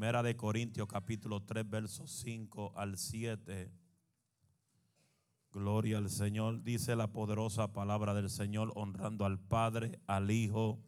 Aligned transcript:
Primera 0.00 0.22
de 0.22 0.34
Corintios 0.34 0.88
capítulo 0.88 1.42
3 1.42 1.68
versos 1.68 2.10
5 2.22 2.72
al 2.74 2.96
7. 2.96 3.70
Gloria 5.52 5.98
al 5.98 6.08
Señor. 6.08 6.62
Dice 6.62 6.96
la 6.96 7.12
poderosa 7.12 7.74
palabra 7.74 8.14
del 8.14 8.30
Señor 8.30 8.72
honrando 8.76 9.26
al 9.26 9.38
Padre, 9.38 10.00
al 10.06 10.30
Hijo 10.30 10.82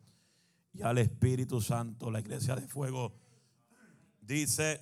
y 0.73 0.81
al 0.81 0.97
Espíritu 0.97 1.61
Santo. 1.61 2.11
La 2.11 2.21
iglesia 2.21 2.57
de 2.57 2.67
fuego 2.67 3.13
dice, 4.23 4.81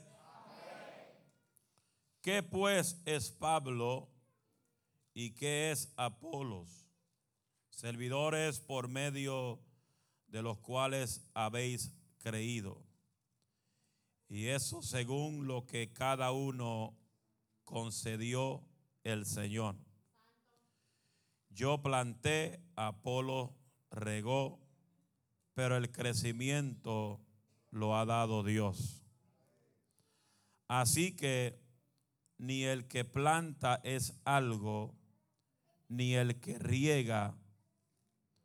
¿qué 2.22 2.44
pues 2.44 3.02
es 3.06 3.32
Pablo 3.32 4.12
y 5.12 5.32
qué 5.32 5.72
es 5.72 5.92
Apolos? 5.96 6.86
Servidores 7.70 8.60
por 8.60 8.86
medio 8.86 9.58
de 10.28 10.40
los 10.40 10.58
cuales 10.58 11.28
habéis 11.34 11.92
creído. 12.18 12.89
Y 14.30 14.46
eso 14.46 14.80
según 14.80 15.48
lo 15.48 15.66
que 15.66 15.93
cada 15.93 16.30
uno 16.30 16.96
concedió 17.64 18.64
el 19.02 19.26
Señor. 19.26 19.75
Yo 21.50 21.82
planté, 21.82 22.62
Apolo 22.76 23.57
regó, 23.90 24.61
pero 25.52 25.76
el 25.76 25.90
crecimiento 25.90 27.21
lo 27.72 27.96
ha 27.96 28.07
dado 28.07 28.44
Dios. 28.44 29.04
Así 30.68 31.16
que 31.16 31.60
ni 32.38 32.62
el 32.62 32.86
que 32.86 33.05
planta 33.05 33.80
es 33.83 34.14
algo, 34.24 34.94
ni 35.88 36.14
el 36.14 36.38
que 36.38 36.56
riega, 36.56 37.36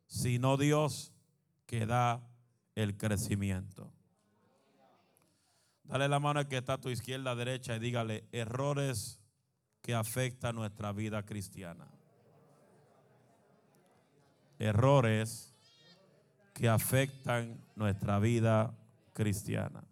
sino 0.08 0.56
Dios 0.56 1.12
que 1.64 1.86
da 1.86 2.28
el 2.74 2.96
crecimiento. 2.96 3.95
Dale 5.88 6.08
la 6.08 6.18
mano 6.18 6.40
al 6.40 6.48
que 6.48 6.56
está 6.56 6.74
a 6.74 6.80
tu 6.80 6.88
izquierda, 6.88 7.34
derecha 7.34 7.76
y 7.76 7.78
dígale 7.78 8.24
errores 8.32 9.20
que 9.82 9.94
afectan 9.94 10.56
nuestra 10.56 10.92
vida 10.92 11.24
cristiana. 11.24 11.86
Errores 14.58 15.54
que 16.54 16.68
afectan 16.68 17.60
nuestra 17.76 18.18
vida 18.18 18.74
cristiana. 19.12 19.84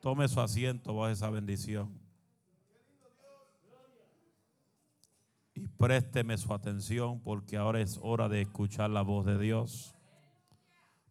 Tome 0.00 0.28
su 0.28 0.40
asiento 0.40 0.94
bajo 0.94 1.10
esa 1.10 1.28
bendición. 1.28 2.00
Y 5.52 5.66
présteme 5.66 6.38
su 6.38 6.54
atención 6.54 7.20
porque 7.20 7.56
ahora 7.56 7.80
es 7.80 7.98
hora 8.00 8.28
de 8.28 8.42
escuchar 8.42 8.90
la 8.90 9.02
voz 9.02 9.26
de 9.26 9.38
Dios. 9.38 9.95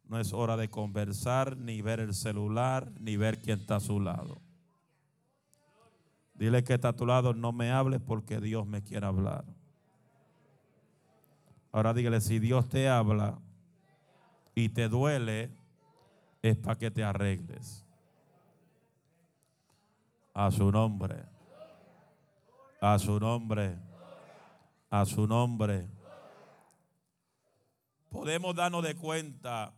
No 0.07 0.19
es 0.19 0.33
hora 0.33 0.55
de 0.55 0.69
conversar, 0.69 1.57
ni 1.57 1.81
ver 1.81 1.99
el 1.99 2.13
celular, 2.13 2.91
ni 2.99 3.17
ver 3.17 3.41
quién 3.41 3.59
está 3.59 3.77
a 3.77 3.79
su 3.79 3.99
lado. 3.99 4.39
Dile 6.35 6.63
que 6.63 6.73
está 6.73 6.89
a 6.89 6.95
tu 6.95 7.05
lado, 7.05 7.33
no 7.33 7.51
me 7.51 7.71
hables 7.71 8.01
porque 8.01 8.39
Dios 8.39 8.67
me 8.67 8.83
quiere 8.83 9.05
hablar. 9.05 9.45
Ahora 11.71 11.93
dígale, 11.93 12.21
si 12.21 12.39
Dios 12.39 12.69
te 12.69 12.87
habla 12.87 13.39
y 14.53 14.69
te 14.69 14.89
duele, 14.89 15.51
es 16.41 16.57
para 16.57 16.77
que 16.77 16.91
te 16.91 17.03
arregles. 17.03 17.85
A 20.33 20.51
su 20.51 20.71
nombre. 20.71 21.23
A 22.81 22.99
su 22.99 23.19
nombre. 23.19 23.77
A 24.89 25.05
su 25.05 25.25
nombre. 25.25 25.87
Podemos 28.09 28.55
darnos 28.55 28.83
de 28.83 28.95
cuenta 28.95 29.73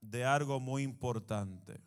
de 0.00 0.24
algo 0.24 0.60
muy 0.60 0.82
importante. 0.82 1.80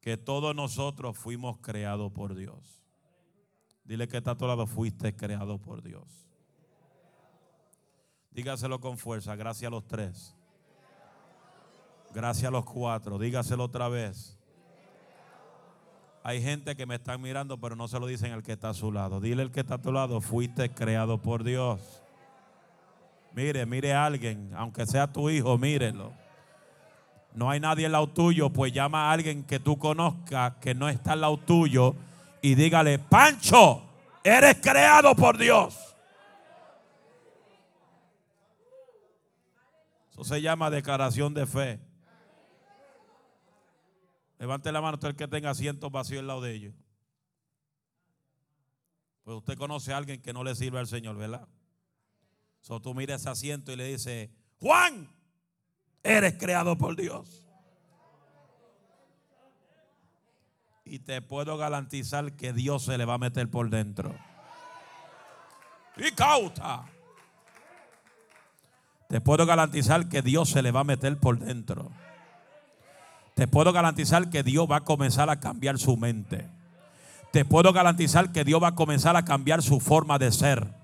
Que 0.00 0.16
todos 0.16 0.54
nosotros 0.54 1.16
fuimos 1.16 1.58
creados 1.58 2.12
por 2.12 2.34
Dios. 2.34 2.82
Dile 3.84 4.08
que 4.08 4.18
está 4.18 4.32
a 4.32 4.36
tu 4.36 4.46
lado, 4.46 4.66
fuiste 4.66 5.14
creado 5.14 5.58
por 5.58 5.82
Dios. 5.82 6.28
Dígaselo 8.30 8.80
con 8.80 8.98
fuerza, 8.98 9.36
gracias 9.36 9.68
a 9.68 9.70
los 9.70 9.86
tres. 9.86 10.34
Gracias 12.14 12.44
a 12.46 12.50
los 12.50 12.64
cuatro, 12.64 13.18
dígaselo 13.18 13.64
otra 13.64 13.88
vez. 13.88 14.38
Hay 16.22 16.40
gente 16.40 16.74
que 16.74 16.86
me 16.86 16.94
están 16.94 17.20
mirando, 17.20 17.60
pero 17.60 17.76
no 17.76 17.86
se 17.86 18.00
lo 18.00 18.06
dicen 18.06 18.32
al 18.32 18.42
que 18.42 18.52
está 18.52 18.70
a 18.70 18.74
su 18.74 18.90
lado. 18.90 19.20
Dile 19.20 19.42
al 19.42 19.52
que 19.52 19.60
está 19.60 19.74
a 19.74 19.82
tu 19.82 19.92
lado, 19.92 20.20
fuiste 20.20 20.70
creado 20.70 21.20
por 21.20 21.44
Dios. 21.44 22.03
Mire, 23.34 23.66
mire 23.66 23.92
a 23.92 24.06
alguien, 24.06 24.52
aunque 24.56 24.86
sea 24.86 25.12
tu 25.12 25.28
hijo, 25.28 25.58
mírelo. 25.58 26.12
No 27.34 27.50
hay 27.50 27.58
nadie 27.58 27.86
al 27.86 27.92
lado 27.92 28.06
tuyo, 28.06 28.48
pues 28.50 28.72
llama 28.72 29.08
a 29.08 29.12
alguien 29.12 29.42
que 29.42 29.58
tú 29.58 29.76
conozcas 29.76 30.54
que 30.60 30.72
no 30.72 30.88
está 30.88 31.12
al 31.12 31.22
lado 31.22 31.36
tuyo 31.38 31.96
y 32.40 32.54
dígale, 32.54 33.00
Pancho, 33.00 33.82
eres 34.22 34.60
creado 34.60 35.16
por 35.16 35.36
Dios. 35.36 35.96
Eso 40.12 40.22
se 40.22 40.40
llama 40.40 40.70
declaración 40.70 41.34
de 41.34 41.44
fe. 41.44 41.80
Levante 44.38 44.70
la 44.70 44.80
mano 44.80 44.96
todo 44.96 45.10
el 45.10 45.16
que 45.16 45.26
tenga 45.26 45.50
asiento 45.50 45.90
vacío 45.90 46.20
al 46.20 46.28
lado 46.28 46.40
de 46.40 46.52
ellos. 46.54 46.74
Pues 49.24 49.36
usted 49.38 49.58
conoce 49.58 49.92
a 49.92 49.96
alguien 49.96 50.22
que 50.22 50.32
no 50.32 50.44
le 50.44 50.54
sirve 50.54 50.78
al 50.78 50.86
Señor, 50.86 51.16
¿verdad? 51.16 51.48
So 52.64 52.80
tú 52.80 52.94
mira 52.94 53.16
ese 53.16 53.28
asiento 53.28 53.72
y 53.72 53.76
le 53.76 53.88
dice, 53.88 54.30
Juan, 54.58 55.06
eres 56.02 56.38
creado 56.38 56.78
por 56.78 56.96
Dios. 56.96 57.46
Y 60.86 61.00
te 61.00 61.20
puedo 61.20 61.58
garantizar 61.58 62.32
que 62.36 62.54
Dios 62.54 62.84
se 62.84 62.96
le 62.96 63.04
va 63.04 63.14
a 63.14 63.18
meter 63.18 63.50
por 63.50 63.68
dentro. 63.68 64.16
Y 65.98 66.10
cauta. 66.12 66.86
Te 69.10 69.20
puedo 69.20 69.44
garantizar 69.44 70.08
que 70.08 70.22
Dios 70.22 70.48
se 70.48 70.62
le 70.62 70.70
va 70.70 70.80
a 70.80 70.84
meter 70.84 71.18
por 71.18 71.38
dentro. 71.38 71.90
Te 73.34 73.46
puedo 73.46 73.74
garantizar 73.74 74.30
que 74.30 74.42
Dios 74.42 74.66
va 74.70 74.76
a 74.76 74.84
comenzar 74.84 75.28
a 75.28 75.38
cambiar 75.38 75.78
su 75.78 75.98
mente. 75.98 76.48
Te 77.30 77.44
puedo 77.44 77.74
garantizar 77.74 78.32
que 78.32 78.42
Dios 78.42 78.62
va 78.62 78.68
a 78.68 78.74
comenzar 78.74 79.16
a 79.18 79.26
cambiar 79.26 79.62
su 79.62 79.80
forma 79.80 80.18
de 80.18 80.32
ser. 80.32 80.83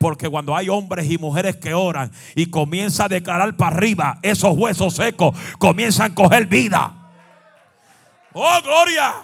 Porque 0.00 0.30
cuando 0.30 0.56
hay 0.56 0.70
hombres 0.70 1.10
y 1.10 1.18
mujeres 1.18 1.56
que 1.56 1.74
oran 1.74 2.10
y 2.34 2.46
comienza 2.46 3.04
a 3.04 3.08
declarar 3.08 3.54
para 3.58 3.76
arriba, 3.76 4.18
esos 4.22 4.56
huesos 4.56 4.94
secos 4.94 5.36
comienzan 5.58 6.12
a 6.12 6.14
coger 6.14 6.46
vida. 6.46 7.12
¡Oh, 8.32 8.62
gloria! 8.62 9.14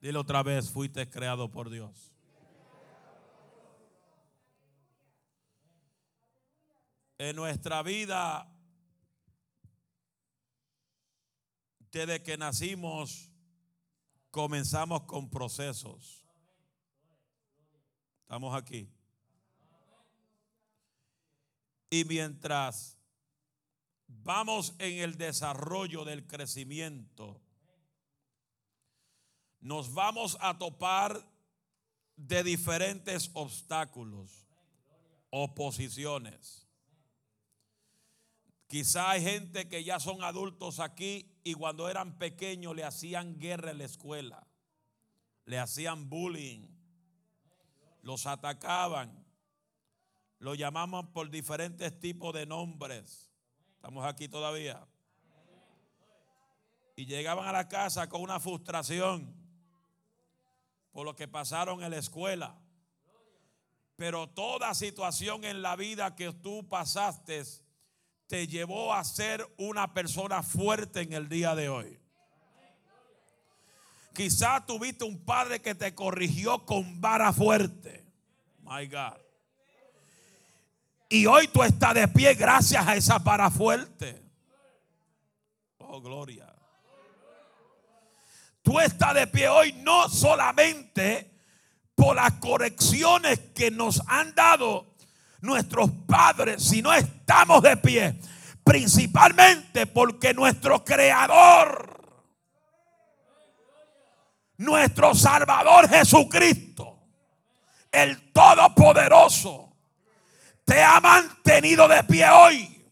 Dile 0.00 0.16
otra 0.16 0.44
vez, 0.44 0.70
fuiste 0.70 1.10
creado 1.10 1.50
por 1.50 1.68
Dios. 1.68 2.12
En 7.18 7.34
nuestra 7.34 7.82
vida, 7.82 8.48
desde 11.90 12.22
que 12.22 12.36
nacimos, 12.38 13.33
comenzamos 14.34 15.02
con 15.02 15.30
procesos. 15.30 16.24
Estamos 18.22 18.52
aquí. 18.52 18.92
Y 21.88 22.04
mientras 22.04 22.98
vamos 24.08 24.74
en 24.80 24.98
el 24.98 25.16
desarrollo 25.16 26.04
del 26.04 26.26
crecimiento, 26.26 27.40
nos 29.60 29.94
vamos 29.94 30.36
a 30.40 30.58
topar 30.58 31.30
de 32.16 32.42
diferentes 32.42 33.30
obstáculos, 33.34 34.48
oposiciones. 35.30 36.66
Quizá 38.66 39.10
hay 39.10 39.22
gente 39.22 39.68
que 39.68 39.84
ya 39.84 40.00
son 40.00 40.24
adultos 40.24 40.80
aquí 40.80 41.33
y 41.44 41.52
cuando 41.52 41.90
eran 41.90 42.16
pequeños 42.16 42.74
le 42.74 42.84
hacían 42.84 43.38
guerra 43.38 43.70
en 43.70 43.78
la 43.78 43.84
escuela, 43.84 44.46
le 45.44 45.58
hacían 45.58 46.08
bullying, 46.08 46.66
los 48.00 48.26
atacaban, 48.26 49.26
lo 50.38 50.54
llamaban 50.54 51.12
por 51.12 51.30
diferentes 51.30 52.00
tipos 52.00 52.32
de 52.34 52.46
nombres. 52.46 53.30
Estamos 53.76 54.06
aquí 54.06 54.26
todavía. 54.26 54.86
Y 56.96 57.04
llegaban 57.04 57.46
a 57.46 57.52
la 57.52 57.68
casa 57.68 58.08
con 58.08 58.22
una 58.22 58.40
frustración 58.40 59.34
por 60.92 61.04
lo 61.04 61.14
que 61.14 61.28
pasaron 61.28 61.82
en 61.82 61.90
la 61.90 61.98
escuela. 61.98 62.58
Pero 63.96 64.30
toda 64.30 64.74
situación 64.74 65.44
en 65.44 65.60
la 65.60 65.76
vida 65.76 66.14
que 66.16 66.32
tú 66.32 66.66
pasaste 66.68 67.42
te 68.34 68.48
llevó 68.48 68.92
a 68.92 69.04
ser 69.04 69.48
una 69.58 69.94
persona 69.94 70.42
fuerte 70.42 71.02
en 71.02 71.12
el 71.12 71.28
día 71.28 71.54
de 71.54 71.68
hoy. 71.68 72.00
Quizás 74.12 74.66
tuviste 74.66 75.04
un 75.04 75.24
padre 75.24 75.62
que 75.62 75.76
te 75.76 75.94
corrigió 75.94 76.66
con 76.66 77.00
vara 77.00 77.32
fuerte. 77.32 78.04
My 78.62 78.88
God. 78.88 79.20
Y 81.08 81.26
hoy 81.26 81.46
tú 81.46 81.62
estás 81.62 81.94
de 81.94 82.08
pie 82.08 82.34
gracias 82.34 82.84
a 82.84 82.96
esa 82.96 83.22
para 83.22 83.52
fuerte. 83.52 84.20
Oh, 85.78 86.00
gloria. 86.00 86.52
Tú 88.62 88.80
estás 88.80 89.14
de 89.14 89.28
pie 89.28 89.48
hoy 89.48 89.74
no 89.74 90.08
solamente 90.08 91.30
por 91.94 92.16
las 92.16 92.32
correcciones 92.40 93.38
que 93.54 93.70
nos 93.70 94.02
han 94.08 94.34
dado 94.34 94.93
nuestros 95.44 95.90
padres, 96.06 96.62
sino 96.64 96.92
estamos 96.92 97.62
de 97.62 97.76
pie 97.76 98.18
principalmente 98.64 99.86
porque 99.86 100.32
nuestro 100.32 100.82
creador, 100.82 102.00
nuestro 104.56 105.14
Salvador 105.14 105.88
Jesucristo, 105.88 106.98
el 107.92 108.32
Todopoderoso, 108.32 109.76
te 110.64 110.82
ha 110.82 110.98
mantenido 111.00 111.86
de 111.86 112.02
pie 112.04 112.28
hoy 112.30 112.90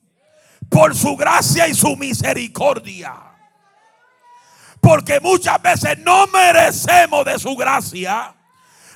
por 0.69 0.95
su 0.95 1.17
gracia 1.17 1.67
y 1.67 1.75
su 1.75 1.97
misericordia. 1.97 3.15
Porque 4.79 5.21
muchas 5.21 5.61
veces 5.63 5.99
no 6.01 6.27
merecemos 6.27 7.25
de 7.25 7.39
su 7.39 7.57
gracia, 7.57 8.35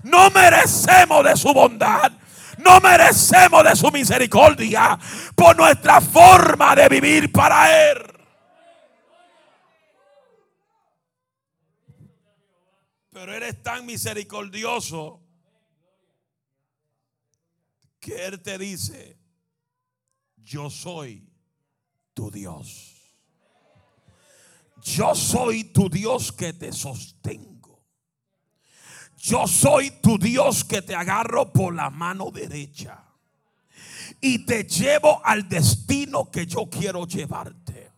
no 0.03 0.31
merecemos 0.31 1.25
de 1.25 1.37
su 1.37 1.55
bondad, 1.55 2.13
no 2.59 2.81
merecemos 2.81 3.65
de 3.65 3.77
su 3.77 3.91
misericordia 3.91 4.99
por 5.35 5.57
nuestra 5.57 6.01
forma 6.01 6.75
de 6.75 6.89
vivir 6.89 7.33
para 7.33 7.91
Él. 7.91 7.99
Pero 13.11 13.35
Él 13.35 13.43
es 13.45 13.63
tan 13.63 13.87
misericordioso 13.87 15.23
que 17.99 18.27
Él 18.27 18.41
te 18.43 18.59
dice, 18.59 19.19
yo 20.37 20.71
soy 20.71 21.29
tu 22.15 22.31
Dios. 22.31 22.93
Yo 24.83 25.15
soy 25.15 25.65
tu 25.65 25.89
Dios 25.89 26.31
que 26.31 26.53
te 26.53 26.73
sostengo. 26.73 27.56
Yo 29.27 29.49
soy 29.49 29.91
tu 29.91 30.19
Dios 30.19 30.63
que 30.63 30.83
te 30.83 30.95
agarro 30.95 31.53
por 31.53 31.75
la 31.75 31.91
mano 31.91 32.31
derecha. 32.31 33.03
Y 34.21 34.47
te 34.47 34.63
llevo 34.63 35.21
al 35.25 35.49
destino 35.49 36.31
que 36.31 36.47
yo 36.47 36.71
quiero 36.71 37.09
llevarte. 37.09 37.91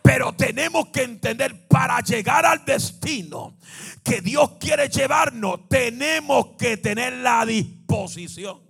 Pero 0.00 0.32
tenemos 0.32 0.86
que 0.86 1.02
entender, 1.02 1.68
para 1.68 2.00
llegar 2.00 2.46
al 2.46 2.64
destino 2.64 3.58
que 4.02 4.22
Dios 4.22 4.52
quiere 4.58 4.88
llevarnos, 4.88 5.68
tenemos 5.68 6.56
que 6.58 6.78
tener 6.78 7.12
la 7.12 7.44
disposición. 7.44 8.62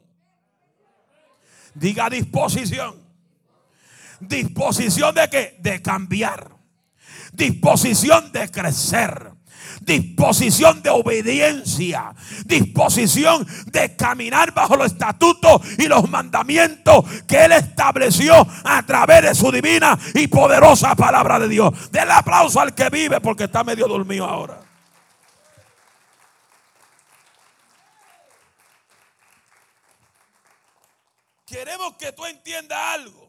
Diga 1.75 2.11
disposición. 2.11 3.00
Disposición 4.19 5.14
de 5.14 5.31
que 5.31 5.56
De 5.61 5.81
cambiar. 5.81 6.56
Disposición 7.32 8.32
de 8.32 8.50
crecer. 8.50 9.34
Disposición 9.82 10.82
de 10.82 10.91
obediencia. 10.91 12.15
Disposición 12.44 13.47
de 13.67 13.97
caminar 13.97 14.53
bajo 14.53 14.76
los 14.76 14.93
estatutos 14.93 15.62
y 15.79 15.87
los 15.87 16.09
mandamientos 16.09 17.05
que 17.26 17.44
Él 17.44 17.53
estableció 17.53 18.47
a 18.65 18.82
través 18.85 19.23
de 19.23 19.35
su 19.35 19.50
divina 19.50 19.99
y 20.15 20.26
poderosa 20.29 20.94
palabra 20.94 21.38
de 21.38 21.49
Dios. 21.49 21.91
Del 21.91 22.11
aplauso 22.11 22.61
al 22.61 22.75
que 22.75 22.88
vive 22.91 23.21
porque 23.21 23.44
está 23.44 23.65
medio 23.65 23.87
dormido 23.87 24.25
ahora. 24.25 24.61
Queremos 31.47 31.94
que 31.97 32.11
tú 32.12 32.27
entiendas 32.27 32.79
algo. 32.79 33.24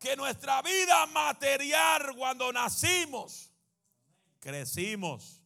Que 0.00 0.16
nuestra 0.16 0.62
vida 0.62 1.06
material 1.06 2.16
cuando 2.16 2.50
nacimos, 2.52 3.52
crecimos. 4.40 5.40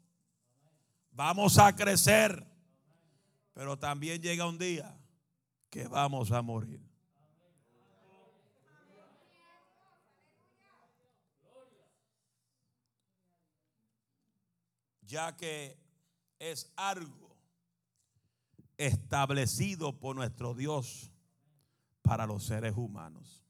Vamos 1.10 1.58
a 1.58 1.74
crecer. 1.74 2.46
Pero 3.52 3.78
también 3.78 4.22
llega 4.22 4.46
un 4.46 4.58
día 4.58 4.96
que 5.70 5.86
vamos 5.86 6.32
a 6.32 6.40
morir. 6.40 6.80
Ya 15.02 15.36
que 15.36 15.76
es 16.38 16.72
algo 16.76 17.36
establecido 18.76 19.98
por 19.98 20.16
nuestro 20.16 20.54
Dios 20.54 21.10
para 22.02 22.26
los 22.26 22.44
seres 22.44 22.74
humanos. 22.76 23.43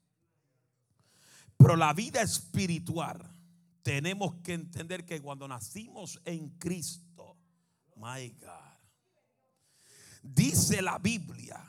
Pero 1.57 1.75
la 1.75 1.93
vida 1.93 2.21
espiritual 2.21 3.31
tenemos 3.81 4.35
que 4.43 4.53
entender 4.53 5.05
que 5.05 5.21
cuando 5.21 5.47
nacimos 5.47 6.19
en 6.25 6.49
Cristo, 6.57 7.37
my 7.95 8.29
God, 8.29 8.75
dice 10.21 10.81
la 10.81 10.97
Biblia 10.97 11.63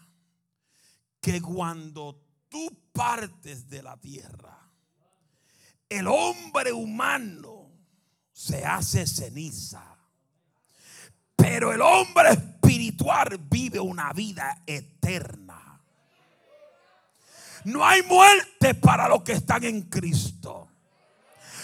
que 1.20 1.42
cuando 1.42 2.24
tú 2.48 2.68
partes 2.92 3.68
de 3.68 3.82
la 3.82 3.96
tierra, 3.96 4.56
el 5.88 6.06
hombre 6.06 6.72
humano 6.72 7.70
se 8.32 8.64
hace 8.64 9.06
ceniza. 9.06 9.96
Pero 11.34 11.72
el 11.72 11.80
hombre 11.80 12.30
espiritual 12.30 13.38
vive 13.50 13.78
una 13.80 14.12
vida 14.12 14.62
eterna. 14.66 15.45
No 17.66 17.84
hay 17.84 18.02
muerte 18.02 18.74
para 18.74 19.08
los 19.08 19.22
que 19.22 19.32
están 19.32 19.64
en 19.64 19.82
Cristo. 19.82 20.68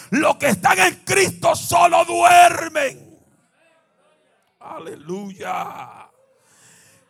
Los 0.09 0.35
que 0.35 0.47
están 0.47 0.77
en 0.79 0.95
Cristo 1.05 1.55
solo 1.55 2.03
duermen. 2.03 3.17
Aleluya. 4.59 6.09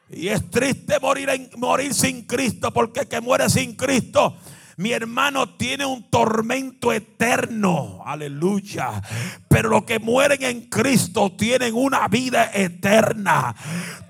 Y 0.09 0.27
es 0.27 0.47
triste 0.51 0.99
morir, 0.99 1.49
morir 1.57 1.91
sin 1.91 2.27
Cristo 2.27 2.71
porque 2.71 2.99
el 2.99 3.07
que 3.07 3.19
muere 3.19 3.49
sin 3.49 3.75
Cristo 3.75 4.37
mi 4.77 4.91
hermano 4.91 5.49
tiene 5.49 5.85
un 5.85 6.09
tormento 6.09 6.91
eterno. 6.91 8.01
Aleluya. 8.05 9.01
Pero 9.47 9.69
los 9.69 9.83
que 9.83 9.99
mueren 9.99 10.41
en 10.43 10.61
Cristo 10.69 11.31
tienen 11.37 11.75
una 11.75 12.07
vida 12.07 12.49
eterna. 12.53 13.53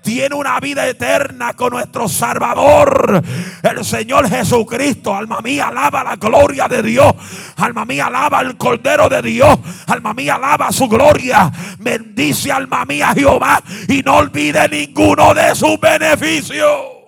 Tiene 0.02 0.34
una 0.34 0.58
vida 0.60 0.86
eterna 0.86 1.54
con 1.54 1.70
nuestro 1.70 2.08
Salvador, 2.08 3.22
el 3.62 3.84
Señor 3.84 4.28
Jesucristo. 4.28 5.14
Alma 5.14 5.40
mía, 5.40 5.68
alaba 5.68 6.04
la 6.04 6.16
gloria 6.16 6.68
de 6.68 6.82
Dios. 6.82 7.12
Alma 7.56 7.84
mía, 7.84 8.06
alaba 8.06 8.40
el 8.40 8.56
Cordero 8.56 9.08
de 9.08 9.22
Dios. 9.22 9.58
Alma 9.86 10.14
mía, 10.14 10.36
alaba 10.36 10.72
su 10.72 10.88
gloria. 10.88 11.50
Bendice 11.78 12.52
alma 12.52 12.84
mía 12.84 13.12
Jehová 13.14 13.62
y 13.88 14.02
no 14.02 14.16
olvide 14.16 14.68
ninguno 14.68 15.34
de 15.34 15.54
sus 15.54 15.78
beneficios. 15.78 17.03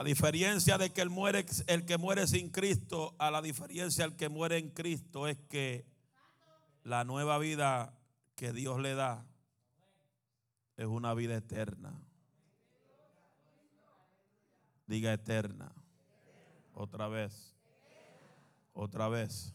La 0.00 0.04
diferencia 0.04 0.78
de 0.78 0.94
que 0.94 1.02
el, 1.02 1.10
muere, 1.10 1.44
el 1.66 1.84
que 1.84 1.98
muere 1.98 2.26
sin 2.26 2.48
Cristo 2.48 3.14
a 3.18 3.30
la 3.30 3.42
diferencia 3.42 4.02
del 4.04 4.16
que 4.16 4.30
muere 4.30 4.56
en 4.56 4.70
Cristo 4.70 5.28
es 5.28 5.36
que 5.36 5.84
la 6.84 7.04
nueva 7.04 7.36
vida 7.36 7.92
que 8.34 8.54
Dios 8.54 8.80
le 8.80 8.94
da 8.94 9.26
es 10.78 10.86
una 10.86 11.12
vida 11.12 11.36
eterna. 11.36 12.00
Diga 14.86 15.12
eterna. 15.12 15.70
Otra 16.72 17.06
vez. 17.06 17.54
Otra 18.72 19.10
vez. 19.10 19.54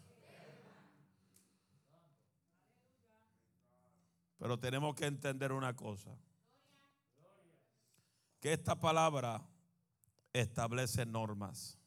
Pero 4.38 4.60
tenemos 4.60 4.94
que 4.94 5.08
entender 5.08 5.52
una 5.52 5.75
cosa. 5.75 6.16
Que 8.40 8.54
esta 8.54 8.80
palabra 8.80 9.44
establece 10.42 11.06
normas, 11.06 11.80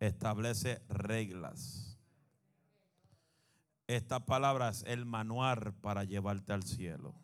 establece 0.00 0.82
reglas. 0.88 1.98
Esta 3.86 4.24
palabra 4.24 4.70
es 4.70 4.82
el 4.84 5.04
manual 5.04 5.74
para 5.80 6.04
llevarte 6.04 6.52
al 6.52 6.62
cielo. 6.62 7.14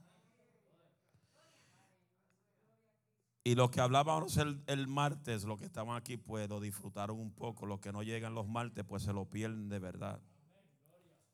Y 3.43 3.55
los 3.55 3.71
que 3.71 3.81
hablábamos 3.81 4.39
el, 4.39 4.87
martes, 4.87 5.45
los 5.45 5.59
que 5.59 5.67
estaban 5.67 5.97
aquí, 5.97 6.17
pues 6.17 6.49
lo 6.49 6.61
disfrutaron 6.61 7.19
un 7.19 7.31
poco. 7.31 7.67
Los 7.67 7.81
que 7.81 7.93
no 7.93 8.03
llegan 8.03 8.35
los 8.35 8.47
martes, 8.47 8.85
pues 8.87 9.03
se 9.03 9.13
lo 9.13 9.27
pierden 9.27 9.69
de 9.69 9.79
verdad. 9.79 10.21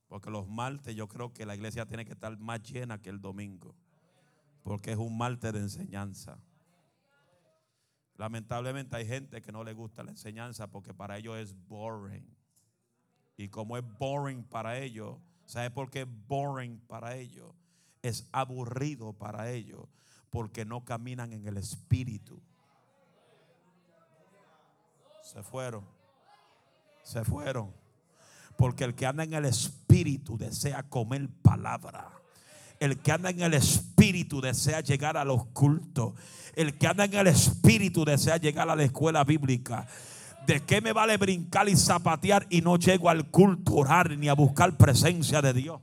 Porque 0.08 0.30
los 0.30 0.48
martes 0.48 0.96
yo 0.96 1.06
creo 1.06 1.32
que 1.32 1.46
la 1.46 1.54
iglesia 1.54 1.86
tiene 1.86 2.04
que 2.04 2.12
estar 2.12 2.36
más 2.38 2.62
llena 2.62 3.00
que 3.00 3.10
el 3.10 3.20
domingo. 3.20 3.76
Porque 4.64 4.90
es 4.92 4.98
un 4.98 5.16
martes 5.16 5.52
de 5.52 5.60
enseñanza. 5.60 6.40
Lamentablemente 8.20 8.94
hay 8.96 9.06
gente 9.06 9.40
que 9.40 9.50
no 9.50 9.64
le 9.64 9.72
gusta 9.72 10.02
la 10.02 10.10
enseñanza 10.10 10.70
porque 10.70 10.92
para 10.92 11.16
ellos 11.16 11.38
es 11.38 11.54
boring. 11.68 12.36
Y 13.38 13.48
como 13.48 13.78
es 13.78 13.84
boring 13.98 14.44
para 14.44 14.76
ellos, 14.76 15.16
¿Sabe 15.46 15.70
por 15.70 15.90
qué 15.90 16.04
boring 16.04 16.78
para 16.86 17.16
ellos? 17.16 17.52
Es 18.02 18.28
aburrido 18.30 19.14
para 19.14 19.50
ellos 19.50 19.88
porque 20.28 20.66
no 20.66 20.84
caminan 20.84 21.32
en 21.32 21.48
el 21.48 21.56
espíritu. 21.56 22.40
Se 25.24 25.42
fueron. 25.42 25.84
Se 27.02 27.24
fueron. 27.24 27.74
Porque 28.58 28.84
el 28.84 28.94
que 28.94 29.06
anda 29.06 29.24
en 29.24 29.32
el 29.32 29.46
espíritu 29.46 30.36
desea 30.36 30.88
comer 30.88 31.26
palabra. 31.42 32.19
El 32.80 32.96
que 32.96 33.12
anda 33.12 33.28
en 33.28 33.42
el 33.42 33.52
espíritu 33.52 34.40
desea 34.40 34.80
llegar 34.80 35.18
a 35.18 35.24
los 35.24 35.44
cultos. 35.48 36.14
El 36.56 36.78
que 36.78 36.86
anda 36.86 37.04
en 37.04 37.12
el 37.12 37.26
espíritu 37.26 38.06
desea 38.06 38.38
llegar 38.38 38.70
a 38.70 38.74
la 38.74 38.82
escuela 38.82 39.22
bíblica. 39.22 39.86
¿De 40.46 40.60
qué 40.60 40.80
me 40.80 40.94
vale 40.94 41.18
brincar 41.18 41.68
y 41.68 41.76
zapatear 41.76 42.46
y 42.48 42.62
no 42.62 42.78
llego 42.78 43.10
al 43.10 43.26
culto, 43.26 43.74
orar 43.74 44.16
ni 44.16 44.30
a 44.30 44.32
buscar 44.32 44.78
presencia 44.78 45.42
de 45.42 45.52
Dios? 45.52 45.80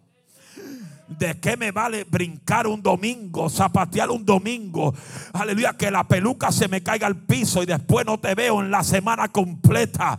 ¿De 1.08 1.39
qué 1.39 1.56
me 1.56 1.72
vale 1.72 2.04
brincar 2.04 2.66
un 2.66 2.82
domingo, 2.82 3.48
zapatear 3.48 4.10
un 4.10 4.25
domingo? 4.25 4.96
Aleluya, 5.34 5.74
que 5.74 5.92
la 5.92 6.04
peluca 6.04 6.51
se 6.51 6.68
me 6.68 6.82
caiga 6.82 7.06
al 7.06 7.16
piso 7.16 7.62
y 7.62 7.68
después 7.68 8.08
no 8.08 8.20
te 8.20 8.34
veo 8.34 8.60
en 8.60 8.72
la 8.72 8.84
semana 8.84 9.27
completa. 9.27 10.18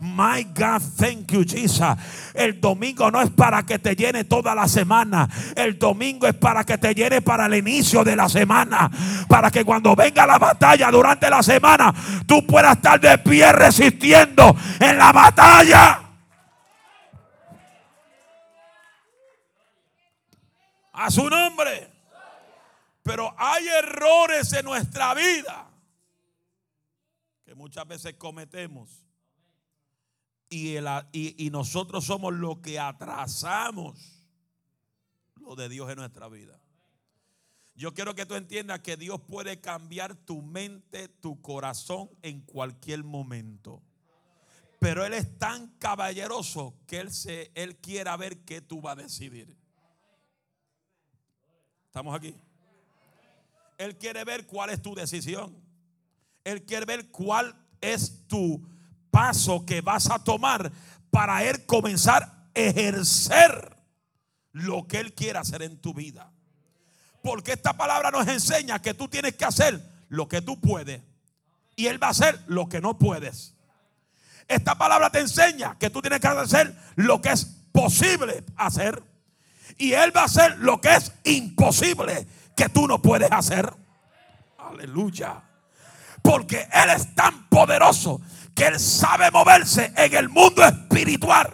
My 0.00 0.44
God, 0.44 0.82
thank 0.96 1.32
you, 1.32 1.44
Jesus. 1.44 1.96
El 2.34 2.60
domingo 2.60 3.10
no 3.10 3.20
es 3.20 3.30
para 3.30 3.64
que 3.64 3.78
te 3.78 3.94
llene 3.94 4.24
toda 4.24 4.54
la 4.54 4.68
semana. 4.68 5.28
El 5.56 5.78
domingo 5.78 6.26
es 6.26 6.34
para 6.34 6.64
que 6.64 6.78
te 6.78 6.94
llene 6.94 7.22
para 7.22 7.46
el 7.46 7.54
inicio 7.54 8.04
de 8.04 8.16
la 8.16 8.28
semana. 8.28 8.90
Para 9.28 9.50
que 9.50 9.64
cuando 9.64 9.94
venga 9.94 10.26
la 10.26 10.38
batalla 10.38 10.90
durante 10.90 11.30
la 11.30 11.42
semana, 11.42 11.94
tú 12.26 12.46
puedas 12.46 12.76
estar 12.76 13.00
de 13.00 13.18
pie 13.18 13.52
resistiendo 13.52 14.56
en 14.80 14.98
la 14.98 15.12
batalla. 15.12 16.00
A 20.92 21.10
su 21.10 21.28
nombre. 21.28 21.90
Pero 23.02 23.34
hay 23.36 23.68
errores 23.68 24.52
en 24.54 24.64
nuestra 24.64 25.12
vida 25.12 25.68
que 27.44 27.54
muchas 27.54 27.86
veces 27.86 28.14
cometemos. 28.14 29.04
Y, 30.54 31.50
nosotros 31.50 32.04
somos 32.04 32.32
los 32.32 32.58
que 32.58 32.78
atrasamos 32.78 34.24
lo 35.34 35.56
de 35.56 35.68
Dios 35.68 35.90
en 35.90 35.96
nuestra 35.96 36.28
vida. 36.28 36.60
Yo 37.74 37.92
quiero 37.92 38.14
que 38.14 38.24
tú 38.24 38.36
entiendas 38.36 38.78
que 38.80 38.96
Dios 38.96 39.20
puede 39.20 39.60
cambiar 39.60 40.14
tu 40.14 40.42
mente, 40.42 41.08
tu 41.08 41.40
corazón 41.42 42.08
en 42.22 42.40
cualquier 42.42 43.02
momento. 43.02 43.82
Pero 44.78 45.04
Él 45.04 45.14
es 45.14 45.38
tan 45.38 45.76
caballeroso 45.78 46.76
que 46.86 47.00
Él, 47.00 47.10
se, 47.10 47.50
él 47.56 47.76
quiera 47.78 48.16
ver 48.16 48.44
qué 48.44 48.60
tú 48.60 48.80
vas 48.80 48.96
a 48.96 49.02
decidir. 49.02 49.56
¿Estamos 51.86 52.14
aquí? 52.14 52.36
Él 53.76 53.98
quiere 53.98 54.22
ver 54.24 54.46
cuál 54.46 54.70
es 54.70 54.80
tu 54.80 54.94
decisión. 54.94 55.60
Él 56.44 56.64
quiere 56.64 56.86
ver 56.86 57.10
cuál 57.10 57.56
es 57.80 58.28
tu 58.28 58.64
paso 59.14 59.64
que 59.64 59.80
vas 59.80 60.10
a 60.10 60.18
tomar 60.18 60.72
para 61.08 61.44
Él 61.44 61.64
comenzar 61.66 62.24
a 62.24 62.46
ejercer 62.52 63.76
lo 64.50 64.88
que 64.88 64.98
Él 64.98 65.14
quiere 65.14 65.38
hacer 65.38 65.62
en 65.62 65.80
tu 65.80 65.94
vida. 65.94 66.32
Porque 67.22 67.52
esta 67.52 67.76
palabra 67.76 68.10
nos 68.10 68.26
enseña 68.26 68.82
que 68.82 68.92
tú 68.92 69.06
tienes 69.06 69.36
que 69.36 69.44
hacer 69.44 69.80
lo 70.08 70.26
que 70.26 70.42
tú 70.42 70.60
puedes. 70.60 71.00
Y 71.76 71.86
Él 71.86 72.02
va 72.02 72.08
a 72.08 72.10
hacer 72.10 72.42
lo 72.48 72.68
que 72.68 72.80
no 72.80 72.98
puedes. 72.98 73.54
Esta 74.48 74.76
palabra 74.76 75.10
te 75.10 75.20
enseña 75.20 75.78
que 75.78 75.90
tú 75.90 76.02
tienes 76.02 76.18
que 76.18 76.26
hacer 76.26 76.76
lo 76.96 77.22
que 77.22 77.30
es 77.30 77.44
posible 77.70 78.44
hacer 78.56 79.00
y 79.78 79.92
Él 79.92 80.14
va 80.14 80.22
a 80.22 80.24
hacer 80.24 80.58
lo 80.58 80.80
que 80.80 80.92
es 80.92 81.12
imposible 81.22 82.26
que 82.56 82.68
tú 82.68 82.88
no 82.88 83.00
puedes 83.00 83.30
hacer. 83.30 83.72
Aleluya. 84.58 85.40
Porque 86.20 86.68
Él 86.72 86.90
es 86.90 87.14
tan 87.14 87.48
poderoso 87.48 88.20
que 88.54 88.66
Él 88.66 88.78
sabe 88.78 89.30
moverse 89.30 89.92
en 89.96 90.14
el 90.14 90.28
mundo 90.28 90.64
espiritual. 90.64 91.52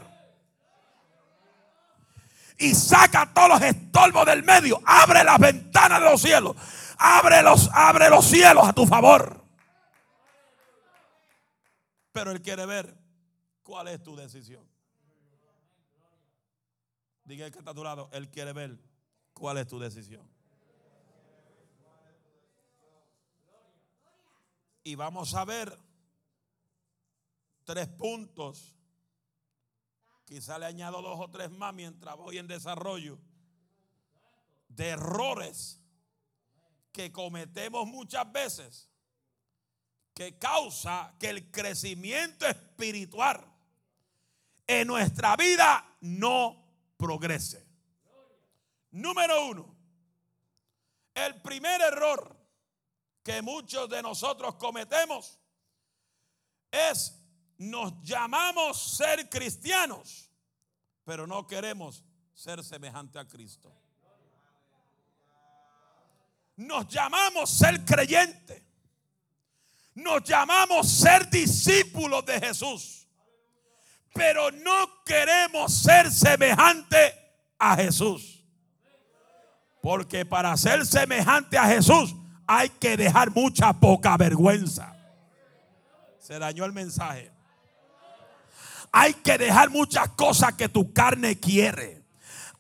Y 2.59 2.75
saca 2.75 3.33
todos 3.33 3.49
los 3.49 3.63
estorbos 3.63 4.27
del 4.27 4.43
medio. 4.43 4.83
Abre 4.85 5.25
las 5.25 5.39
ventanas 5.39 6.01
de 6.01 6.11
los 6.11 6.21
cielos. 6.21 6.57
Abre 6.99 7.43
los, 7.43 7.71
abre 7.73 8.11
los 8.11 8.27
cielos 8.27 8.69
a 8.69 8.75
tu 8.75 8.87
favor. 8.87 9.43
Pero 12.13 12.33
Él 12.33 12.43
quiere 12.43 12.67
ver 12.67 12.95
cuál 13.63 13.89
es 13.89 14.03
tu 14.03 14.15
decisión. 14.15 14.69
Diga 17.25 17.51
que 17.51 17.59
está 17.59 17.71
a 17.71 17.75
tu 17.75 17.85
lado, 17.85 18.11
Él 18.13 18.29
quiere 18.29 18.53
ver 18.53 18.79
cuál 19.33 19.57
es 19.57 19.67
tu 19.67 19.79
decisión. 19.79 20.29
Y 24.83 24.97
vamos 24.97 25.35
a 25.35 25.45
ver 25.45 25.79
tres 27.65 27.89
puntos. 27.89 28.77
Quizá 30.25 30.59
le 30.59 30.67
añado 30.67 31.03
dos 31.03 31.19
o 31.19 31.31
tres 31.31 31.51
más 31.51 31.75
mientras 31.75 32.17
voy 32.17 32.39
en 32.39 32.47
desarrollo. 32.47 33.19
De 34.69 34.91
errores 34.91 35.81
que 36.93 37.11
cometemos 37.11 37.87
muchas 37.87 38.31
veces. 38.31 38.89
Que 40.15 40.39
causa 40.39 41.15
que 41.19 41.31
el 41.31 41.51
crecimiento 41.51 42.47
espiritual 42.47 43.45
en 44.67 44.87
nuestra 44.87 45.37
vida 45.37 45.97
no 46.01 46.65
progrese. 46.97 47.67
Número 48.93 49.47
uno, 49.47 49.77
el 51.15 51.41
primer 51.43 51.81
error 51.81 52.37
que 53.23 53.43
muchos 53.43 53.89
de 53.89 54.03
nosotros 54.03 54.55
cometemos 54.57 55.39
es 56.71 57.20
nos 57.61 58.03
llamamos 58.03 58.97
ser 58.97 59.29
cristianos, 59.31 60.31
pero 61.05 61.27
no 61.27 61.47
queremos 61.47 62.05
ser 62.35 62.65
semejante 62.65 63.19
a 63.19 63.27
Cristo. 63.27 63.73
Nos 66.57 66.89
llamamos 66.89 67.49
ser 67.49 67.85
creyente. 67.85 68.67
Nos 69.95 70.23
llamamos 70.25 70.91
ser 70.91 71.31
discípulos 71.31 72.25
de 72.27 72.41
Jesús 72.41 73.01
pero 74.13 74.51
no 74.51 75.05
queremos 75.05 75.73
ser 75.73 76.11
semejante 76.11 77.15
a 77.59 77.77
Jesús. 77.77 78.45
Porque 79.81 80.27
para 80.27 80.57
ser 80.57 80.85
semejante 80.85 81.57
a 81.57 81.67
Jesús 81.67 82.15
hay 82.47 82.69
que 82.69 82.97
dejar 82.97 83.31
mucha 83.31 83.73
poca 83.73 84.17
vergüenza. 84.17 84.95
Se 86.19 86.39
dañó 86.39 86.65
el 86.65 86.73
mensaje. 86.73 87.31
Hay 88.93 89.15
que 89.15 89.39
dejar 89.39 89.71
muchas 89.71 90.09
cosas 90.11 90.55
que 90.55 90.69
tu 90.69 90.93
carne 90.93 91.39
quiere. 91.39 92.01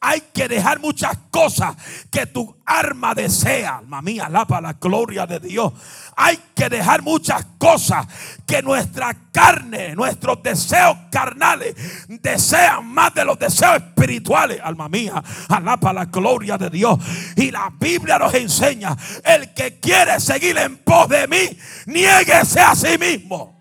Hay 0.03 0.23
que 0.33 0.49
dejar 0.49 0.81
muchas 0.81 1.15
cosas 1.31 1.77
que 2.11 2.25
tu 2.25 2.57
alma 2.65 3.15
desea. 3.15 3.77
Alma 3.77 4.01
mía, 4.01 4.31
para 4.49 4.69
la 4.69 4.73
gloria 4.73 5.27
de 5.27 5.41
Dios. 5.41 5.75
Hay 6.17 6.39
que 6.55 6.71
dejar 6.71 7.03
muchas 7.03 7.45
cosas 7.59 8.07
que 8.47 8.63
nuestra 8.63 9.15
carne, 9.31 9.95
nuestros 9.95 10.43
deseos 10.43 10.97
carnales 11.11 11.75
desean 12.09 12.87
más 12.87 13.13
de 13.13 13.27
los 13.27 13.39
deseos 13.39 13.77
espirituales. 13.77 14.59
Alma 14.65 14.89
mía, 14.89 15.23
para 15.47 15.93
la 15.93 16.07
gloria 16.07 16.57
de 16.57 16.71
Dios. 16.71 16.99
Y 17.37 17.51
la 17.51 17.71
Biblia 17.79 18.19
nos 18.19 18.33
enseña, 18.33 18.97
el 19.23 19.53
que 19.53 19.81
quiere 19.81 20.19
seguir 20.19 20.57
en 20.57 20.79
pos 20.79 21.11
de 21.11 21.29
mí, 21.29 21.59
niéguese 21.85 22.61
a 22.61 22.75
sí 22.75 22.97
mismo. 22.97 23.60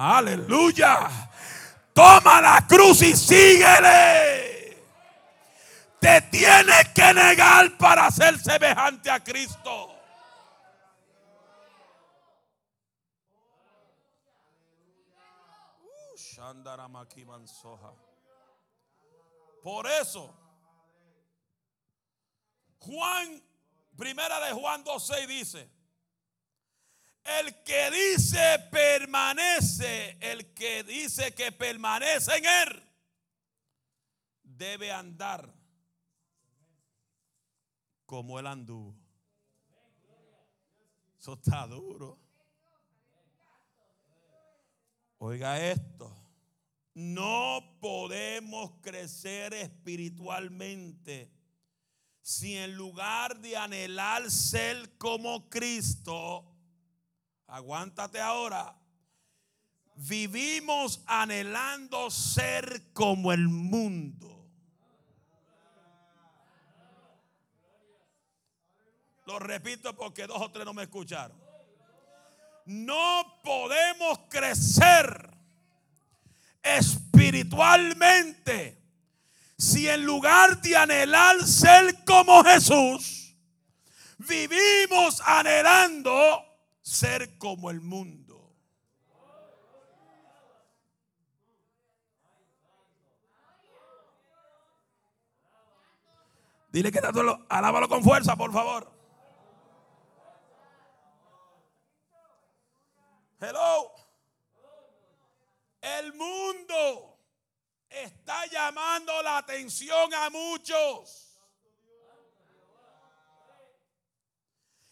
Aleluya. 0.00 1.10
Toma 1.92 2.40
la 2.40 2.64
cruz 2.68 3.02
y 3.02 3.16
síguele. 3.16 4.78
Te 6.00 6.20
tienes 6.30 6.88
que 6.94 7.12
negar 7.12 7.76
para 7.76 8.08
ser 8.12 8.38
semejante 8.38 9.10
a 9.10 9.18
Cristo. 9.18 9.92
Por 19.64 19.86
eso, 19.88 20.32
Juan, 22.78 23.42
primera 23.96 24.38
de 24.46 24.52
Juan 24.52 24.84
2.6 24.84 25.26
dice, 25.26 25.77
el 27.40 27.62
que 27.62 27.90
dice 27.90 28.58
permanece, 28.70 30.16
el 30.20 30.52
que 30.54 30.82
dice 30.82 31.34
que 31.34 31.52
permanece 31.52 32.36
en 32.36 32.46
él, 32.46 32.82
debe 34.42 34.90
andar 34.90 35.52
como 38.06 38.38
él 38.38 38.46
anduvo. 38.46 38.96
Eso 41.18 41.34
está 41.34 41.66
duro. 41.66 42.18
Oiga 45.18 45.60
esto. 45.60 46.14
No 46.94 47.76
podemos 47.80 48.72
crecer 48.80 49.52
espiritualmente 49.54 51.30
si 52.22 52.56
en 52.56 52.74
lugar 52.74 53.38
de 53.40 53.56
anhelar 53.56 54.30
ser 54.30 54.96
como 54.98 55.48
Cristo, 55.48 56.57
aguántate 57.48 58.20
ahora, 58.20 58.76
vivimos 59.96 61.02
anhelando 61.06 62.10
ser 62.10 62.92
como 62.92 63.32
el 63.32 63.48
mundo. 63.48 64.26
Lo 69.26 69.38
repito 69.38 69.94
porque 69.94 70.26
dos 70.26 70.40
o 70.40 70.50
tres 70.50 70.64
no 70.64 70.72
me 70.72 70.84
escucharon. 70.84 71.36
No 72.64 73.40
podemos 73.42 74.20
crecer 74.30 75.36
espiritualmente 76.62 78.78
si 79.58 79.88
en 79.88 80.04
lugar 80.04 80.60
de 80.62 80.76
anhelar 80.76 81.46
ser 81.46 82.04
como 82.04 82.44
Jesús, 82.44 83.34
vivimos 84.18 85.20
anhelando 85.24 86.47
ser 86.88 87.36
como 87.36 87.70
el 87.70 87.82
mundo. 87.82 88.56
Dile 96.72 96.90
que 96.90 96.98
está 96.98 97.12
todo, 97.12 97.46
alábalo 97.48 97.88
con 97.88 98.02
fuerza, 98.02 98.36
por 98.36 98.52
favor. 98.52 98.90
Hello. 103.40 103.92
El 105.80 106.14
mundo 106.14 107.18
está 107.88 108.46
llamando 108.46 109.22
la 109.22 109.38
atención 109.38 110.12
a 110.14 110.30
muchos. 110.30 111.27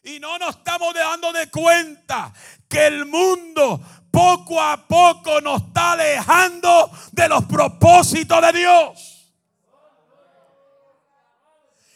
Y 0.07 0.19
no 0.19 0.39
nos 0.39 0.57
estamos 0.57 0.95
dando 0.95 1.33
de 1.33 1.51
cuenta 1.51 2.33
que 2.69 2.87
el 2.87 3.05
mundo 3.05 3.81
poco 4.11 4.63
a 4.63 4.87
poco 4.87 5.41
nos 5.41 5.63
está 5.63 5.93
alejando 5.93 6.91
de 7.13 7.29
los 7.29 7.45
propósitos 7.45 8.41
de 8.41 8.59
Dios. 8.59 9.35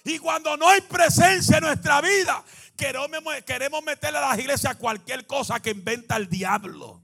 Y 0.05 0.19
cuando 0.19 0.57
no 0.57 0.69
hay 0.69 0.81
presencia 0.83 1.59
en 1.59 1.65
nuestra 1.65 2.01
vida, 2.01 2.45
Queremos, 2.81 3.85
meterle 3.85 4.19
a 4.19 4.23
las 4.23 4.39
iglesias 4.39 4.75
cualquier 4.77 5.27
cosa 5.27 5.61
que 5.61 5.71
inventa 5.71 6.17
el 6.17 6.31
diablo. 6.31 7.03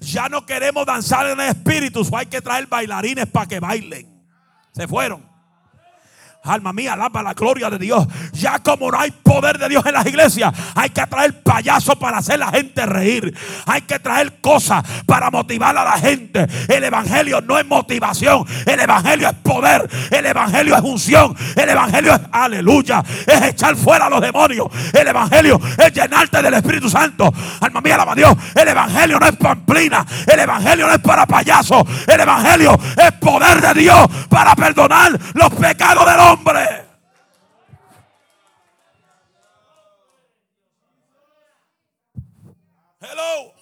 Ya 0.00 0.30
no 0.30 0.46
queremos 0.46 0.86
danzar 0.86 1.26
en 1.26 1.38
el 1.38 1.48
espíritu, 1.50 2.08
hay 2.16 2.24
que 2.24 2.40
traer 2.40 2.66
bailarines 2.66 3.26
para 3.26 3.46
que 3.46 3.60
bailen. 3.60 4.26
Se 4.72 4.88
fueron. 4.88 5.29
Alma 6.42 6.72
mía, 6.72 6.94
alaba 6.94 7.22
la 7.22 7.34
gloria 7.34 7.68
de 7.68 7.78
Dios. 7.78 8.06
Ya 8.32 8.58
como 8.60 8.90
no 8.90 8.98
hay 8.98 9.10
poder 9.10 9.58
de 9.58 9.68
Dios 9.68 9.84
en 9.84 9.92
las 9.92 10.06
iglesias, 10.06 10.54
hay 10.74 10.88
que 10.88 11.06
traer 11.06 11.42
payasos 11.42 11.96
para 11.96 12.18
hacer 12.18 12.38
la 12.38 12.50
gente 12.50 12.86
reír. 12.86 13.36
Hay 13.66 13.82
que 13.82 13.98
traer 13.98 14.40
cosas 14.40 14.82
para 15.04 15.30
motivar 15.30 15.76
a 15.76 15.84
la 15.84 15.98
gente. 15.98 16.46
El 16.68 16.84
evangelio 16.84 17.42
no 17.42 17.58
es 17.58 17.66
motivación, 17.66 18.46
el 18.64 18.80
evangelio 18.80 19.28
es 19.28 19.34
poder, 19.34 19.86
el 20.10 20.24
evangelio 20.24 20.76
es 20.76 20.82
unción, 20.82 21.36
el 21.56 21.68
evangelio 21.68 22.14
es 22.14 22.20
aleluya, 22.32 23.04
es 23.26 23.42
echar 23.42 23.76
fuera 23.76 24.06
a 24.06 24.10
los 24.10 24.22
demonios. 24.22 24.68
El 24.94 25.08
evangelio 25.08 25.60
es 25.76 25.92
llenarte 25.92 26.40
del 26.40 26.54
Espíritu 26.54 26.88
Santo. 26.88 27.30
Alma 27.60 27.82
mía, 27.82 27.96
alaba 27.96 28.12
a 28.12 28.16
Dios. 28.16 28.34
El 28.54 28.66
evangelio 28.66 29.20
no 29.20 29.26
es 29.26 29.36
pamplina, 29.36 30.06
el 30.26 30.38
evangelio 30.38 30.86
no 30.86 30.94
es 30.94 31.00
para 31.00 31.26
payasos, 31.26 31.82
el 32.06 32.20
evangelio 32.20 32.78
es 32.96 33.12
poder 33.20 33.60
de 33.60 33.82
Dios 33.82 34.06
para 34.30 34.56
perdonar 34.56 35.18
los 35.34 35.50
pecados 35.50 36.06
del 36.06 36.18
hombre 36.18 36.29
hombre. 36.32 36.86
Hello. 43.00 43.54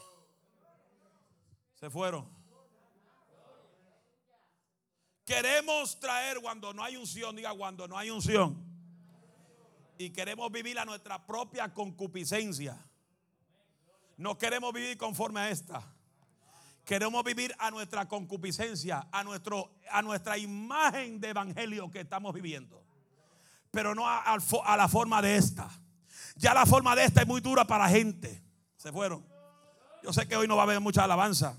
Se 1.74 1.88
fueron. 1.90 2.28
Queremos 5.24 6.00
traer 6.00 6.40
cuando 6.40 6.72
no 6.72 6.82
hay 6.82 6.96
unción, 6.96 7.36
diga 7.36 7.54
cuando 7.54 7.86
no 7.86 7.96
hay 7.96 8.10
unción. 8.10 8.56
Y 9.98 10.10
queremos 10.10 10.50
vivir 10.50 10.78
a 10.78 10.84
nuestra 10.84 11.26
propia 11.26 11.72
concupiscencia. 11.72 12.78
No 14.16 14.38
queremos 14.38 14.72
vivir 14.72 14.96
conforme 14.96 15.40
a 15.40 15.50
esta. 15.50 15.97
Queremos 16.88 17.22
vivir 17.22 17.54
a 17.58 17.70
nuestra 17.70 18.08
concupiscencia, 18.08 19.08
a, 19.12 19.22
nuestro, 19.22 19.74
a 19.90 20.00
nuestra 20.00 20.38
imagen 20.38 21.20
de 21.20 21.28
evangelio 21.28 21.90
que 21.90 22.00
estamos 22.00 22.32
viviendo. 22.32 22.82
Pero 23.70 23.94
no 23.94 24.08
a, 24.08 24.38
la 24.74 24.88
forma 24.88 25.20
de 25.20 25.36
esta. 25.36 25.68
Ya 26.36 26.54
la 26.54 26.64
forma 26.64 26.96
de 26.96 27.04
esta 27.04 27.20
es 27.20 27.26
muy 27.26 27.42
dura 27.42 27.66
para 27.66 27.90
gente. 27.90 28.42
Se 28.78 28.90
fueron. 28.90 29.22
Yo 30.02 30.14
sé 30.14 30.26
que 30.26 30.34
hoy 30.34 30.48
no 30.48 30.56
va 30.56 30.62
a 30.62 30.64
haber 30.64 30.80
mucha 30.80 31.04
alabanza. 31.04 31.58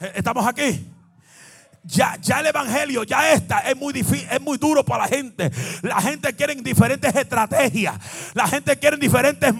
Eh, 0.00 0.14
¿Estamos 0.16 0.44
aquí? 0.44 0.84
Ya, 1.86 2.16
ya 2.22 2.40
el 2.40 2.46
evangelio, 2.46 3.02
ya 3.02 3.32
esta 3.32 3.58
es 3.58 3.76
muy 3.76 3.92
difícil, 3.92 4.26
es 4.30 4.40
muy 4.40 4.56
duro 4.56 4.82
para 4.86 5.04
la 5.04 5.08
gente. 5.08 5.50
La 5.82 6.00
gente 6.00 6.34
quiere 6.34 6.54
diferentes 6.54 7.14
estrategias. 7.14 7.94
La 8.32 8.48
gente 8.48 8.78
quiere 8.78 8.96
diferentes 8.96 9.52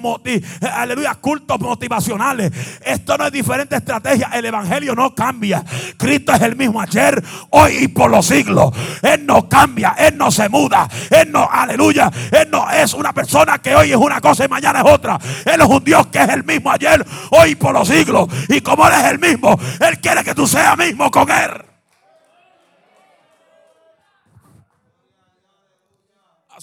aleluya, 0.73 1.15
cultos 1.17 1.61
motivacionales. 1.61 2.51
Esto 2.83 3.19
no 3.19 3.27
es 3.27 3.33
diferente 3.33 3.77
estrategia. 3.77 4.31
El 4.33 4.47
evangelio 4.47 4.95
no 4.95 5.15
cambia. 5.15 5.63
Cristo 5.99 6.33
es 6.33 6.41
el 6.41 6.57
mismo 6.57 6.81
ayer, 6.81 7.23
hoy 7.51 7.77
y 7.83 7.89
por 7.89 8.11
los 8.11 8.25
siglos. 8.25 8.73
Él 9.03 9.27
no 9.27 9.47
cambia, 9.47 9.95
él 9.99 10.17
no 10.17 10.31
se 10.31 10.49
muda. 10.49 10.89
Él 11.11 11.31
no, 11.31 11.47
aleluya, 11.51 12.11
él 12.33 12.49
no 12.51 12.71
es 12.71 12.95
una 12.95 13.13
persona 13.13 13.59
que 13.59 13.77
hoy 13.77 13.91
es 13.91 13.99
una 13.99 14.23
cosa 14.23 14.47
y 14.47 14.49
mañana 14.49 14.81
es 14.81 14.91
otra. 14.91 15.19
Él 15.45 15.61
es 15.61 15.67
un 15.67 15.85
Dios 15.85 16.07
que 16.07 16.23
es 16.23 16.29
el 16.31 16.45
mismo 16.45 16.71
ayer, 16.71 17.05
hoy 17.33 17.51
y 17.51 17.55
por 17.55 17.75
los 17.75 17.87
siglos. 17.87 18.29
Y 18.49 18.63
como 18.63 18.87
él 18.89 18.95
es 18.95 19.05
el 19.11 19.19
mismo, 19.19 19.61
él 19.79 19.99
quiere 20.01 20.25
que 20.25 20.35
tú 20.35 20.47
seas 20.47 20.79
mismo 20.79 21.11
con 21.11 21.31
él. 21.31 21.74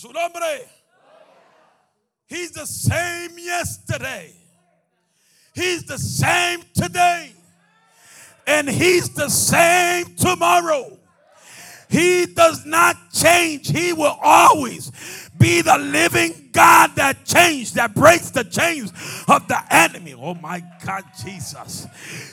Su 0.01 0.11
nombre. 0.11 0.67
He's 2.25 2.51
the 2.53 2.65
same 2.65 3.37
yesterday. 3.37 4.33
He's 5.53 5.83
the 5.83 5.99
same 5.99 6.63
today. 6.73 7.33
And 8.47 8.67
he's 8.67 9.09
the 9.13 9.29
same 9.29 10.15
tomorrow. 10.15 10.97
He 11.87 12.25
does 12.25 12.65
not 12.65 12.95
change. 13.13 13.69
He 13.69 13.93
will 13.93 14.17
always 14.23 14.91
be 15.41 15.62
the 15.62 15.77
living 15.77 16.49
God 16.51 16.95
that 16.95 17.25
changed, 17.25 17.75
that 17.75 17.95
breaks 17.95 18.30
the 18.30 18.43
chains 18.43 18.91
of 19.27 19.47
the 19.47 19.60
enemy. 19.71 20.13
Oh 20.13 20.36
my 20.36 20.63
God, 20.86 21.04
Jesus. 21.23 21.88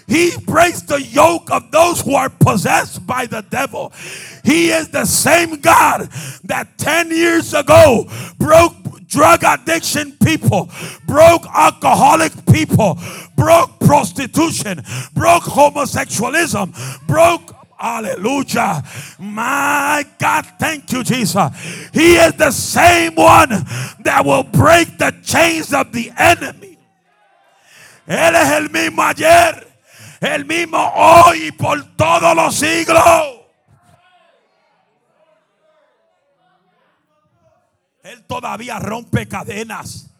He 0.07 0.33
breaks 0.44 0.83
the 0.83 1.01
yoke 1.01 1.51
of 1.51 1.71
those 1.71 2.03
who 2.03 2.14
are 2.14 2.29
possessed 2.29 3.07
by 3.07 3.27
the 3.27 3.42
devil. 3.42 3.92
He 4.44 4.68
is 4.68 4.88
the 4.88 5.07
same 5.07 5.61
God 5.61 6.11
that 6.44 6.77
10 6.77 7.11
years 7.11 7.55
ago 7.55 8.07
broke 8.38 8.75
drug 9.07 9.42
addiction 9.42 10.12
people, 10.23 10.68
broke 11.07 11.47
alcoholic 11.47 12.33
people, 12.53 12.99
broke 13.37 13.81
prostitution, 13.81 14.83
broke 15.14 15.44
homosexualism, 15.44 17.07
broke 17.07 17.58
Hallelujah. 17.79 18.83
My 19.21 20.05
God, 20.19 20.47
thank 20.59 20.91
you, 20.91 21.05
Jesus. 21.05 21.91
He 21.93 22.17
is 22.17 22.35
the 22.35 22.51
same 22.51 23.14
one 23.14 23.51
that 24.01 24.23
will 24.25 24.43
break 24.43 24.99
the 24.99 25.14
chains 25.23 25.73
of 25.73 25.93
the 25.93 26.11
enemy. 26.19 26.77
Él 28.07 28.35
es 28.35 28.51
el 28.51 28.71
mismo 28.71 29.03
ayer, 29.03 29.67
el 30.21 30.45
mismo 30.45 30.79
hoy 30.79 31.49
y 31.49 31.53
por 31.53 31.81
todos 31.97 32.35
los 32.35 32.55
siglos. 32.57 33.38
Él 38.03 38.25
todavía 38.27 38.79
rompe 38.79 39.29
cadenas. 39.29 40.11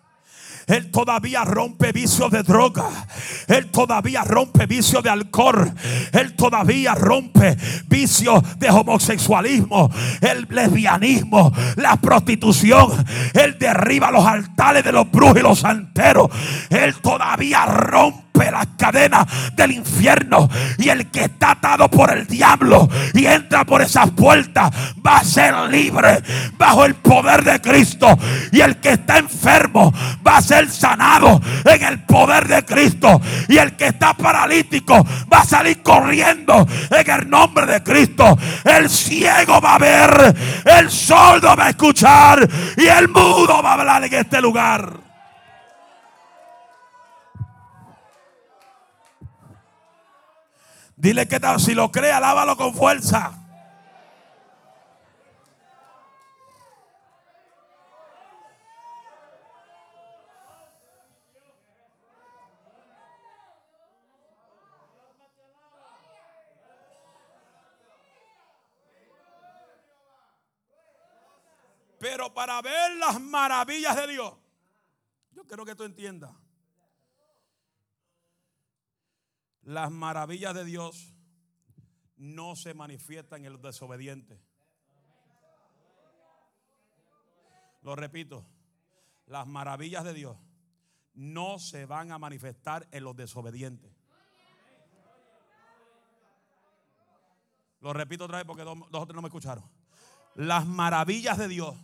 Él 0.69 0.91
todavía 0.91 1.45
rompe 1.45 1.93
vicios 1.93 2.31
de 2.31 2.43
droga. 2.43 2.85
Él 3.49 3.71
todavía 3.71 4.23
rompe 4.23 4.67
vicios 4.67 5.03
de 5.03 5.11
alcohol. 5.11 5.73
Él 6.13 6.35
todavía 6.37 6.95
rompe 6.95 7.57
vicios 7.87 8.59
de 8.59 8.71
homosexualismo, 8.71 9.91
el 10.21 10.47
lesbianismo, 10.51 11.53
la 11.77 11.97
prostitución. 11.97 13.05
Él 13.35 13.57
derriba 13.59 14.11
los 14.11 14.27
altares 14.27 14.85
de 14.85 14.93
los 14.93 15.11
brujos 15.11 15.39
y 15.39 15.43
los 15.43 15.59
santeros. 15.59 16.31
Él 16.71 16.95
todavía 17.01 17.65
rompe 17.65 18.28
las 18.47 18.67
cadenas 18.77 19.27
del 19.55 19.73
infierno. 19.73 20.49
Y 20.79 20.89
el 20.89 21.11
que 21.11 21.25
está 21.25 21.53
atado 21.53 21.91
por 21.91 22.11
el 22.11 22.27
diablo 22.27 22.89
y 23.15 23.27
entra 23.27 23.65
por 23.65 23.83
esas 23.83 24.11
puertas 24.11 24.71
va 25.05 25.19
a 25.19 25.25
ser 25.25 25.55
libre 25.71 26.23
bajo 26.57 26.85
el 26.85 26.95
poder 26.95 27.45
de 27.45 27.61
Cristo. 27.61 28.19
Y 28.53 28.61
el 28.61 28.77
que 28.77 28.93
está 28.93 29.19
enfermo 29.19 29.93
va 30.27 30.39
a 30.39 30.43
ser 30.43 30.71
sanado 30.71 31.41
en 31.65 31.83
el 31.83 32.01
poder 32.05 32.49
de 32.49 32.65
Cristo. 32.65 33.21
Y 33.49 33.59
el 33.59 33.77
que 33.77 33.89
está 33.89 34.15
paralítico 34.15 35.07
va 35.33 35.41
a 35.41 35.45
salir 35.45 35.83
corriendo 35.83 36.67
en 36.91 37.11
el 37.11 37.29
nombre 37.29 37.67
de 37.67 37.83
Cristo. 37.83 38.39
El 38.65 38.89
ciego 38.89 39.61
va 39.61 39.75
a 39.75 39.79
ver, 39.79 40.37
el 40.65 40.91
sordo 40.91 41.55
va 41.57 41.67
a 41.67 41.71
escuchar 41.71 42.49
y 42.77 42.87
el 42.87 43.09
mudo 43.09 43.63
va 43.63 43.71
a 43.71 43.75
hablar 43.75 44.05
en 44.05 44.15
este 44.15 44.41
lugar. 44.41 45.08
Dile 50.99 51.29
que 51.29 51.39
si 51.61 51.75
lo 51.75 51.93
cree, 51.93 52.11
alábalo 52.11 52.57
con 52.57 52.75
fuerza. 52.75 53.33
Pero 72.01 72.35
para 72.35 72.61
ver 72.61 72.97
las 72.97 73.21
maravillas 73.21 73.95
de 73.95 74.09
Dios, 74.09 74.35
yo 75.31 75.45
quiero 75.45 75.65
que 75.65 75.77
tú 75.77 75.85
entiendas. 75.85 76.33
Las 79.69 79.91
maravillas 79.91 80.55
de 80.55 80.65
Dios 80.65 81.15
no 82.17 82.57
se 82.57 82.73
manifiestan 82.73 83.45
en 83.45 83.53
los 83.53 83.61
desobedientes. 83.61 84.41
Lo 87.83 87.95
repito, 87.95 88.47
las 89.27 89.47
maravillas 89.47 90.05
de 90.05 90.15
Dios 90.15 90.39
no 91.13 91.59
se 91.59 91.85
van 91.85 92.13
a 92.13 92.19
manifestar 92.19 92.89
en 92.93 93.05
los 93.05 93.15
desobedientes. 93.15 93.93
Lo 97.83 97.93
repito 97.93 98.25
otra 98.25 98.39
vez 98.39 98.47
porque 98.47 98.65
dos, 98.65 98.79
o 98.91 99.07
tres 99.07 99.15
no 99.15 99.21
me 99.21 99.29
escucharon. 99.29 99.65
Las 100.35 100.67
maravillas 100.67 101.37
de 101.37 101.47
Dios 101.47 101.77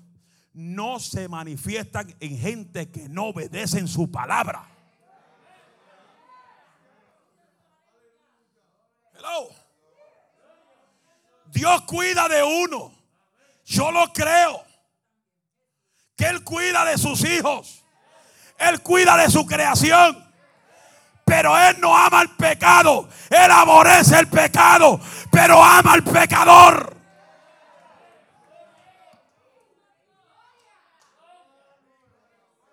no 0.55 1.01
se 1.01 1.29
manifiestan 1.29 2.17
en 2.21 2.39
gente 2.39 2.91
que 2.91 3.11
no 3.11 3.27
obedecen 3.27 3.89
su 3.89 4.11
palabra. 4.11 4.74
Dios 11.47 11.83
cuida 11.83 12.29
de 12.29 12.43
uno. 12.43 12.93
Yo 13.65 13.91
lo 13.91 14.13
creo. 14.13 14.65
Que 16.17 16.27
Él 16.27 16.45
cuida 16.45 16.85
de 16.85 16.99
sus 16.99 17.25
hijos. 17.25 17.85
Él 18.59 18.83
cuida 18.83 19.17
de 19.17 19.31
su 19.31 19.47
creación. 19.47 20.33
Pero 21.25 21.57
Él 21.57 21.81
no 21.81 21.97
ama 21.97 22.23
el 22.23 22.31
pecado. 22.31 23.09
Él 23.31 23.51
aborrece 23.51 24.19
el 24.19 24.29
pecado. 24.29 25.01
Pero 25.31 25.63
ama 25.63 25.93
al 25.93 26.03
pecador. 26.03 26.95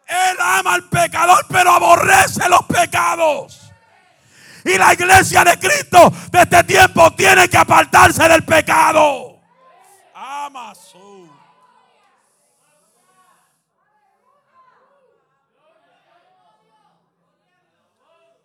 Él 0.07 0.37
ama 0.41 0.73
al 0.73 0.89
pecador, 0.89 1.45
pero 1.47 1.71
aborrece 1.71 2.49
los 2.49 2.63
pecados. 2.65 3.70
Y 4.63 4.77
la 4.77 4.93
iglesia 4.93 5.43
de 5.43 5.57
Cristo 5.57 6.11
de 6.31 6.41
este 6.41 6.63
tiempo 6.63 7.11
tiene 7.13 7.49
que 7.49 7.57
apartarse 7.57 8.27
del 8.27 8.43
pecado. 8.43 9.39
Amazon. 10.13 11.29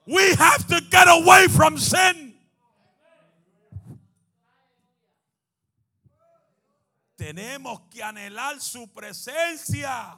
We 0.07 0.35
have 0.35 0.67
to 0.69 0.81
get 0.91 1.09
away 1.09 1.49
from 1.49 1.79
sin. 1.79 2.35
Tenemos 7.17 7.81
que 7.91 8.03
anhelar 8.03 8.61
su 8.61 8.87
presencia. 8.93 10.17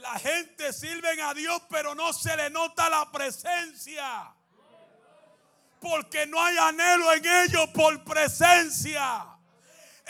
La 0.00 0.18
gente 0.18 0.72
sirve 0.72 1.20
a 1.20 1.34
Dios, 1.34 1.60
pero 1.68 1.94
no 1.94 2.12
se 2.14 2.34
le 2.34 2.48
nota 2.48 2.88
la 2.88 3.10
presencia. 3.12 4.34
Porque 5.78 6.26
no 6.26 6.42
hay 6.42 6.56
anhelo 6.56 7.12
en 7.12 7.26
ellos 7.26 7.68
por 7.74 8.02
presencia. 8.04 9.26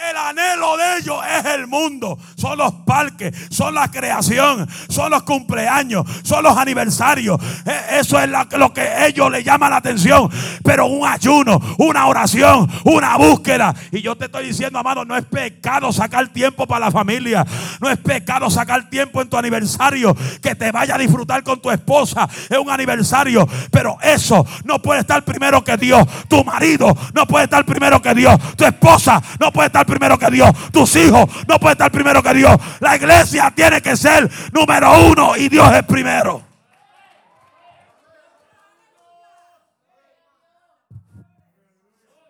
El 0.08 0.16
anhelo 0.16 0.76
de 0.76 0.98
ellos 0.98 1.18
es 1.38 1.44
el 1.44 1.66
mundo. 1.66 2.18
Son 2.36 2.56
los 2.56 2.72
parques, 2.86 3.34
son 3.50 3.74
la 3.74 3.90
creación, 3.90 4.66
son 4.88 5.10
los 5.10 5.24
cumpleaños, 5.24 6.06
son 6.22 6.42
los 6.42 6.56
aniversarios. 6.56 7.38
E, 7.66 7.98
eso 7.98 8.18
es 8.18 8.30
lo 8.56 8.72
que 8.72 9.06
ellos 9.06 9.30
le 9.30 9.44
llaman 9.44 9.70
la 9.70 9.76
atención. 9.76 10.30
Pero 10.64 10.86
un 10.86 11.06
ayuno, 11.06 11.60
una 11.78 12.06
oración, 12.06 12.70
una 12.84 13.16
búsqueda. 13.16 13.74
Y 13.92 14.00
yo 14.00 14.16
te 14.16 14.26
estoy 14.26 14.46
diciendo, 14.46 14.78
amado, 14.78 15.04
no 15.04 15.16
es 15.16 15.24
pecado 15.26 15.92
sacar 15.92 16.28
tiempo 16.28 16.66
para 16.66 16.86
la 16.86 16.90
familia. 16.90 17.46
No 17.80 17.90
es 17.90 17.98
pecado 17.98 18.48
sacar 18.48 18.88
tiempo 18.88 19.20
en 19.20 19.28
tu 19.28 19.36
aniversario. 19.36 20.16
Que 20.42 20.54
te 20.54 20.72
vaya 20.72 20.94
a 20.94 20.98
disfrutar 20.98 21.42
con 21.42 21.60
tu 21.60 21.70
esposa. 21.70 22.28
Es 22.48 22.58
un 22.58 22.70
aniversario. 22.70 23.46
Pero 23.70 23.98
eso 24.02 24.46
no 24.64 24.80
puede 24.80 25.00
estar 25.00 25.24
primero 25.24 25.62
que 25.62 25.76
Dios. 25.76 26.06
Tu 26.28 26.42
marido 26.44 26.96
no 27.12 27.26
puede 27.26 27.44
estar 27.44 27.64
primero 27.66 28.00
que 28.00 28.14
Dios. 28.14 28.38
Tu 28.56 28.64
esposa 28.64 29.22
no 29.38 29.52
puede 29.52 29.66
estar 29.66 29.89
primero 29.90 30.18
que 30.18 30.30
Dios. 30.30 30.50
Tus 30.72 30.96
hijos 30.96 31.28
no 31.46 31.58
pueden 31.58 31.72
estar 31.72 31.90
primero 31.90 32.22
que 32.22 32.32
Dios. 32.32 32.56
La 32.80 32.96
iglesia 32.96 33.52
tiene 33.54 33.82
que 33.82 33.96
ser 33.96 34.30
número 34.52 35.06
uno 35.06 35.36
y 35.36 35.48
Dios 35.48 35.70
es 35.74 35.82
primero. 35.84 36.42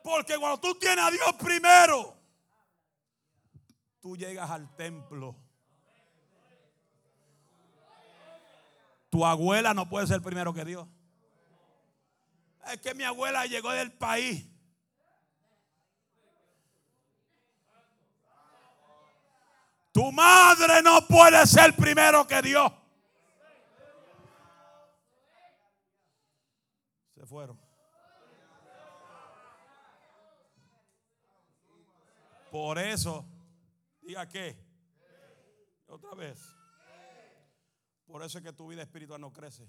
Porque 0.03 0.37
cuando 0.37 0.59
tú 0.59 0.75
tienes 0.75 1.05
a 1.05 1.11
Dios 1.11 1.35
primero, 1.39 2.17
tú 4.01 4.17
llegas 4.17 4.51
al 4.51 4.75
templo. 4.75 5.37
Tu 9.09 9.25
abuela 9.25 9.73
no 9.75 9.89
puede 9.89 10.07
ser 10.09 10.21
primero 10.21 10.53
que 10.53 10.65
Dios. 10.65 10.89
Es 12.73 12.81
que 12.81 12.95
mi 12.95 13.05
abuela 13.05 13.47
llegó 13.47 13.71
del 13.71 13.93
país. 13.93 14.50
Tu 19.93 20.13
madre 20.13 20.83
no 20.83 21.07
puede 21.07 21.45
ser 21.47 21.75
primero 21.75 22.27
que 22.27 22.41
Dios. 22.43 22.73
Se 27.15 27.27
fueron. 27.27 27.59
Por 32.51 32.79
eso, 32.79 33.25
diga 34.01 34.29
que, 34.29 34.57
otra 35.87 36.15
vez, 36.15 36.39
por 38.07 38.23
eso 38.23 38.39
es 38.39 38.45
que 38.45 38.53
tu 38.53 38.69
vida 38.69 38.83
espiritual 38.83 39.21
no 39.21 39.33
crece. 39.33 39.69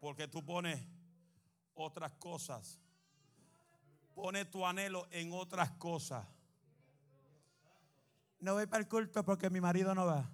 Porque 0.00 0.28
tú 0.28 0.44
pones 0.44 0.82
otras 1.74 2.12
cosas. 2.12 2.80
Pone 4.14 4.44
tu 4.44 4.66
anhelo 4.66 5.06
en 5.10 5.32
otras 5.32 5.70
cosas 5.72 6.26
no 8.40 8.54
voy 8.54 8.66
para 8.66 8.80
el 8.80 8.88
culto 8.88 9.24
porque 9.24 9.50
mi 9.50 9.60
marido 9.60 9.94
no 9.94 10.06
va. 10.06 10.30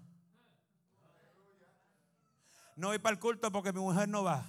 No 2.76 2.88
voy 2.88 2.98
para 2.98 3.14
el 3.14 3.20
culto 3.20 3.50
porque 3.50 3.72
mi 3.72 3.80
mujer 3.80 4.08
no 4.08 4.22
va. 4.22 4.44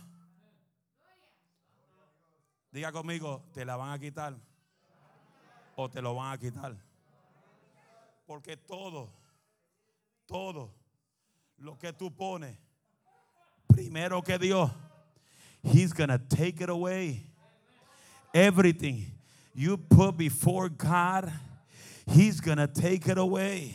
Diga 2.71 2.91
conmigo, 2.91 3.43
te 3.53 3.65
la 3.65 3.75
van 3.75 3.91
a 3.91 3.99
quitar 3.99 4.37
o 5.75 5.89
te 5.89 6.01
lo 6.01 6.13
van 6.13 6.33
a 6.33 6.37
quitar. 6.37 6.75
Porque 8.25 8.57
todo, 8.57 9.09
todo 10.25 10.75
lo 11.57 11.77
que 11.79 11.93
tú 11.93 12.13
pones 12.13 12.57
primero 13.67 14.21
que 14.21 14.37
Dios, 14.37 14.69
He's 15.63 15.93
gonna 15.93 16.19
take 16.19 16.61
it 16.61 16.69
away. 16.69 17.25
Everything 18.33 19.05
you 19.53 19.77
put 19.77 20.17
before 20.17 20.69
God 20.69 21.31
He's 22.07 22.39
going 22.39 22.57
to 22.57 22.67
take 22.67 23.07
it 23.07 23.17
away. 23.17 23.73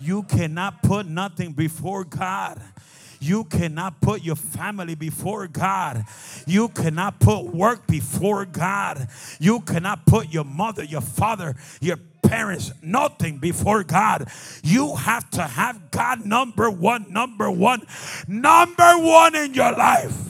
You 0.00 0.22
cannot 0.22 0.82
put 0.82 1.06
nothing 1.06 1.52
before 1.52 2.04
God. 2.04 2.60
You 3.20 3.44
cannot 3.44 4.00
put 4.00 4.22
your 4.22 4.36
family 4.36 4.94
before 4.94 5.48
God. 5.48 6.04
You 6.46 6.68
cannot 6.68 7.18
put 7.18 7.46
work 7.46 7.86
before 7.86 8.44
God. 8.44 9.08
You 9.40 9.60
cannot 9.60 10.06
put 10.06 10.32
your 10.32 10.44
mother, 10.44 10.84
your 10.84 11.00
father, 11.00 11.56
your 11.80 11.96
parents, 12.22 12.72
nothing 12.80 13.38
before 13.38 13.82
God. 13.82 14.28
You 14.62 14.94
have 14.94 15.28
to 15.30 15.42
have 15.42 15.90
God 15.90 16.24
number 16.24 16.70
one, 16.70 17.06
number 17.12 17.50
one, 17.50 17.82
number 18.28 18.98
one 18.98 19.34
in 19.34 19.54
your 19.54 19.72
life. 19.72 20.27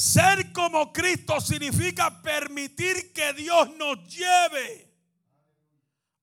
Ser 0.00 0.50
como 0.54 0.94
Cristo 0.94 1.42
significa 1.42 2.22
permitir 2.22 3.12
que 3.12 3.34
Dios 3.34 3.76
nos 3.76 4.08
lleve 4.08 4.90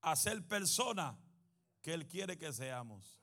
a 0.01 0.15
ser 0.15 0.47
persona 0.47 1.15
que 1.83 1.93
Él 1.93 2.07
quiere 2.07 2.39
que 2.39 2.51
seamos. 2.51 3.21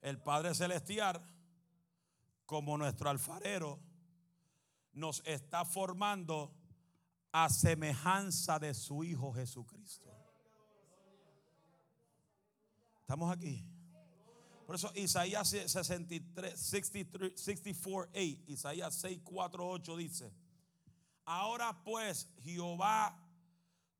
El 0.00 0.20
Padre 0.20 0.52
Celestial, 0.52 1.22
como 2.44 2.76
nuestro 2.76 3.08
alfarero, 3.08 3.78
nos 4.94 5.22
está 5.24 5.64
formando 5.64 6.52
a 7.30 7.48
semejanza 7.50 8.58
de 8.58 8.74
su 8.74 9.04
Hijo 9.04 9.32
Jesucristo. 9.32 10.12
¿Estamos 13.02 13.30
aquí? 13.30 13.64
Por 14.68 14.74
eso 14.74 14.92
Isaías 14.96 15.48
63, 15.48 16.60
63, 16.60 17.40
64, 17.40 18.10
8, 18.12 18.42
Isaías 18.48 18.94
6, 18.96 19.22
4, 19.24 19.66
8 19.66 19.96
dice, 19.96 20.30
ahora 21.24 21.82
pues 21.82 22.28
Jehová, 22.42 23.18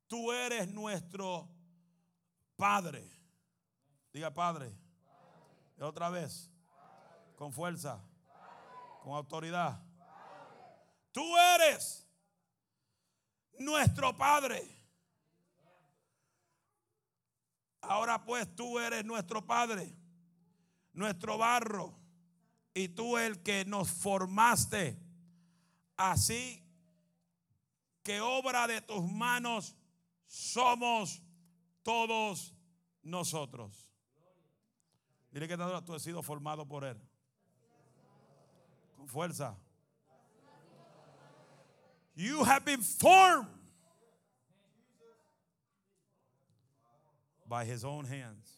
tú 0.06 0.30
eres 0.30 0.68
nuestro 0.68 1.48
Padre. 2.54 3.10
Diga 4.12 4.30
Padre. 4.34 4.70
Otra 5.80 6.10
vez. 6.10 6.50
Con 7.36 7.50
fuerza. 7.50 8.04
Con 9.02 9.14
autoridad. 9.14 9.82
Tú 11.12 11.24
eres 11.56 12.06
nuestro 13.58 14.14
Padre. 14.14 14.62
Ahora 17.80 18.22
pues 18.22 18.54
tú 18.54 18.78
eres 18.78 19.02
nuestro 19.02 19.46
Padre 19.46 19.97
nuestro 20.92 21.38
barro 21.38 21.98
y 22.74 22.88
tú 22.88 23.16
el 23.16 23.42
que 23.42 23.64
nos 23.64 23.90
formaste. 23.90 24.98
Así 25.96 26.64
que 28.02 28.20
obra 28.20 28.66
de 28.66 28.80
tus 28.80 29.02
manos 29.10 29.76
somos 30.26 31.22
todos 31.82 32.54
nosotros. 33.02 33.88
Dile 35.30 35.48
que 35.48 35.56
tú 35.84 35.94
has 35.94 36.02
sido 36.02 36.22
formado 36.22 36.66
por 36.66 36.84
Él. 36.84 37.00
Con 38.96 39.08
fuerza. 39.08 39.56
You 42.14 42.42
have 42.44 42.64
been 42.64 42.82
formed 42.82 43.48
by 47.46 47.64
His 47.64 47.84
own 47.84 48.04
hands. 48.04 48.57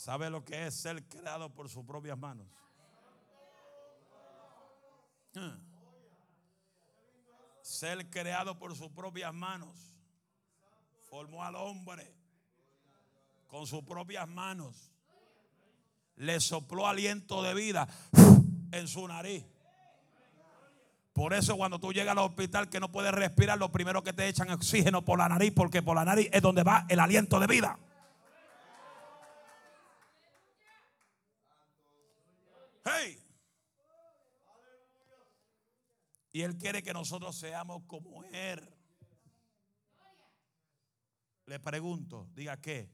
¿Sabe 0.00 0.30
lo 0.30 0.42
que 0.46 0.66
es 0.66 0.74
ser 0.74 1.06
creado 1.08 1.52
por 1.52 1.68
sus 1.68 1.84
propias 1.84 2.16
manos? 2.16 2.46
Ser 7.60 8.08
creado 8.08 8.58
por 8.58 8.74
sus 8.74 8.88
propias 8.92 9.34
manos. 9.34 9.92
Formó 11.10 11.44
al 11.44 11.54
hombre 11.54 12.10
con 13.46 13.66
sus 13.66 13.82
propias 13.82 14.26
manos. 14.26 14.90
Le 16.16 16.40
sopló 16.40 16.86
aliento 16.86 17.42
de 17.42 17.52
vida 17.52 17.86
en 18.72 18.88
su 18.88 19.06
nariz. 19.06 19.44
Por 21.12 21.34
eso 21.34 21.58
cuando 21.58 21.78
tú 21.78 21.92
llegas 21.92 22.12
al 22.12 22.24
hospital 22.24 22.70
que 22.70 22.80
no 22.80 22.90
puedes 22.90 23.12
respirar, 23.12 23.58
lo 23.58 23.70
primero 23.70 24.02
que 24.02 24.14
te 24.14 24.26
echan 24.28 24.48
oxígeno 24.48 25.04
por 25.04 25.18
la 25.18 25.28
nariz, 25.28 25.52
porque 25.54 25.82
por 25.82 25.94
la 25.94 26.06
nariz 26.06 26.30
es 26.32 26.40
donde 26.40 26.62
va 26.62 26.86
el 26.88 27.00
aliento 27.00 27.38
de 27.38 27.46
vida. 27.46 27.78
Y 36.32 36.42
Él 36.42 36.56
quiere 36.56 36.82
que 36.82 36.92
nosotros 36.92 37.36
seamos 37.36 37.82
como 37.86 38.24
Él. 38.24 38.60
Le 41.46 41.58
pregunto, 41.58 42.28
diga 42.32 42.56
qué. 42.60 42.88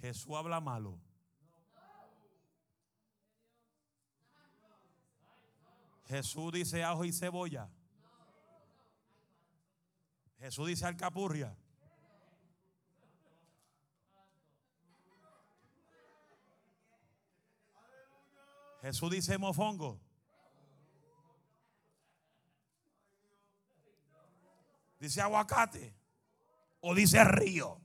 Jesús 0.00 0.34
habla 0.34 0.60
malo. 0.60 0.98
Jesús 6.06 6.52
dice 6.52 6.82
ajo 6.82 7.04
y 7.04 7.12
cebolla. 7.12 7.70
Jesús 10.38 10.68
dice 10.68 10.86
alcapurria. 10.86 11.56
Jesús 18.82 19.10
dice 19.10 19.38
mofongo. 19.38 20.03
Dice 25.04 25.20
aguacate. 25.20 25.94
O 26.80 26.94
dice 26.94 27.22
río. 27.24 27.78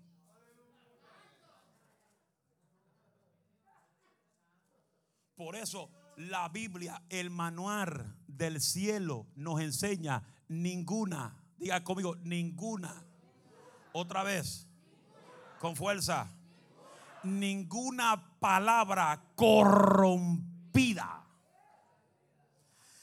Por 5.36 5.58
eso 5.58 5.92
la 6.16 6.48
Biblia, 6.48 7.04
el 7.10 7.30
manual 7.30 8.16
del 8.26 8.62
cielo 8.62 9.28
nos 9.36 9.60
enseña 9.60 10.24
ninguna. 10.48 11.36
Diga 11.58 11.84
conmigo, 11.84 12.16
ninguna. 12.24 13.06
Otra 13.92 14.24
vez. 14.24 14.66
Con 15.60 15.76
fuerza. 15.76 16.34
Ninguna 17.24 18.40
palabra 18.40 19.34
corrompida 19.36 21.26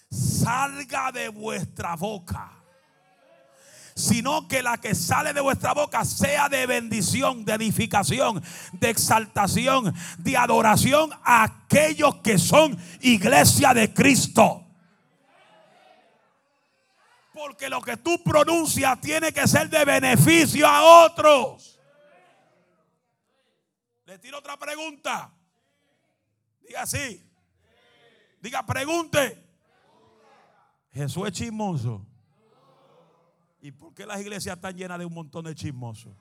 salga 0.09 1.13
de 1.13 1.29
vuestra 1.29 1.97
boca 1.97 2.56
sino 3.97 4.47
que 4.47 4.63
la 4.63 4.77
que 4.77 4.95
sale 4.95 5.33
de 5.33 5.41
vuestra 5.41 5.73
boca 5.73 6.05
sea 6.05 6.51
de 6.51 6.67
bendición, 6.67 7.47
de 7.47 7.55
edificación, 7.55 8.43
de 8.73 8.91
exaltación, 8.91 9.95
de 10.19 10.37
adoración 10.37 11.11
a 11.25 11.45
aquellos 11.45 12.17
que 12.17 12.39
son 12.39 12.79
iglesia 13.01 13.73
de 13.73 13.93
Cristo. 13.95 14.65
Porque 17.33 17.71
lo 17.71 17.81
que 17.81 17.97
tú 17.97 18.23
pronuncias 18.23 19.01
tiene 19.01 19.33
que 19.33 19.49
ser 19.49 19.71
de 19.71 19.85
beneficio 19.85 20.69
a 20.69 21.07
otros. 21.07 21.81
Le 24.05 24.19
tiro 24.19 24.39
otra 24.39 24.59
pregunta. 24.59 25.33
Diga 26.61 26.83
así. 26.83 27.23
Diga, 28.43 28.65
pregunte. 28.65 29.43
Jesús 30.93 31.29
es 31.29 31.33
chismoso. 31.33 32.06
¿Y 33.67 33.73
por 33.73 33.93
qué 33.93 34.07
las 34.07 34.21
iglesias 34.21 34.55
están 34.55 34.77
llenas 34.77 34.97
de 34.97 35.05
un 35.05 35.13
montón 35.13 35.45
de 35.45 35.53
chismosos? 35.53 36.13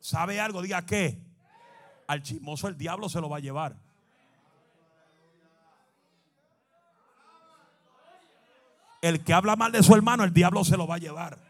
¿Sabe 0.00 0.38
algo? 0.38 0.60
Diga 0.60 0.84
qué. 0.84 1.18
Al 2.06 2.22
chismoso 2.22 2.68
el 2.68 2.76
diablo 2.76 3.08
se 3.08 3.22
lo 3.22 3.30
va 3.30 3.38
a 3.38 3.40
llevar. 3.40 3.74
El 9.00 9.24
que 9.24 9.32
habla 9.32 9.56
mal 9.56 9.72
de 9.72 9.82
su 9.82 9.94
hermano, 9.94 10.24
el 10.24 10.34
diablo 10.34 10.62
se 10.62 10.76
lo 10.76 10.86
va 10.86 10.96
a 10.96 10.98
llevar. 10.98 11.45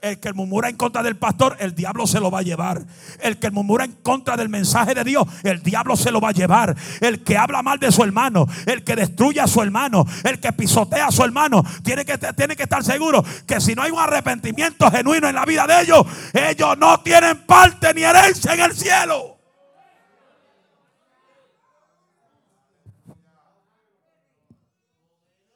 El 0.00 0.20
que 0.20 0.32
murmura 0.32 0.68
en 0.68 0.76
contra 0.76 1.02
del 1.02 1.16
pastor, 1.16 1.56
el 1.58 1.74
diablo 1.74 2.06
se 2.06 2.20
lo 2.20 2.30
va 2.30 2.38
a 2.38 2.42
llevar. 2.42 2.84
El 3.20 3.38
que 3.38 3.50
murmura 3.50 3.84
en 3.84 3.92
contra 3.92 4.36
del 4.36 4.48
mensaje 4.48 4.94
de 4.94 5.02
Dios, 5.02 5.26
el 5.42 5.62
diablo 5.62 5.96
se 5.96 6.12
lo 6.12 6.20
va 6.20 6.28
a 6.28 6.32
llevar. 6.32 6.76
El 7.00 7.24
que 7.24 7.36
habla 7.36 7.62
mal 7.62 7.78
de 7.78 7.90
su 7.90 8.04
hermano, 8.04 8.46
el 8.66 8.84
que 8.84 8.94
destruye 8.94 9.40
a 9.40 9.46
su 9.46 9.60
hermano, 9.60 10.06
el 10.22 10.38
que 10.38 10.52
pisotea 10.52 11.06
a 11.06 11.10
su 11.10 11.24
hermano, 11.24 11.64
tiene 11.82 12.04
que, 12.04 12.16
tiene 12.16 12.54
que 12.54 12.62
estar 12.62 12.84
seguro 12.84 13.24
que 13.46 13.60
si 13.60 13.74
no 13.74 13.82
hay 13.82 13.90
un 13.90 13.98
arrepentimiento 13.98 14.90
genuino 14.90 15.28
en 15.28 15.34
la 15.34 15.44
vida 15.44 15.66
de 15.66 15.82
ellos, 15.82 16.06
ellos 16.32 16.78
no 16.78 17.00
tienen 17.00 17.44
parte 17.44 17.92
ni 17.92 18.02
herencia 18.02 18.54
en 18.54 18.60
el 18.60 18.74
cielo. 18.74 19.38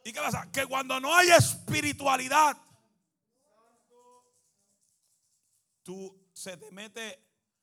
¿Y 0.04 0.12
qué 0.12 0.20
pasa? 0.20 0.48
Que 0.52 0.66
cuando 0.66 0.98
no 0.98 1.14
hay 1.14 1.30
espiritualidad, 1.30 2.56
tú 5.82 6.16
se 6.32 6.56
te 6.56 6.70
mete 6.70 7.22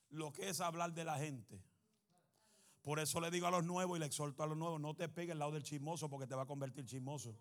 lo 0.10 0.32
que 0.32 0.50
es 0.50 0.62
hablar 0.62 0.94
de 0.94 1.04
la 1.04 1.18
gente. 1.18 1.64
Por 2.82 3.00
eso 3.00 3.20
le 3.20 3.30
digo 3.30 3.48
a 3.48 3.52
los 3.52 3.64
nuevos 3.64 3.98
y 3.98 4.00
le 4.00 4.06
exhorto 4.06 4.44
a 4.44 4.48
los 4.48 4.58
nuevos, 4.58 4.80
no 4.80 4.96
te 4.96 5.10
pegues 5.10 5.34
al 5.34 5.40
lado 5.40 5.52
del 5.52 5.64
chismoso 5.64 6.10
porque 6.10 6.28
te 6.28 6.36
va 6.36 6.44
a 6.44 6.48
convertir 6.48 6.86
chismoso. 6.86 7.36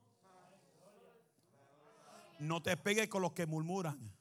No 2.39 2.63
te 2.63 2.77
pegues 2.77 3.09
con 3.09 3.23
los 3.23 3.33
que 3.33 3.47
murmuran, 3.47 4.13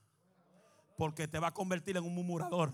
porque 0.95 1.27
te 1.27 1.39
va 1.39 1.47
a 1.47 1.53
convertir 1.53 1.97
en 1.97 2.03
un 2.03 2.15
murmurador. 2.15 2.73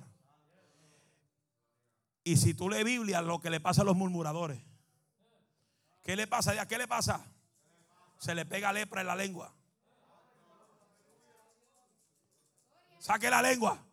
Y 2.24 2.38
si 2.38 2.54
tú 2.54 2.70
lees 2.70 2.86
Biblia, 2.86 3.22
lo 3.22 3.40
que 3.40 3.50
le 3.50 3.60
pasa 3.60 3.82
a 3.82 3.86
los 3.86 3.96
murmuradores, 3.96 4.62
¿qué 6.02 6.16
le 6.16 6.28
pasa? 6.28 6.66
¿Qué 6.66 6.78
le 6.78 6.88
pasa? 6.88 7.26
Se 8.20 8.34
le 8.34 8.46
pega 8.46 8.72
lepra 8.72 9.02
en 9.02 9.08
la 9.08 9.16
lengua. 9.16 9.54
Saque 13.04 13.30
la 13.30 13.42
lengua. 13.42 13.86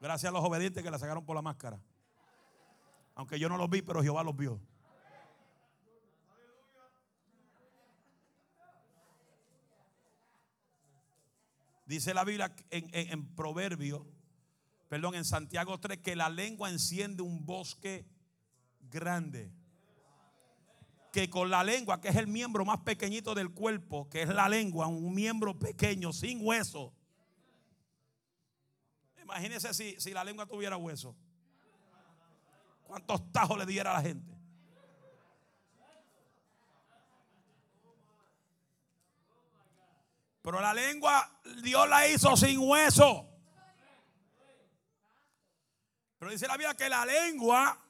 Gracias 0.00 0.30
a 0.30 0.32
los 0.32 0.44
obedientes 0.44 0.84
que 0.84 0.88
la 0.88 0.96
sacaron 0.96 1.26
por 1.26 1.34
la 1.34 1.42
máscara. 1.42 1.82
Aunque 3.16 3.40
yo 3.40 3.48
no 3.48 3.56
los 3.56 3.68
vi, 3.68 3.82
pero 3.82 4.04
Jehová 4.04 4.22
los 4.22 4.36
vio. 4.36 4.60
Dice 11.86 12.14
la 12.14 12.22
Biblia 12.22 12.54
en, 12.70 12.88
en, 12.92 13.34
Proverbio, 13.34 14.06
perdón, 14.88 15.16
en 15.16 15.24
Santiago 15.24 15.80
3, 15.80 15.98
que 15.98 16.14
la 16.14 16.28
lengua 16.28 16.70
enciende 16.70 17.22
un 17.22 17.44
bosque 17.44 18.06
grande. 18.78 19.50
Que 21.18 21.28
con 21.28 21.50
la 21.50 21.64
lengua, 21.64 22.00
que 22.00 22.10
es 22.10 22.14
el 22.14 22.28
miembro 22.28 22.64
más 22.64 22.78
pequeñito 22.82 23.34
del 23.34 23.50
cuerpo, 23.50 24.08
que 24.08 24.22
es 24.22 24.28
la 24.28 24.48
lengua, 24.48 24.86
un 24.86 25.12
miembro 25.12 25.58
pequeño, 25.58 26.12
sin 26.12 26.46
hueso. 26.46 26.94
Imagínese 29.20 29.74
si, 29.74 30.00
si 30.00 30.12
la 30.12 30.22
lengua 30.22 30.46
tuviera 30.46 30.76
hueso. 30.76 31.16
¿Cuántos 32.84 33.32
tajos 33.32 33.58
le 33.58 33.66
diera 33.66 33.90
a 33.90 33.94
la 33.94 34.02
gente? 34.02 34.32
Pero 40.40 40.60
la 40.60 40.72
lengua 40.72 41.40
Dios 41.64 41.88
la 41.88 42.06
hizo 42.06 42.36
sin 42.36 42.60
hueso. 42.60 43.28
Pero 46.20 46.30
dice 46.30 46.46
la 46.46 46.56
Biblia 46.56 46.74
que 46.74 46.88
la 46.88 47.04
lengua 47.04 47.87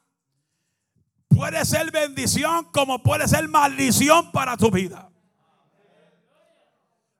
puede 1.38 1.64
ser 1.64 1.92
bendición 1.92 2.64
como 2.72 3.01
puede 3.01 3.29
ser 3.29 3.46
maldición 3.46 4.33
para 4.33 4.57
tu 4.57 4.72
vida. 4.72 5.09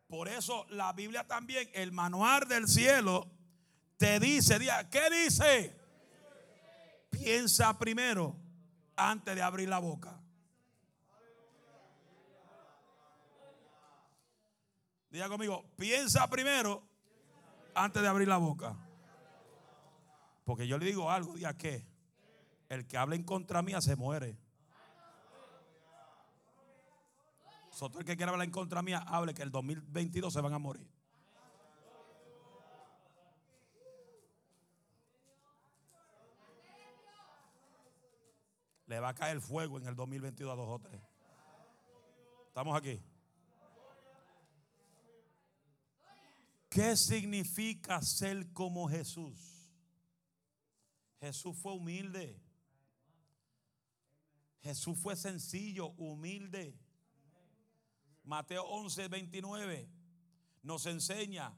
Por 0.09 0.27
eso 0.27 0.67
la 0.71 0.93
Biblia 0.93 1.25
también, 1.25 1.71
el 1.73 1.93
manual 1.93 2.49
del 2.49 2.67
cielo, 2.67 3.31
te 3.97 4.19
dice, 4.19 4.59
¿qué 4.91 5.09
dice? 5.09 5.81
Piensa 7.11 7.79
primero 7.79 8.37
antes 8.97 9.37
de 9.37 9.41
abrir 9.43 9.69
la 9.69 9.79
boca. 9.79 10.21
Diga 15.11 15.29
conmigo, 15.29 15.65
piensa 15.77 16.29
primero 16.29 16.83
antes 17.73 18.03
de 18.03 18.09
abrir 18.09 18.27
la 18.27 18.39
boca. 18.39 18.77
Porque 20.45 20.67
yo 20.67 20.77
le 20.77 20.87
digo 20.87 21.09
algo, 21.09 21.35
diga 21.35 21.57
que 21.57 21.87
el 22.69 22.87
que 22.87 22.97
habla 22.97 23.17
en 23.17 23.25
contra 23.25 23.63
mía 23.63 23.81
se 23.81 23.97
muere. 23.97 24.39
Soto 27.71 28.01
el 28.01 28.05
que 28.05 28.17
quiera 28.17 28.33
hablar 28.33 28.45
en 28.45 28.51
contra 28.51 28.83
mía, 28.83 28.99
hable 28.99 29.35
que 29.35 29.43
el 29.43 29.51
2022 29.51 30.33
se 30.33 30.41
van 30.41 30.53
a 30.53 30.59
morir. 30.59 30.87
Le 38.87 39.01
va 39.01 39.11
a 39.11 39.15
caer 39.15 39.41
fuego 39.41 39.79
en 39.79 39.87
el 39.87 39.95
2022 39.95 40.53
a 40.53 40.57
dos 40.57 40.69
o 40.69 40.79
tres. 40.81 41.01
Estamos 42.49 42.77
aquí. 42.77 43.01
¿Qué 46.69 46.97
significa 46.97 48.03
ser 48.03 48.53
como 48.53 48.89
Jesús? 48.89 49.71
Jesús 51.21 51.57
fue 51.57 51.75
humilde. 51.75 52.48
Jesús 54.61 54.99
fue 54.99 55.17
sencillo, 55.17 55.89
humilde. 55.97 56.79
Mateo 58.25 58.65
11, 58.65 59.09
29 59.09 59.89
nos 60.63 60.87
enseña 60.87 61.57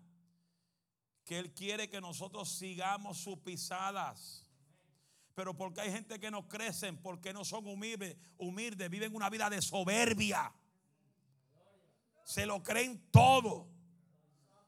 que 1.24 1.38
Él 1.38 1.52
quiere 1.52 1.88
que 1.88 2.00
nosotros 2.00 2.48
sigamos 2.50 3.18
sus 3.18 3.38
pisadas. 3.38 4.46
Pero 5.34 5.56
porque 5.56 5.80
hay 5.80 5.90
gente 5.90 6.20
que 6.20 6.30
no 6.30 6.48
crecen, 6.48 6.96
porque 6.96 7.32
no 7.32 7.44
son 7.44 7.66
humildes, 7.66 8.16
viven 8.90 9.14
una 9.14 9.30
vida 9.30 9.48
de 9.48 9.62
soberbia. 9.62 10.52
Se 12.24 12.46
lo 12.46 12.62
creen 12.62 13.08
todo 13.10 13.70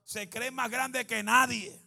se 0.05 0.29
cree 0.29 0.51
más 0.51 0.71
grande 0.71 1.07
que 1.07 1.23
nadie. 1.23 1.81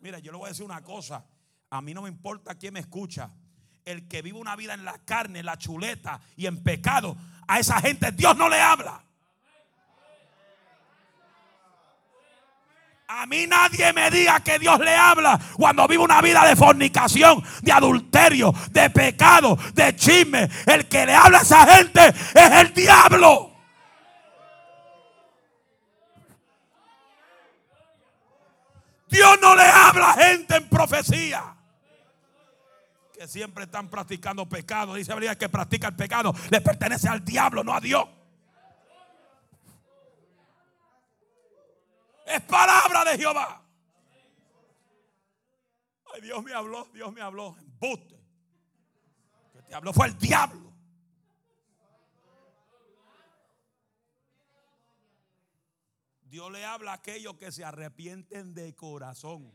Mira, 0.00 0.18
yo 0.18 0.32
le 0.32 0.38
voy 0.38 0.46
a 0.46 0.48
decir 0.50 0.64
una 0.64 0.82
cosa. 0.82 1.24
A 1.70 1.80
mí 1.80 1.94
no 1.94 2.02
me 2.02 2.08
importa 2.08 2.54
quién 2.56 2.74
me 2.74 2.80
escucha. 2.80 3.32
El 3.84 4.08
que 4.08 4.22
vive 4.22 4.38
una 4.38 4.56
vida 4.56 4.74
en 4.74 4.84
la 4.84 4.98
carne, 5.04 5.40
en 5.40 5.46
la 5.46 5.58
chuleta 5.58 6.20
y 6.36 6.46
en 6.46 6.62
pecado, 6.62 7.16
a 7.46 7.58
esa 7.58 7.80
gente 7.80 8.12
Dios 8.12 8.36
no 8.36 8.48
le 8.48 8.60
habla. 8.60 9.04
A 13.06 13.26
mí 13.26 13.46
nadie 13.46 13.92
me 13.92 14.10
diga 14.10 14.40
que 14.40 14.58
Dios 14.58 14.78
le 14.80 14.96
habla 14.96 15.38
cuando 15.56 15.86
vive 15.86 16.02
una 16.02 16.22
vida 16.22 16.46
de 16.46 16.56
fornicación, 16.56 17.44
de 17.60 17.70
adulterio, 17.70 18.54
de 18.70 18.88
pecado, 18.88 19.58
de 19.74 19.94
chisme. 19.94 20.48
El 20.66 20.88
que 20.88 21.04
le 21.04 21.14
habla 21.14 21.38
a 21.38 21.42
esa 21.42 21.66
gente 21.76 22.08
es 22.08 22.50
el 22.52 22.72
diablo. 22.72 23.52
Dios 29.08 29.38
no 29.40 29.54
le 29.54 29.62
habla 29.62 30.10
a 30.10 30.14
gente 30.14 30.56
en 30.56 30.68
profecía. 30.68 31.53
Siempre 33.26 33.64
están 33.64 33.88
practicando 33.88 34.48
pecado. 34.48 34.94
Dice 34.94 35.18
la 35.18 35.36
que 35.36 35.48
practica 35.48 35.88
el 35.88 35.96
pecado 35.96 36.34
le 36.50 36.60
pertenece 36.60 37.08
al 37.08 37.24
diablo, 37.24 37.64
no 37.64 37.74
a 37.74 37.80
Dios. 37.80 38.08
Es 42.26 42.40
palabra 42.42 43.04
de 43.04 43.18
Jehová. 43.18 43.62
Ay, 46.14 46.20
Dios 46.20 46.42
me 46.42 46.52
habló, 46.52 46.88
Dios 46.92 47.12
me 47.12 47.20
habló. 47.20 47.56
Embuste. 47.58 48.20
Que 49.52 49.62
te 49.62 49.74
habló 49.74 49.92
fue 49.92 50.06
el 50.06 50.18
diablo. 50.18 50.72
Dios 56.34 56.50
le 56.50 56.64
habla 56.64 56.90
a 56.90 56.94
aquellos 56.94 57.36
que 57.36 57.52
se 57.52 57.64
arrepienten 57.64 58.54
de 58.54 58.74
corazón. 58.74 59.54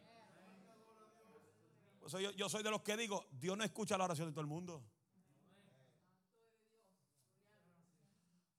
Yo, 2.35 2.49
soy 2.49 2.63
de 2.63 2.71
los 2.71 2.81
que 2.81 2.97
digo, 2.97 3.25
Dios 3.31 3.57
no 3.57 3.63
escucha 3.63 3.97
la 3.97 4.05
oración 4.05 4.29
de 4.29 4.31
todo 4.31 4.41
el 4.41 4.47
mundo. 4.47 4.83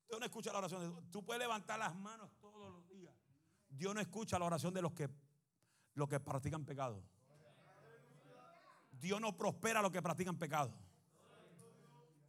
Dios 0.07 0.19
no 0.19 0.25
escucha 0.25 0.51
la 0.51 0.59
oración 0.59 0.95
de 0.95 1.11
Tú 1.11 1.23
puedes 1.23 1.39
levantar 1.39 1.79
las 1.79 1.95
manos 1.95 2.29
todos 2.39 2.71
los 2.71 2.87
días. 2.89 3.13
Dios 3.69 3.95
no 3.95 4.01
escucha 4.01 4.37
la 4.37 4.45
oración 4.45 4.73
de 4.73 4.81
los 4.81 4.91
que, 4.93 5.09
los 5.95 6.09
que 6.09 6.19
practican 6.19 6.65
pecado. 6.65 7.01
Dios 8.91 9.19
no 9.19 9.35
prospera 9.35 9.79
a 9.79 9.81
los 9.81 9.91
que 9.91 10.01
practican 10.01 10.37
pecado. 10.37 10.71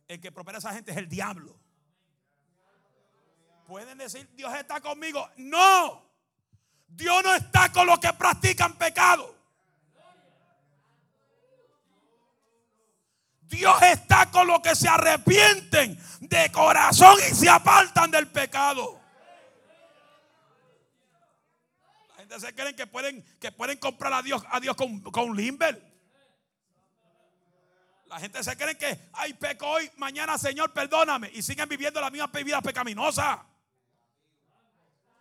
El 0.09 0.21
que 0.21 0.33
prospera 0.33 0.59
a 0.59 0.61
esa 0.61 0.73
gente 0.73 0.93
es 0.93 0.97
el 0.97 1.09
diablo. 1.09 1.59
Pueden 3.67 3.99
decir, 3.99 4.29
Dios 4.35 4.55
está 4.55 4.81
conmigo. 4.81 5.29
No. 5.37 6.03
Dios 6.87 7.23
no 7.23 7.35
está 7.35 7.73
con 7.73 7.87
los 7.87 7.99
que 7.99 8.13
practican 8.13 8.77
pecado. 8.77 9.42
Dios 13.53 13.83
está 13.83 14.31
con 14.31 14.47
los 14.47 14.61
que 14.61 14.75
se 14.75 14.89
arrepienten 14.89 16.01
de 16.21 16.51
corazón 16.51 17.19
y 17.31 17.35
se 17.35 17.51
apartan 17.51 18.11
del 18.11 18.27
pecado. 18.27 18.99
La 22.09 22.15
gente 22.17 22.41
se 22.41 22.55
creen 22.55 22.75
que 22.75 22.87
pueden, 22.87 23.23
que 23.39 23.53
pueden 23.53 23.79
comprar 23.79 24.15
a 24.15 24.23
Dios, 24.23 24.43
a 24.51 24.59
Dios 24.59 24.75
con, 24.75 25.03
con 25.03 25.37
Limber. 25.37 25.93
La 28.07 28.19
gente 28.19 28.43
se 28.43 28.57
cree 28.57 28.77
que, 28.79 29.11
ay, 29.13 29.35
peco 29.35 29.67
hoy, 29.67 29.91
mañana, 29.99 30.39
Señor, 30.39 30.73
perdóname. 30.73 31.31
Y 31.35 31.43
siguen 31.43 31.69
viviendo 31.69 32.01
la 32.01 32.11
misma 32.11 32.29
vida 32.29 32.61
pecaminosa. 32.63 33.45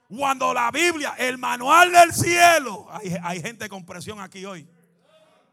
Cuando 0.08 0.54
la 0.54 0.72
Biblia, 0.72 1.16
el 1.18 1.38
manual 1.38 1.92
del 1.92 2.14
cielo, 2.14 2.88
hay, 3.24 3.42
gente 3.42 3.68
con 3.68 3.86
presión 3.86 4.22
aquí 4.22 4.46
hoy. 4.46 4.68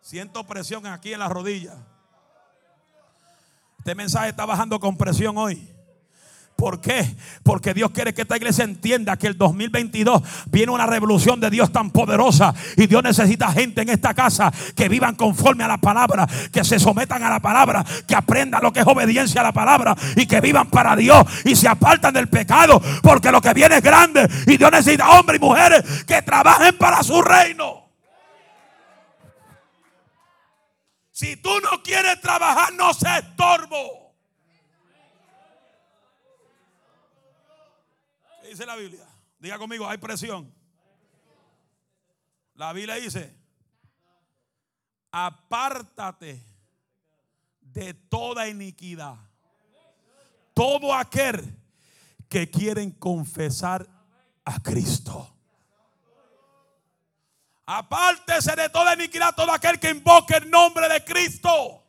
Siento 0.00 0.46
presión 0.46 0.86
aquí 0.86 1.12
en 1.12 1.18
las 1.18 1.30
rodillas. 1.30 1.76
Este 3.88 3.94
mensaje 3.94 4.28
está 4.28 4.44
bajando 4.44 4.78
con 4.78 4.98
presión 4.98 5.38
hoy. 5.38 5.66
¿Por 6.56 6.78
qué? 6.78 7.16
Porque 7.42 7.72
Dios 7.72 7.90
quiere 7.90 8.12
que 8.12 8.20
esta 8.20 8.36
iglesia 8.36 8.64
entienda 8.64 9.16
que 9.16 9.28
el 9.28 9.38
2022 9.38 10.20
viene 10.50 10.72
una 10.72 10.84
revolución 10.84 11.40
de 11.40 11.48
Dios 11.48 11.72
tan 11.72 11.90
poderosa 11.90 12.54
y 12.76 12.86
Dios 12.86 13.02
necesita 13.02 13.50
gente 13.50 13.80
en 13.80 13.88
esta 13.88 14.12
casa 14.12 14.52
que 14.76 14.90
vivan 14.90 15.14
conforme 15.14 15.64
a 15.64 15.68
la 15.68 15.78
palabra, 15.78 16.28
que 16.52 16.64
se 16.64 16.78
sometan 16.78 17.22
a 17.22 17.30
la 17.30 17.40
palabra, 17.40 17.82
que 18.06 18.14
aprendan 18.14 18.62
lo 18.62 18.74
que 18.74 18.80
es 18.80 18.86
obediencia 18.86 19.40
a 19.40 19.44
la 19.44 19.52
palabra 19.52 19.96
y 20.16 20.26
que 20.26 20.42
vivan 20.42 20.68
para 20.68 20.94
Dios 20.94 21.24
y 21.46 21.56
se 21.56 21.66
apartan 21.66 22.12
del 22.12 22.28
pecado, 22.28 22.82
porque 23.02 23.32
lo 23.32 23.40
que 23.40 23.54
viene 23.54 23.76
es 23.76 23.82
grande 23.82 24.28
y 24.46 24.58
Dios 24.58 24.70
necesita 24.70 25.18
hombres 25.18 25.40
y 25.40 25.44
mujeres 25.46 26.04
que 26.04 26.20
trabajen 26.20 26.76
para 26.76 27.02
su 27.02 27.22
reino. 27.22 27.87
Si 31.18 31.34
tú 31.36 31.50
no 31.58 31.82
quieres 31.82 32.20
trabajar, 32.20 32.72
no 32.74 32.94
se 32.94 33.08
estorbo. 33.18 34.14
dice 38.48 38.64
la 38.64 38.76
Biblia? 38.76 39.04
Diga 39.40 39.58
conmigo, 39.58 39.88
hay 39.88 39.98
presión. 39.98 40.54
La 42.54 42.72
Biblia 42.72 42.94
dice, 42.94 43.36
apártate 45.10 46.40
de 47.62 47.94
toda 47.94 48.46
iniquidad. 48.46 49.16
Todo 50.54 50.94
aquel 50.94 51.52
que 52.28 52.48
quieren 52.48 52.92
confesar 52.92 53.88
a 54.44 54.62
Cristo. 54.62 55.36
Apártese 57.70 58.56
de 58.56 58.70
toda 58.70 58.94
iniquidad 58.94 59.34
todo 59.34 59.52
aquel 59.52 59.78
que 59.78 59.90
invoque 59.90 60.34
el 60.36 60.50
nombre 60.50 60.88
de 60.88 61.04
Cristo. 61.04 61.84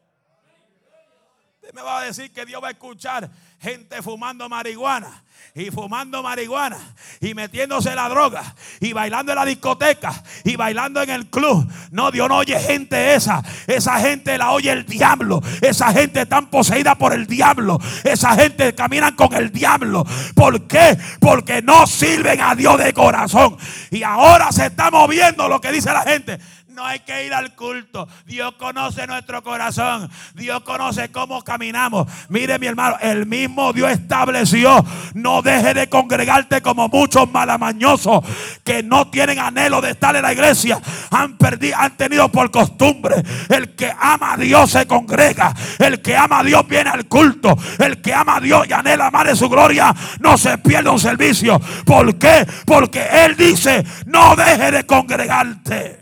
Usted 1.55 1.73
me 1.73 1.81
va 1.81 1.99
a 1.99 2.03
decir 2.03 2.33
que 2.33 2.45
Dios 2.45 2.61
va 2.61 2.67
a 2.67 2.71
escuchar 2.71 3.29
gente 3.59 4.01
fumando 4.01 4.47
marihuana 4.47 5.23
y 5.53 5.71
fumando 5.71 6.23
marihuana 6.23 6.77
y 7.19 7.33
metiéndose 7.33 7.93
la 7.93 8.07
droga 8.07 8.55
y 8.79 8.93
bailando 8.93 9.31
en 9.31 9.37
la 9.37 9.45
discoteca 9.45 10.23
y 10.43 10.55
bailando 10.55 11.01
en 11.01 11.09
el 11.09 11.27
club. 11.27 11.69
No, 11.91 12.11
Dios 12.11 12.29
no 12.29 12.37
oye 12.37 12.57
gente 12.59 13.15
esa. 13.15 13.43
Esa 13.67 13.99
gente 13.99 14.37
la 14.37 14.51
oye 14.51 14.71
el 14.71 14.85
diablo. 14.85 15.41
Esa 15.61 15.91
gente 15.91 16.21
está 16.21 16.41
poseída 16.41 16.95
por 16.95 17.13
el 17.13 17.25
diablo. 17.27 17.79
Esa 18.03 18.35
gente 18.35 18.73
camina 18.75 19.15
con 19.15 19.33
el 19.33 19.51
diablo. 19.51 20.05
¿Por 20.35 20.67
qué? 20.67 20.97
Porque 21.19 21.61
no 21.61 21.87
sirven 21.87 22.39
a 22.41 22.55
Dios 22.55 22.77
de 22.77 22.93
corazón. 22.93 23.57
Y 23.91 24.03
ahora 24.03 24.51
se 24.51 24.67
está 24.67 24.91
moviendo 24.91 25.47
lo 25.49 25.59
que 25.59 25.71
dice 25.71 25.91
la 25.91 26.03
gente 26.03 26.39
no 26.69 26.85
hay 26.85 26.99
que 26.99 27.25
ir 27.25 27.33
al 27.33 27.55
culto. 27.55 28.07
Dios 28.25 28.53
conoce 28.57 29.05
nuestro 29.07 29.43
corazón. 29.43 30.09
Dios 30.35 30.61
conoce 30.61 31.11
cómo 31.11 31.43
caminamos. 31.43 32.07
Mire 32.29 32.59
mi 32.59 32.67
hermano, 32.67 32.97
el 33.01 33.25
mismo 33.25 33.73
Dios 33.73 33.91
estableció. 33.91 34.85
No 35.13 35.41
deje 35.41 35.73
de 35.73 35.89
congregarte 35.89 36.61
como 36.61 36.87
muchos 36.87 37.29
malamañosos 37.31 38.23
que 38.63 38.83
no 38.83 39.09
tienen 39.09 39.39
anhelo 39.39 39.81
de 39.81 39.91
estar 39.91 40.15
en 40.15 40.21
la 40.21 40.33
iglesia. 40.33 40.79
Han, 41.11 41.37
perdido, 41.37 41.77
han 41.77 41.97
tenido 41.97 42.29
por 42.29 42.51
costumbre. 42.51 43.15
El 43.49 43.75
que 43.75 43.91
ama 43.99 44.33
a 44.33 44.37
Dios 44.37 44.71
se 44.71 44.85
congrega. 44.85 45.53
El 45.79 46.01
que 46.01 46.15
ama 46.15 46.39
a 46.39 46.43
Dios 46.43 46.67
viene 46.67 46.89
al 46.89 47.05
culto. 47.07 47.57
El 47.79 48.01
que 48.01 48.13
ama 48.13 48.37
a 48.37 48.39
Dios 48.39 48.67
y 48.67 48.73
anhela 48.73 49.11
más 49.11 49.25
de 49.25 49.35
su 49.35 49.49
gloria 49.49 49.93
no 50.19 50.37
se 50.37 50.57
pierde 50.59 50.89
un 50.89 50.99
servicio. 50.99 51.59
¿Por 51.85 52.17
qué? 52.17 52.47
Porque 52.65 53.05
Él 53.25 53.35
dice, 53.35 53.83
no 54.05 54.35
deje 54.35 54.71
de 54.71 54.85
congregarte. 54.85 55.98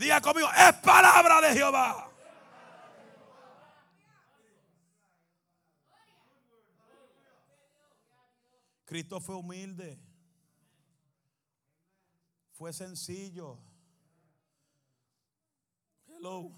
Diga 0.00 0.18
conmigo, 0.22 0.48
es 0.50 0.72
palabra 0.76 1.42
de 1.42 1.52
Jehová. 1.52 2.10
Cristo 8.86 9.20
fue 9.20 9.34
humilde. 9.34 10.00
Fue 12.52 12.72
sencillo. 12.72 13.58
Hello. 16.06 16.50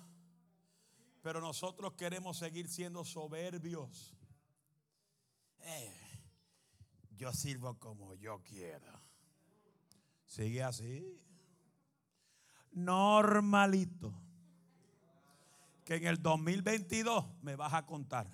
Pero 1.21 1.41
nosotros 1.41 1.95
queremos 1.95 2.39
seguir 2.39 2.69
siendo 2.69 3.05
soberbios. 3.05 4.15
Eh, 5.59 6.01
yo 7.17 7.33
sirvo 7.33 7.77
como 7.81 8.15
yo 8.15 8.41
quiero. 8.45 9.03
Sigue 10.27 10.63
así 10.63 11.21
normalito 12.73 14.13
que 15.85 15.97
en 15.97 16.07
el 16.07 16.23
2022 16.23 17.25
me 17.43 17.57
vas 17.57 17.75
a 17.75 17.87
contar. 17.87 18.27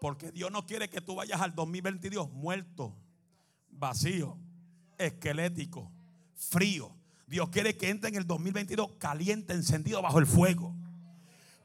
Porque 0.00 0.30
Dios 0.30 0.52
no 0.52 0.66
quiere 0.66 0.88
que 0.88 1.00
tú 1.00 1.14
vayas 1.14 1.40
al 1.40 1.54
2022 1.54 2.30
muerto, 2.32 2.94
vacío, 3.70 4.38
esquelético, 4.98 5.90
frío. 6.34 6.94
Dios 7.26 7.48
quiere 7.48 7.76
que 7.76 7.88
entre 7.88 8.10
en 8.10 8.16
el 8.16 8.26
2022 8.26 8.92
caliente, 8.98 9.52
encendido 9.52 10.02
bajo 10.02 10.18
el 10.18 10.26
fuego. 10.26 10.75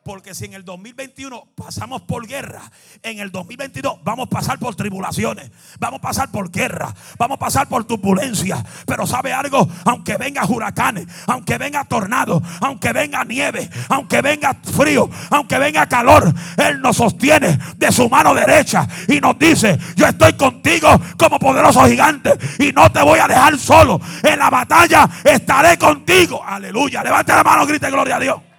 Porque 0.03 0.33
si 0.33 0.45
en 0.45 0.55
el 0.55 0.65
2021 0.65 1.49
pasamos 1.53 2.01
por 2.01 2.25
guerra, 2.25 2.63
en 3.03 3.19
el 3.19 3.31
2022 3.31 3.99
vamos 4.03 4.25
a 4.25 4.29
pasar 4.31 4.57
por 4.57 4.73
tribulaciones, 4.73 5.51
vamos 5.79 5.99
a 5.99 6.01
pasar 6.01 6.31
por 6.31 6.49
guerra, 6.49 6.91
vamos 7.19 7.35
a 7.35 7.39
pasar 7.39 7.67
por 7.67 7.83
turbulencia. 7.85 8.65
Pero 8.87 9.05
sabe 9.05 9.31
algo, 9.31 9.69
aunque 9.85 10.17
venga 10.17 10.43
huracanes, 10.43 11.05
aunque 11.27 11.59
venga 11.59 11.85
tornado, 11.85 12.41
aunque 12.61 12.91
venga 12.93 13.23
nieve, 13.23 13.69
aunque 13.89 14.23
venga 14.23 14.55
frío, 14.75 15.07
aunque 15.29 15.59
venga 15.59 15.87
calor, 15.87 16.33
Él 16.57 16.81
nos 16.81 16.97
sostiene 16.97 17.59
de 17.77 17.91
su 17.91 18.09
mano 18.09 18.33
derecha 18.33 18.87
y 19.07 19.21
nos 19.21 19.37
dice, 19.37 19.77
yo 19.95 20.07
estoy 20.07 20.33
contigo 20.33 20.99
como 21.15 21.37
poderoso 21.37 21.85
gigante 21.85 22.31
y 22.57 22.71
no 22.71 22.91
te 22.91 23.03
voy 23.03 23.19
a 23.19 23.27
dejar 23.27 23.55
solo. 23.59 24.01
En 24.23 24.39
la 24.39 24.49
batalla 24.49 25.07
estaré 25.23 25.77
contigo. 25.77 26.43
Aleluya. 26.43 27.03
Levante 27.03 27.33
la 27.33 27.43
mano, 27.43 27.67
grite 27.67 27.91
gloria 27.91 28.15
a 28.15 28.19
Dios. 28.19 28.50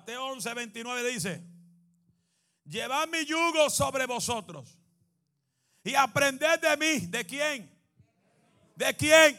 Mateo 0.00 0.28
11, 0.28 0.54
29 0.54 1.12
dice, 1.12 1.44
llevad 2.64 3.06
mi 3.08 3.22
yugo 3.26 3.68
sobre 3.68 4.06
vosotros 4.06 4.78
y 5.84 5.94
aprended 5.94 6.58
de 6.58 6.76
mí. 6.78 7.06
¿De 7.06 7.26
quién? 7.26 7.70
¿De 8.74 8.96
quién? 8.96 9.38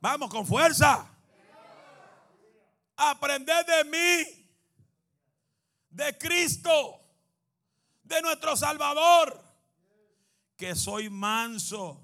Vamos 0.00 0.30
con 0.30 0.46
fuerza. 0.46 1.06
Aprended 2.96 3.66
de 3.66 3.84
mí, 3.84 4.48
de 5.90 6.16
Cristo, 6.16 7.02
de 8.02 8.22
nuestro 8.22 8.56
Salvador, 8.56 9.44
que 10.56 10.74
soy 10.74 11.10
manso 11.10 12.02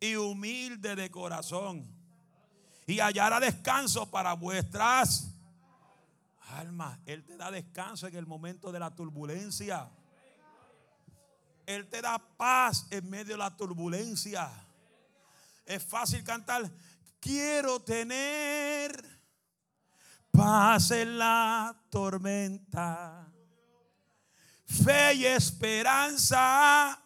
y 0.00 0.14
humilde 0.14 0.96
de 0.96 1.10
corazón 1.10 1.86
y 2.86 2.98
hallará 2.98 3.40
descanso 3.40 4.10
para 4.10 4.32
vuestras 4.32 5.34
Alma, 6.58 6.98
Él 7.06 7.24
te 7.24 7.36
da 7.36 7.50
descanso 7.50 8.06
en 8.06 8.16
el 8.16 8.26
momento 8.26 8.72
de 8.72 8.78
la 8.78 8.94
turbulencia. 8.94 9.88
Él 11.66 11.88
te 11.88 12.02
da 12.02 12.18
paz 12.18 12.86
en 12.90 13.08
medio 13.08 13.34
de 13.34 13.38
la 13.38 13.56
turbulencia. 13.56 14.50
Es 15.64 15.84
fácil 15.84 16.24
cantar, 16.24 16.70
quiero 17.20 17.80
tener 17.80 19.20
paz 20.30 20.90
en 20.90 21.18
la 21.18 21.76
tormenta, 21.90 23.32
fe 24.64 25.14
y 25.14 25.26
esperanza 25.26 26.99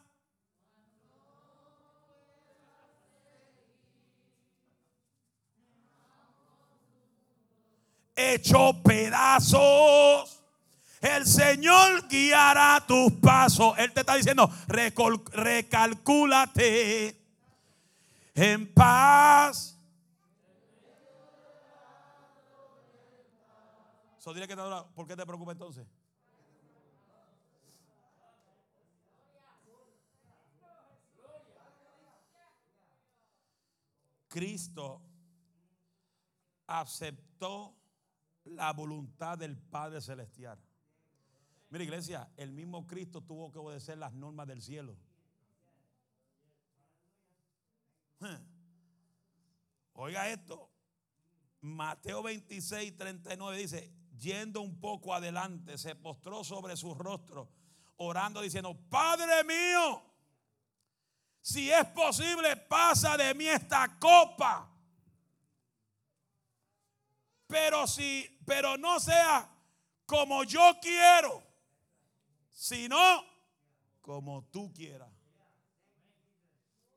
hecho 8.15 8.83
pedazos. 8.83 10.43
El 11.01 11.27
Señor 11.27 12.07
guiará 12.09 12.85
tus 12.87 13.12
pasos. 13.12 13.77
Él 13.79 13.93
te 13.93 14.01
está 14.01 14.17
diciendo, 14.17 14.51
recalcúlate 14.67 17.21
en 18.35 18.73
paz. 18.73 19.79
So, 24.19 24.33
dile 24.33 24.49
que 24.49 24.57
te 24.57 24.62
¿Por 24.95 25.07
qué 25.07 25.15
te 25.15 25.27
preocupa 25.27 25.53
entonces? 25.53 25.87
Cristo 34.29 35.03
aceptó 36.67 37.77
la 38.45 38.72
voluntad 38.72 39.38
del 39.38 39.57
Padre 39.57 40.01
Celestial. 40.01 40.59
Mira 41.70 41.84
iglesia, 41.84 42.30
el 42.36 42.53
mismo 42.53 42.86
Cristo 42.86 43.20
tuvo 43.20 43.51
que 43.51 43.59
obedecer 43.59 43.99
las 43.99 44.12
normas 44.12 44.47
del 44.47 44.62
cielo. 44.62 44.97
Oiga 49.95 50.28
esto, 50.28 50.70
Mateo 51.61 52.22
26, 52.22 52.97
39 52.97 53.59
dice, 53.59 53.92
yendo 54.16 54.61
un 54.61 54.80
poco 54.80 55.14
adelante, 55.14 55.78
se 55.78 55.95
postró 55.95 56.45
sobre 56.45 56.76
su 56.76 56.95
rostro, 56.95 57.49
orando, 57.97 58.40
diciendo, 58.40 58.76
Padre 58.88 59.45
mío, 59.45 60.03
si 61.40 61.70
es 61.70 61.84
posible, 61.86 62.57
pasa 62.57 63.16
de 63.16 63.34
mí 63.34 63.47
esta 63.47 63.99
copa. 63.99 64.74
Pero 67.47 67.86
si, 67.86 68.40
pero 68.47 68.76
no 68.76 68.99
sea 69.01 69.49
como 70.07 70.45
yo 70.45 70.78
quiero, 70.80 71.42
sino 72.53 73.24
como 74.01 74.45
tú 74.51 74.72
quieras. 74.72 75.09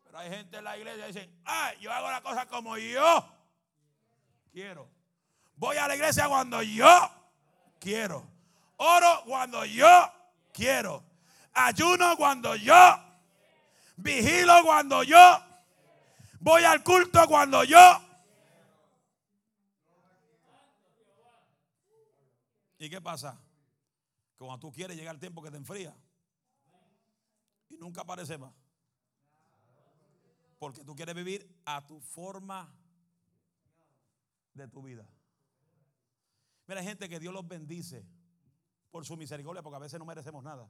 Pero 0.04 0.20
hay 0.20 0.30
gente 0.30 0.58
en 0.58 0.64
la 0.64 0.78
iglesia 0.78 1.06
que 1.06 1.14
dice, 1.14 1.30
ah, 1.46 1.74
yo 1.80 1.92
hago 1.92 2.10
la 2.10 2.22
cosa 2.22 2.46
como 2.48 2.78
yo 2.78 3.26
quiero. 4.52 4.90
Voy 5.56 5.78
a 5.78 5.88
la 5.88 5.96
iglesia 5.96 6.28
cuando 6.28 6.62
yo 6.62 6.88
quiero. 7.80 8.28
Oro 8.78 9.24
cuando 9.26 9.66
yo 9.66 9.88
quiero. 10.54 11.04
Ayuno 11.54 12.16
cuando 12.16 12.56
yo. 12.56 13.04
Vigilo 13.96 14.64
cuando 14.64 15.04
yo. 15.04 15.44
Voy 16.40 16.64
al 16.64 16.84
culto 16.84 17.28
cuando 17.28 17.64
yo. 17.64 18.07
¿Y 22.78 22.90
qué 22.90 23.02
pasa? 23.02 23.40
Cuando 24.38 24.60
tú 24.60 24.72
quieres 24.72 24.96
llega 24.96 25.12
el 25.12 25.20
tiempo 25.20 25.42
que 25.42 25.50
te 25.50 25.58
enfría. 25.58 25.96
Y 27.70 27.78
nunca 27.78 28.02
aparece 28.02 28.38
más. 28.38 28.54
Porque 30.60 30.84
tú 30.84 30.96
quieres 30.96 31.16
vivir 31.16 31.62
a 31.66 31.86
tu 31.86 32.00
forma 32.00 32.74
de 34.54 34.68
tu 34.68 34.82
vida. 34.82 35.08
Mira, 36.68 36.84
gente 36.84 37.08
que 37.08 37.20
Dios 37.20 37.34
los 37.34 37.48
bendice 37.48 38.06
por 38.92 39.06
su 39.06 39.16
misericordia, 39.16 39.62
porque 39.62 39.78
a 39.78 39.80
veces 39.80 40.00
no 40.00 40.06
merecemos 40.06 40.44
nada. 40.44 40.70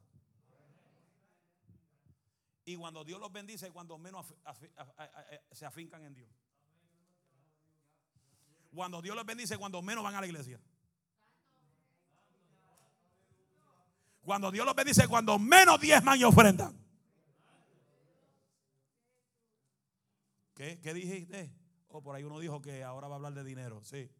Y 2.64 2.76
cuando 2.76 3.02
Dios 3.02 3.18
los 3.18 3.32
bendice, 3.32 3.70
cuando 3.70 3.96
menos 3.96 4.34
se 5.52 5.64
afincan 5.64 6.04
en 6.04 6.14
Dios. 6.14 6.30
Cuando 8.74 9.00
Dios 9.00 9.16
los 9.16 9.24
bendice, 9.24 9.56
cuando 9.56 9.80
menos 9.80 10.04
van 10.04 10.14
a 10.14 10.20
la 10.20 10.26
iglesia. 10.26 10.60
Cuando 14.28 14.50
Dios 14.50 14.66
los 14.66 14.74
bendice, 14.74 15.08
cuando 15.08 15.38
menos 15.38 15.80
diezman 15.80 16.20
y 16.20 16.24
ofrendan. 16.24 16.78
¿Qué, 20.54 20.78
¿Qué 20.82 20.92
dijiste? 20.92 21.50
Oh, 21.88 22.02
por 22.02 22.14
ahí 22.14 22.24
uno 22.24 22.38
dijo 22.38 22.60
que 22.60 22.84
ahora 22.84 23.08
va 23.08 23.14
a 23.14 23.16
hablar 23.16 23.32
de 23.32 23.42
dinero. 23.42 23.82
Sí. 23.82 24.10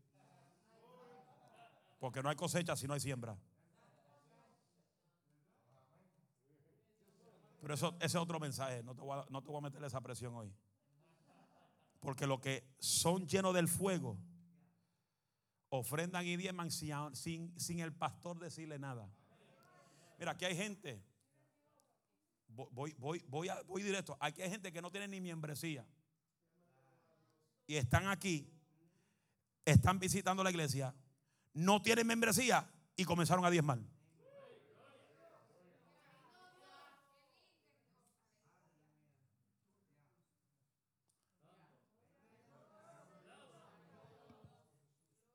Porque 1.99 2.23
no 2.23 2.31
hay 2.31 2.37
cosecha 2.37 2.75
si 2.75 2.87
no 2.87 2.95
hay 2.95 3.01
siembra. 3.01 3.37
Pero 7.61 7.75
eso, 7.75 7.95
ese 7.99 8.07
es 8.07 8.15
otro 8.15 8.41
mensaje. 8.41 8.83
No 8.83 8.95
te, 8.95 9.03
voy 9.03 9.19
a, 9.21 9.27
no 9.29 9.43
te 9.43 9.49
voy 9.49 9.59
a 9.59 9.61
meter 9.61 9.85
esa 9.85 10.01
presión 10.01 10.35
hoy. 10.35 10.51
Porque 12.01 12.27
los 12.27 12.41
que 12.41 12.67
son 12.79 13.27
llenos 13.27 13.53
del 13.53 13.69
fuego 13.69 14.17
ofrendan 15.69 16.25
y 16.25 16.39
diezman 16.39 16.71
sin, 16.71 17.53
sin, 17.61 17.81
el 17.81 17.93
pastor 17.93 18.39
decirle 18.39 18.79
nada. 18.79 19.13
Mira, 20.19 20.33
aquí 20.33 20.45
hay 20.45 20.57
gente. 20.57 21.03
Voy, 22.49 22.95
voy, 22.99 23.25
voy, 23.29 23.51
voy 23.67 23.83
directo. 23.83 24.17
Aquí 24.21 24.43
hay 24.43 24.51
gente 24.51 24.73
que 24.73 24.83
no 24.83 24.91
tiene 24.91 25.09
ni 25.09 25.21
membresía 25.21 25.87
y 27.69 27.77
están 27.77 28.09
aquí, 28.09 28.51
están 29.65 29.99
visitando 29.99 30.43
la 30.43 30.51
iglesia, 30.51 30.95
no 31.53 31.83
tienen 31.83 32.07
membresía 32.07 32.67
y 32.97 33.05
comenzaron 33.05 33.45
a 33.45 33.51
diezmar. 33.51 33.79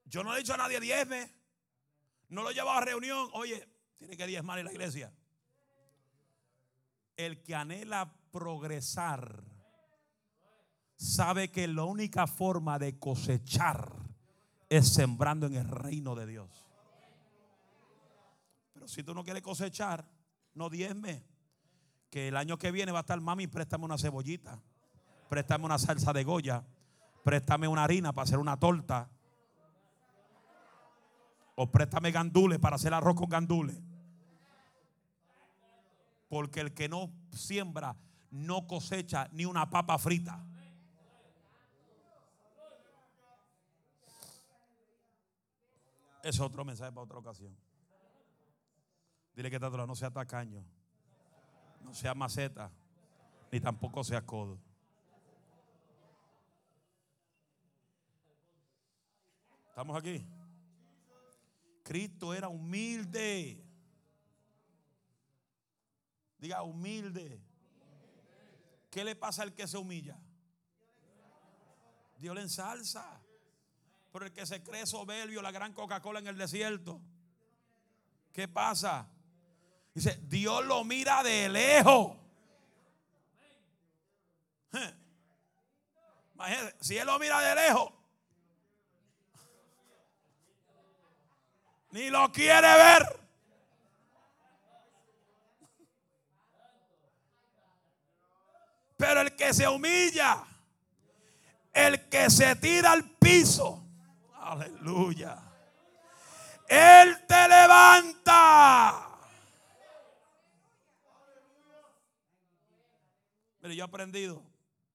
Yo 0.05 0.23
no 0.23 0.31
le 0.31 0.37
he 0.37 0.39
dicho 0.41 0.53
a 0.53 0.57
nadie 0.57 0.79
diezme. 0.79 1.31
No 2.29 2.43
lo 2.43 2.51
he 2.51 2.53
llevado 2.53 2.77
a 2.77 2.81
reunión. 2.81 3.29
Oye, 3.33 3.67
tiene 3.97 4.17
que 4.17 4.27
diezmar 4.27 4.59
en 4.59 4.65
la 4.65 4.71
iglesia. 4.71 5.13
El 7.15 7.43
que 7.43 7.55
anhela 7.55 8.13
progresar 8.31 9.43
sabe 10.95 11.51
que 11.51 11.67
la 11.67 11.83
única 11.83 12.27
forma 12.27 12.79
de 12.79 12.97
cosechar 12.97 13.91
es 14.69 14.93
sembrando 14.93 15.45
en 15.45 15.55
el 15.55 15.67
reino 15.69 16.15
de 16.15 16.25
Dios. 16.25 16.49
Pero 18.73 18.87
si 18.87 19.03
tú 19.03 19.13
no 19.13 19.23
quieres 19.23 19.43
cosechar, 19.43 20.09
no 20.55 20.69
diezme. 20.69 21.23
Que 22.09 22.27
el 22.27 22.37
año 22.37 22.57
que 22.57 22.71
viene 22.71 22.91
va 22.91 22.99
a 22.99 23.01
estar, 23.01 23.19
mami, 23.19 23.47
préstame 23.47 23.85
una 23.85 23.97
cebollita, 23.97 24.61
préstame 25.29 25.65
una 25.65 25.79
salsa 25.79 26.13
de 26.13 26.23
Goya, 26.23 26.63
préstame 27.23 27.67
una 27.67 27.83
harina 27.83 28.13
para 28.13 28.23
hacer 28.23 28.37
una 28.37 28.57
torta. 28.57 29.09
O 31.55 31.71
préstame 31.71 32.11
gandules 32.11 32.59
para 32.59 32.75
hacer 32.75 32.93
arroz 32.93 33.15
con 33.15 33.29
gandules. 33.29 33.79
Porque 36.29 36.61
el 36.61 36.73
que 36.73 36.89
no 36.89 37.11
siembra 37.31 37.95
no 38.31 38.65
cosecha 38.65 39.29
ni 39.31 39.45
una 39.45 39.69
papa 39.69 39.97
frita. 39.99 40.43
es 46.23 46.39
otro 46.39 46.63
mensaje 46.63 46.91
para 46.91 47.03
otra 47.03 47.17
ocasión. 47.19 47.55
Dile 49.35 49.51
que 49.51 49.59
tanto 49.59 49.85
no 49.85 49.95
sea 49.95 50.09
tacaño, 50.09 50.63
no 51.81 51.93
sea 51.93 52.15
maceta, 52.15 52.71
ni 53.51 53.59
tampoco 53.59 54.03
sea 54.03 54.25
codo. 54.25 54.57
¿Estamos 59.67 59.97
aquí? 59.97 60.25
Cristo 61.83 62.33
era 62.33 62.47
humilde. 62.47 63.63
Diga 66.39 66.63
humilde. 66.63 67.41
¿Qué 68.89 69.03
le 69.03 69.15
pasa 69.15 69.43
al 69.43 69.53
que 69.53 69.67
se 69.67 69.77
humilla? 69.77 70.17
Dios 72.17 72.35
le 72.35 72.41
ensalza. 72.41 73.21
Pero 74.11 74.25
el 74.25 74.31
que 74.31 74.45
se 74.45 74.63
cree 74.63 74.85
soberbio, 74.85 75.41
la 75.41 75.51
gran 75.51 75.73
Coca-Cola 75.73 76.19
en 76.19 76.27
el 76.27 76.37
desierto. 76.37 77.01
¿Qué 78.31 78.47
pasa? 78.47 79.09
Dice, 79.93 80.19
Dios 80.23 80.65
lo 80.65 80.83
mira 80.83 81.23
de 81.23 81.49
lejos. 81.49 82.17
si 86.81 86.97
Él 86.97 87.07
lo 87.07 87.19
mira 87.19 87.41
de 87.41 87.55
lejos, 87.55 87.91
ni 91.93 92.09
lo 92.09 92.31
quiere 92.31 92.61
ver. 92.61 93.19
Pero 98.97 99.21
el 99.21 99.35
que 99.35 99.53
se 99.53 99.67
humilla, 99.67 100.43
el 101.71 102.09
que 102.09 102.31
se 102.31 102.55
tira 102.55 102.93
al 102.93 103.03
piso, 103.17 103.79
Aleluya. 104.39 105.37
Él 106.67 107.25
te 107.27 107.47
levanta. 107.47 109.09
Mire, 113.61 113.75
yo 113.75 113.83
he 113.83 113.87
aprendido. 113.87 114.43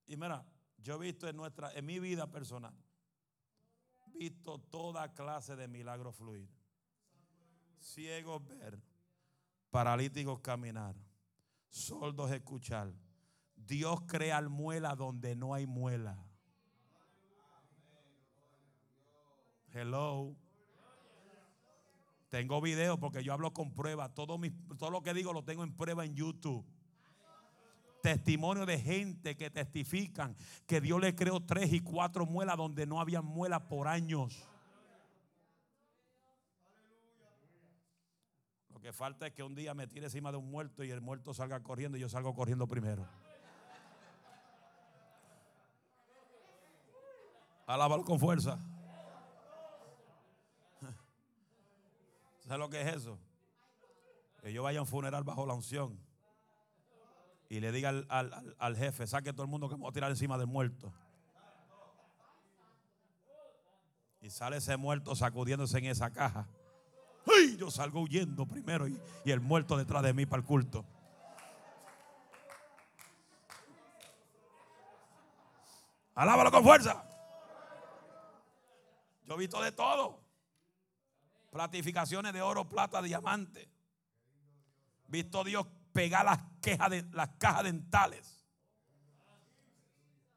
Y 0.05 0.17
mira, 0.17 0.45
yo 0.77 0.95
he 0.95 0.99
visto 0.99 1.27
en 1.29 1.37
nuestra, 1.37 1.71
en 1.73 1.85
mi 1.85 1.99
vida 1.99 2.27
personal, 2.27 2.75
visto 4.13 4.59
toda 4.59 5.13
clase 5.13 5.55
de 5.55 5.67
milagros 5.67 6.15
fluir. 6.15 6.58
Ciegos 7.79 8.45
ver, 8.45 8.77
paralíticos 9.71 10.39
caminar, 10.41 10.95
sordos 11.69 12.31
escuchar. 12.31 12.93
Dios 13.55 14.01
crea 14.07 14.41
muela 14.41 14.95
donde 14.95 15.35
no 15.35 15.53
hay 15.53 15.65
muela. 15.65 16.17
Hello. 19.71 20.35
Tengo 22.29 22.61
video 22.61 22.99
porque 22.99 23.23
yo 23.23 23.33
hablo 23.33 23.53
con 23.53 23.73
prueba. 23.73 24.13
Todo, 24.13 24.37
mi, 24.37 24.51
todo 24.77 24.91
lo 24.91 25.01
que 25.01 25.13
digo 25.13 25.33
lo 25.33 25.43
tengo 25.43 25.63
en 25.63 25.75
prueba 25.75 26.05
en 26.05 26.15
YouTube. 26.15 26.65
Testimonio 28.01 28.65
de 28.65 28.79
gente 28.79 29.35
que 29.35 29.49
testifican 29.49 30.35
que 30.65 30.79
Dios 30.79 31.01
le 31.01 31.15
creó 31.15 31.41
tres 31.41 31.73
y 31.73 31.81
cuatro 31.81 32.25
muelas 32.25 32.57
donde 32.57 32.85
no 32.85 33.01
había 33.01 33.21
muelas 33.21 33.61
por 33.63 33.87
años. 33.87 34.47
Lo 38.79 38.83
que 38.83 38.93
falta 38.93 39.27
es 39.27 39.33
que 39.33 39.43
un 39.43 39.55
día 39.55 39.73
me 39.73 39.87
tire 39.87 40.05
encima 40.05 40.31
de 40.31 40.37
un 40.37 40.49
muerto 40.49 40.85
y 40.85 40.89
el 40.89 41.01
muerto 41.01 41.33
salga 41.33 41.59
corriendo 41.59 41.97
y 41.97 42.01
yo 42.01 42.07
salgo 42.07 42.33
corriendo 42.33 42.65
primero. 42.65 43.05
Alábalo 47.67 48.05
con 48.05 48.17
fuerza. 48.21 48.57
¿Sabes 52.39 52.57
lo 52.57 52.69
que 52.69 52.79
es 52.79 52.95
eso? 52.95 53.19
Que 54.41 54.53
yo 54.53 54.63
vaya 54.63 54.79
a 54.79 54.83
un 54.83 54.87
funeral 54.87 55.25
bajo 55.25 55.45
la 55.45 55.55
unción 55.55 55.99
y 57.49 57.59
le 57.59 57.73
diga 57.73 57.89
al, 57.89 58.05
al, 58.07 58.55
al 58.57 58.77
jefe, 58.77 59.07
saque 59.07 59.33
todo 59.33 59.43
el 59.43 59.49
mundo 59.49 59.67
que 59.67 59.75
me 59.75 59.81
voy 59.81 59.89
a 59.89 59.93
tirar 59.93 60.09
encima 60.09 60.37
del 60.37 60.47
muerto. 60.47 60.93
Y 64.21 64.29
sale 64.29 64.55
ese 64.55 64.77
muerto 64.77 65.17
sacudiéndose 65.17 65.79
en 65.79 65.85
esa 65.87 66.13
caja. 66.13 66.47
¡Ay! 67.35 67.57
Yo 67.57 67.69
salgo 67.69 68.01
huyendo 68.01 68.45
primero 68.45 68.87
y, 68.87 68.99
el 69.25 69.39
muerto 69.39 69.77
detrás 69.77 70.03
de 70.03 70.13
mí 70.13 70.25
para 70.25 70.41
el 70.41 70.45
culto. 70.45 70.85
Alábalo 76.15 76.51
con 76.51 76.63
fuerza. 76.63 77.03
Yo 79.25 79.35
he 79.35 79.37
visto 79.37 79.61
de 79.61 79.71
todo. 79.71 80.21
Platificaciones 81.51 82.33
de 82.33 82.41
oro, 82.41 82.67
plata, 82.67 83.01
diamante. 83.01 83.69
Visto 85.07 85.43
Dios 85.43 85.67
pegar 85.93 86.25
las, 86.25 86.39
quejas 86.61 86.89
de, 86.89 87.03
las 87.13 87.29
cajas 87.37 87.63
dentales. 87.63 88.45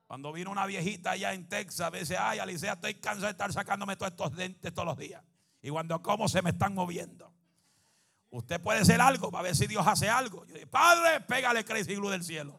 Cuando 0.07 0.32
vino 0.32 0.51
una 0.51 0.66
viejita 0.66 1.12
allá 1.12 1.32
en 1.32 1.49
Texas, 1.49 1.90
dice, 1.93 2.18
ay, 2.18 2.38
Alicia, 2.38 2.74
estoy 2.74 2.95
cansado 2.97 3.26
de 3.26 3.32
estar 3.32 3.53
sacándome 3.53 3.97
todos 3.97 4.12
estos 4.12 4.36
dentes 4.36 4.72
todos 4.72 4.86
los 4.86 4.99
días. 4.99 5.22
Y 5.63 5.71
cuando 5.71 6.03
como 6.03 6.29
se 6.29 6.43
me 6.43 6.51
están 6.51 6.75
moviendo. 6.75 7.33
Usted 8.31 8.61
puede 8.61 8.81
hacer 8.81 9.01
algo 9.01 9.31
para 9.31 9.45
ver 9.45 9.57
si 9.57 9.67
Dios 9.67 9.87
hace 9.87 10.09
algo. 10.09 10.45
Yo 10.47 10.55
dije, 10.55 10.67
Padre, 10.67 11.21
pégale 11.21 11.65
crazy 11.65 11.95
glue 11.95 12.11
del 12.11 12.25
cielo. 12.25 12.59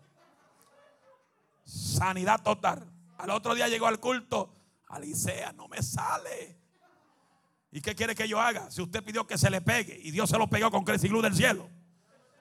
Sanidad 1.66 2.42
total. 2.42 2.90
Al 3.18 3.30
otro 3.32 3.56
día 3.56 3.68
llegó 3.68 3.88
al 3.88 4.00
culto. 4.00 4.56
Alicia, 4.88 5.52
no 5.54 5.68
me 5.68 5.82
sale. 5.82 6.58
¿Y 7.72 7.82
qué 7.82 7.96
quiere 7.96 8.14
que 8.14 8.28
yo 8.28 8.40
haga? 8.40 8.70
Si 8.70 8.82
usted 8.82 9.04
pidió 9.04 9.26
que 9.26 9.38
se 9.38 9.50
le 9.50 9.62
pegue 9.62 10.00
y 10.02 10.12
Dios 10.12 10.30
se 10.30 10.38
lo 10.38 10.48
pegó 10.48 10.70
con 10.70 10.84
crazy 10.84 11.08
glue 11.08 11.24
del 11.24 11.36
cielo. 11.36 11.68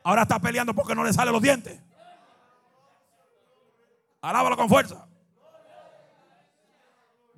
Ahora 0.04 0.22
está 0.22 0.38
peleando 0.38 0.74
porque 0.74 0.94
no 0.94 1.02
le 1.02 1.12
salen 1.12 1.32
los 1.32 1.42
dientes. 1.42 1.80
Alábalo 4.20 4.56
con 4.56 4.68
fuerza. 4.68 5.08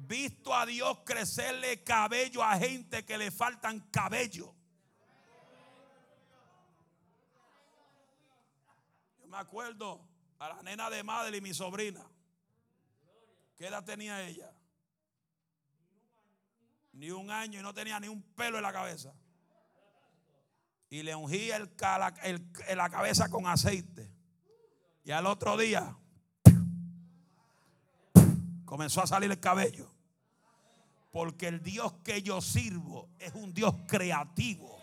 Visto 0.07 0.55
a 0.55 0.67
Dios 0.67 0.99
crecerle 1.05 1.83
cabello 1.83 2.43
a 2.43 2.59
gente 2.59 3.05
que 3.05 3.17
le 3.17 3.31
faltan 3.31 3.81
cabello. 3.91 4.55
Yo 9.21 9.27
me 9.29 9.39
acuerdo 9.39 10.07
a 10.39 10.51
la 10.51 10.63
nena 10.63 10.91
de 10.91 11.03
madre 11.03 11.39
y 11.39 11.41
mi 11.41 11.55
sobrina. 11.55 12.05
¿Qué 13.57 13.69
edad 13.69 13.83
tenía 13.83 14.23
ella? 14.27 14.53
Ni 16.93 17.11
un 17.11 17.31
año 17.31 17.61
y 17.61 17.63
no 17.63 17.73
tenía 17.73 17.99
ni 17.99 18.09
un 18.09 18.23
pelo 18.23 18.59
en 18.59 18.63
la 18.63 18.73
cabeza. 18.73 19.15
Y 20.91 21.03
le 21.03 21.15
ungía 21.15 21.57
el, 21.57 21.71
la 22.77 22.91
cabeza 22.91 23.31
con 23.31 23.47
aceite. 23.47 24.13
Y 25.03 25.13
al 25.13 25.27
otro 25.27 25.57
día 25.57 25.97
comenzó 28.67 29.03
a 29.03 29.07
salir 29.07 29.31
el 29.31 29.41
cabello. 29.41 29.94
Porque 31.15 31.47
el 31.47 31.63
Dios 31.63 31.93
que 32.03 32.23
yo 32.23 32.41
sirvo 32.41 33.07
es 33.21 33.33
un 33.35 33.55
Dios 33.55 33.73
creativo. 33.87 34.81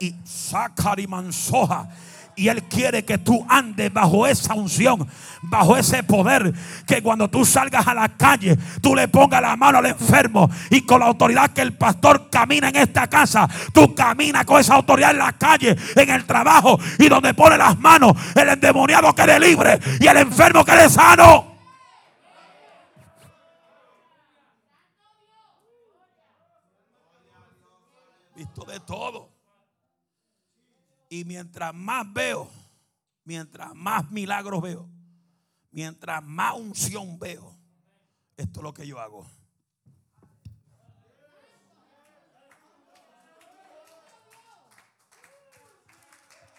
Y 0.00 0.14
saca 0.24 0.94
y 0.96 1.06
mansoja. 1.06 1.90
Y 2.36 2.48
Él 2.48 2.62
quiere 2.62 3.04
que 3.04 3.18
tú 3.18 3.44
andes 3.46 3.92
bajo 3.92 4.26
esa 4.26 4.54
unción, 4.54 5.06
bajo 5.42 5.76
ese 5.76 6.02
poder. 6.04 6.54
Que 6.86 7.02
cuando 7.02 7.28
tú 7.28 7.44
salgas 7.44 7.86
a 7.86 7.92
la 7.92 8.08
calle, 8.08 8.56
tú 8.80 8.94
le 8.94 9.08
pongas 9.08 9.42
la 9.42 9.56
mano 9.56 9.76
al 9.76 9.86
enfermo. 9.86 10.48
Y 10.70 10.86
con 10.86 11.00
la 11.00 11.08
autoridad 11.08 11.50
que 11.50 11.60
el 11.60 11.74
pastor 11.74 12.30
camina 12.30 12.70
en 12.70 12.76
esta 12.76 13.06
casa, 13.06 13.46
tú 13.74 13.94
caminas 13.94 14.46
con 14.46 14.58
esa 14.58 14.76
autoridad 14.76 15.10
en 15.10 15.18
la 15.18 15.34
calle, 15.34 15.76
en 15.96 16.08
el 16.08 16.24
trabajo. 16.24 16.80
Y 16.98 17.10
donde 17.10 17.34
pone 17.34 17.58
las 17.58 17.78
manos, 17.78 18.14
el 18.34 18.48
endemoniado 18.48 19.14
quede 19.14 19.38
libre 19.38 19.78
y 20.00 20.06
el 20.06 20.16
enfermo 20.16 20.64
quede 20.64 20.88
sano. 20.88 21.50
Visto 28.40 28.64
todo. 28.86 29.32
Y 31.08 31.24
mientras 31.24 31.74
más 31.74 32.10
veo, 32.12 32.50
mientras 33.24 33.74
más 33.74 34.10
milagros 34.10 34.62
veo, 34.62 34.88
mientras 35.70 36.22
más 36.22 36.54
unción 36.54 37.18
veo, 37.18 37.56
esto 38.36 38.60
es 38.60 38.64
lo 38.64 38.72
que 38.72 38.86
yo 38.86 39.00
hago. 39.00 39.26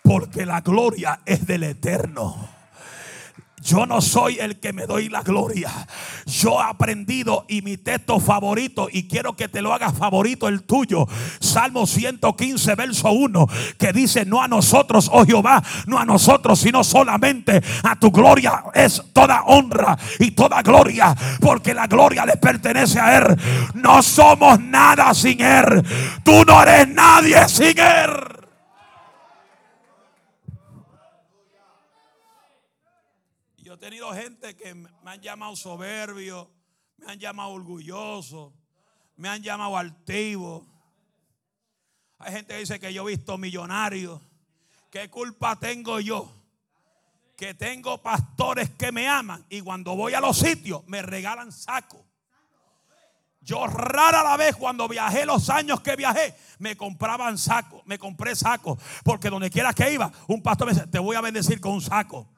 Porque 0.04 0.46
la 0.46 0.62
gloria 0.62 1.22
es 1.26 1.48
del 1.48 1.64
eterno. 1.64 2.61
Yo 3.62 3.86
no 3.86 4.02
soy 4.02 4.40
el 4.40 4.60
que 4.60 4.74
me 4.74 4.86
doy 4.86 5.10
la 5.10 5.22
gloria. 5.22 5.72
Yo 6.26 6.60
he 6.60 6.64
aprendido 6.64 7.46
y 7.48 7.62
mi 7.62 7.78
texto 7.78 8.20
favorito, 8.20 8.88
y 8.92 9.08
quiero 9.08 9.36
que 9.36 9.48
te 9.48 9.62
lo 9.62 9.74
hagas 9.74 9.98
favorito 9.98 10.48
el 10.48 10.64
tuyo. 10.64 11.08
Salmo 11.40 11.86
115, 11.86 12.76
verso 12.76 13.12
1, 13.12 13.48
que 13.78 13.94
dice: 13.94 14.26
No 14.26 14.42
a 14.42 14.48
nosotros, 14.48 15.10
oh 15.12 15.26
Jehová, 15.26 15.64
no 15.86 16.00
a 16.00 16.06
nosotros, 16.06 16.60
sino 16.60 16.84
solamente 16.84 17.62
a 17.84 17.96
tu 17.98 18.12
gloria 18.12 18.64
es 18.74 19.02
toda 19.14 19.44
honra 19.44 19.98
y 20.20 20.32
toda 20.32 20.62
gloria, 20.62 21.16
porque 21.40 21.74
la 21.74 21.88
gloria 21.88 22.26
le 22.26 22.38
pertenece 22.38 23.00
a 23.00 23.18
Él. 23.18 23.38
No 23.76 24.02
somos 24.02 24.60
nada 24.60 25.14
sin 25.14 25.42
Él. 25.42 25.84
Tú 26.24 26.44
no 26.46 26.62
eres 26.64 26.88
nadie 26.90 27.48
sin 27.48 27.78
Él. 27.78 28.10
Y 33.58 33.64
Yo 33.64 33.71
he 33.71 33.71
tenido 33.82 34.14
gente 34.14 34.56
que 34.56 34.76
me 34.76 34.90
han 35.06 35.20
llamado 35.22 35.56
soberbio, 35.56 36.52
me 36.98 37.12
han 37.12 37.20
llamado 37.20 37.50
orgulloso, 37.50 38.54
me 39.16 39.28
han 39.28 39.42
llamado 39.42 39.76
altivo. 39.76 40.68
Hay 42.20 42.32
gente 42.32 42.54
que 42.54 42.60
dice 42.60 42.80
que 42.80 42.94
yo 42.94 43.10
he 43.10 43.16
visto 43.16 43.40
millonarios. 43.40 44.22
¿Qué 44.92 45.10
culpa 45.10 45.56
tengo 45.56 46.00
yo? 46.00 46.32
Que 47.36 47.56
tengo 47.56 47.98
pastores 47.98 48.70
que 48.70 48.92
me 48.92 49.08
aman 49.08 49.44
y 49.50 49.62
cuando 49.62 49.96
voy 49.96 50.14
a 50.14 50.22
los 50.22 50.38
sitios 50.38 50.86
me 50.86 51.02
regalan 51.02 51.52
sacos. 51.52 52.02
Yo 53.40 53.66
rara 53.66 54.22
la 54.22 54.38
vez 54.38 54.56
cuando 54.58 54.88
viajé 54.88 55.26
los 55.26 55.50
años 55.50 55.82
que 55.82 55.96
viajé, 55.96 56.36
me 56.60 56.78
compraban 56.78 57.40
sacos, 57.40 57.84
me 57.88 57.98
compré 57.98 58.36
sacos, 58.36 58.78
porque 59.04 59.32
donde 59.32 59.50
quiera 59.50 59.74
que 59.74 59.92
iba, 59.92 60.12
un 60.28 60.44
pastor 60.44 60.68
me 60.68 60.74
decía, 60.76 60.92
te 60.92 61.00
voy 61.00 61.16
a 61.16 61.22
bendecir 61.22 61.60
con 61.60 61.72
un 61.72 61.82
saco. 61.82 62.30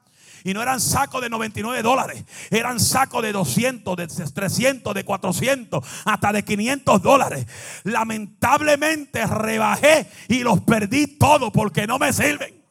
Y 0.44 0.54
no 0.54 0.62
eran 0.62 0.80
sacos 0.80 1.22
de 1.22 1.30
99 1.30 1.82
dólares, 1.82 2.22
eran 2.50 2.78
sacos 2.78 3.22
de 3.22 3.32
200, 3.32 3.96
de 3.96 4.06
300, 4.06 4.94
de 4.94 5.04
400, 5.04 5.84
hasta 6.04 6.32
de 6.32 6.44
500 6.44 7.02
dólares. 7.02 7.46
Lamentablemente 7.82 9.26
rebajé 9.26 10.06
y 10.28 10.40
los 10.40 10.60
perdí 10.60 11.06
todos 11.18 11.50
porque 11.50 11.86
no 11.86 11.98
me 11.98 12.12
sirven. 12.12 12.64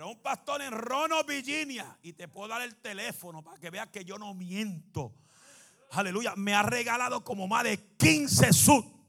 Pero 0.00 0.12
un 0.12 0.22
pastor 0.22 0.62
en 0.62 0.72
Rono, 0.72 1.22
Virginia, 1.24 1.98
y 2.02 2.14
te 2.14 2.26
puedo 2.26 2.48
dar 2.48 2.62
el 2.62 2.76
teléfono 2.76 3.42
para 3.42 3.58
que 3.58 3.68
veas 3.68 3.88
que 3.88 4.02
yo 4.02 4.16
no 4.16 4.32
miento. 4.32 5.14
Aleluya, 5.90 6.32
me 6.36 6.54
ha 6.54 6.62
regalado 6.62 7.22
como 7.22 7.46
más 7.46 7.64
de 7.64 7.78
15 7.98 8.50
sud. 8.54 8.99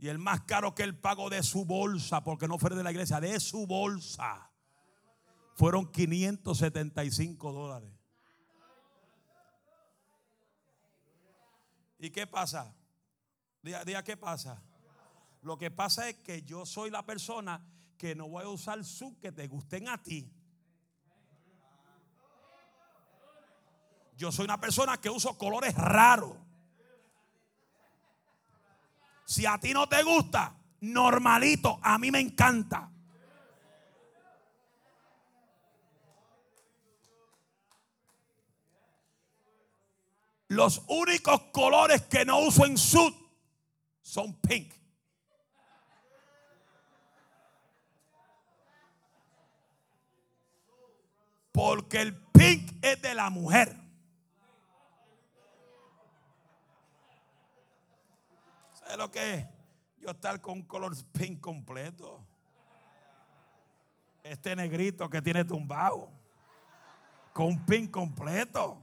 Y 0.00 0.08
el 0.08 0.18
más 0.18 0.40
caro 0.42 0.74
que 0.74 0.82
él 0.82 0.98
pagó 0.98 1.28
de 1.28 1.42
su 1.42 1.66
bolsa, 1.66 2.24
porque 2.24 2.48
no 2.48 2.58
fue 2.58 2.70
de 2.70 2.82
la 2.82 2.90
iglesia, 2.90 3.20
de 3.20 3.38
su 3.38 3.66
bolsa, 3.66 4.50
fueron 5.54 5.92
575 5.92 7.52
dólares. 7.52 7.92
¿Y 11.98 12.08
qué 12.08 12.26
pasa? 12.26 12.74
Diga, 13.62 13.84
diga, 13.84 14.02
qué 14.02 14.16
pasa. 14.16 14.62
Lo 15.42 15.58
que 15.58 15.70
pasa 15.70 16.08
es 16.08 16.16
que 16.16 16.42
yo 16.44 16.64
soy 16.64 16.90
la 16.90 17.04
persona 17.04 17.62
que 17.98 18.14
no 18.14 18.26
voy 18.26 18.44
a 18.44 18.48
usar 18.48 18.82
sub 18.82 19.20
que 19.20 19.32
te 19.32 19.46
gusten 19.48 19.86
a 19.90 20.02
ti. 20.02 20.32
Yo 24.16 24.32
soy 24.32 24.46
una 24.46 24.58
persona 24.58 24.98
que 24.98 25.10
uso 25.10 25.36
colores 25.36 25.74
raros. 25.74 26.38
Si 29.30 29.46
a 29.46 29.58
ti 29.58 29.72
no 29.72 29.88
te 29.88 30.02
gusta, 30.02 30.56
normalito, 30.80 31.78
a 31.82 31.98
mí 31.98 32.10
me 32.10 32.18
encanta. 32.18 32.90
Los 40.48 40.82
únicos 40.88 41.42
colores 41.52 42.02
que 42.06 42.24
no 42.24 42.40
uso 42.40 42.66
en 42.66 42.76
sud 42.76 43.14
son 44.02 44.34
pink. 44.40 44.74
Porque 51.52 52.00
el 52.00 52.16
pink 52.16 52.84
es 52.84 53.00
de 53.00 53.14
la 53.14 53.30
mujer. 53.30 53.79
¿Sabes 58.90 59.04
lo 59.04 59.10
que 59.12 59.34
es? 59.34 59.46
Yo 60.00 60.10
estar 60.10 60.40
con 60.40 60.54
un 60.54 60.62
color 60.64 60.92
pink 61.12 61.40
completo. 61.40 62.26
Este 64.24 64.56
negrito 64.56 65.08
que 65.08 65.22
tiene 65.22 65.44
tumbado. 65.44 66.10
Con 67.32 67.46
un 67.46 67.66
pink 67.66 67.92
completo. 67.92 68.82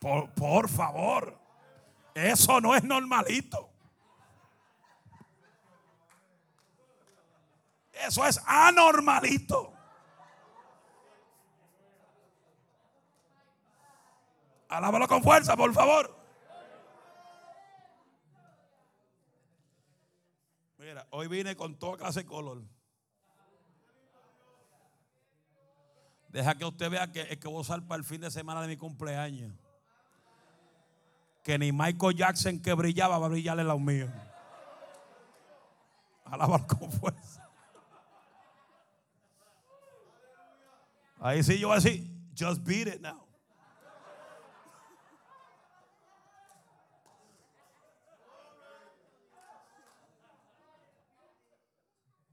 Por, 0.00 0.28
por 0.34 0.68
favor. 0.68 1.38
Eso 2.16 2.60
no 2.60 2.74
es 2.74 2.82
normalito. 2.82 3.70
Eso 7.92 8.26
es 8.26 8.40
anormalito. 8.44 9.72
Alábalo 14.68 15.06
con 15.06 15.22
fuerza, 15.22 15.56
por 15.56 15.72
favor. 15.72 16.15
Mira, 20.86 21.04
hoy 21.10 21.26
vine 21.26 21.56
con 21.56 21.76
toda 21.76 21.96
clase 21.96 22.20
de 22.20 22.26
color. 22.26 22.62
Deja 26.28 26.54
que 26.54 26.64
usted 26.64 26.88
vea 26.88 27.10
que 27.10 27.22
es 27.22 27.38
que 27.38 27.48
voy 27.48 27.56
a 27.56 27.60
usar 27.62 27.84
para 27.88 27.98
el 27.98 28.04
fin 28.04 28.20
de 28.20 28.30
semana 28.30 28.62
de 28.62 28.68
mi 28.68 28.76
cumpleaños. 28.76 29.52
Que 31.42 31.58
ni 31.58 31.72
Michael 31.72 32.14
Jackson 32.14 32.60
que 32.60 32.72
brillaba 32.72 33.18
va 33.18 33.26
a 33.26 33.30
brillarle 33.30 33.64
los 33.64 33.80
míos. 33.80 34.08
Alábalo 36.24 36.64
con 36.68 36.92
fuerza. 36.92 37.50
Ahí 41.18 41.42
sí 41.42 41.58
yo 41.58 41.66
voy 41.66 41.78
a 41.78 41.80
decir, 41.80 42.08
just 42.38 42.62
beat 42.62 42.86
it 42.86 43.00
now. 43.00 43.25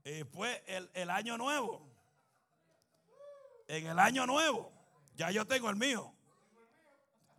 Y 0.04 0.12
después 0.12 0.62
el, 0.68 0.90
el 0.94 1.10
año 1.10 1.38
nuevo. 1.38 1.90
En 3.68 3.88
el 3.88 3.98
año 3.98 4.26
nuevo, 4.28 4.72
ya 5.16 5.32
yo 5.32 5.48
tengo 5.48 5.70
el 5.70 5.76
mío. 5.78 6.14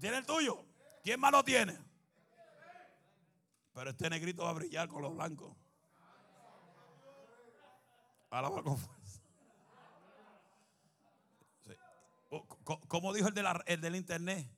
¿Tiene 0.00 0.18
el 0.18 0.26
tuyo? 0.26 0.64
¿Quién 1.02 1.20
más 1.20 1.32
lo 1.32 1.44
tiene? 1.44 1.78
Pero 3.74 3.90
este 3.90 4.08
negrito 4.08 4.44
va 4.44 4.50
a 4.50 4.54
brillar 4.54 4.88
con 4.88 5.02
los 5.02 5.14
blancos. 5.14 5.54
Alaba 8.30 8.62
con 8.62 8.78
fuerza. 8.78 9.22
Sí. 11.66 11.74
Como 12.88 13.12
dijo 13.12 13.28
el, 13.28 13.34
de 13.34 13.62
el 13.66 13.80
del 13.80 13.96
internet, 13.96 14.48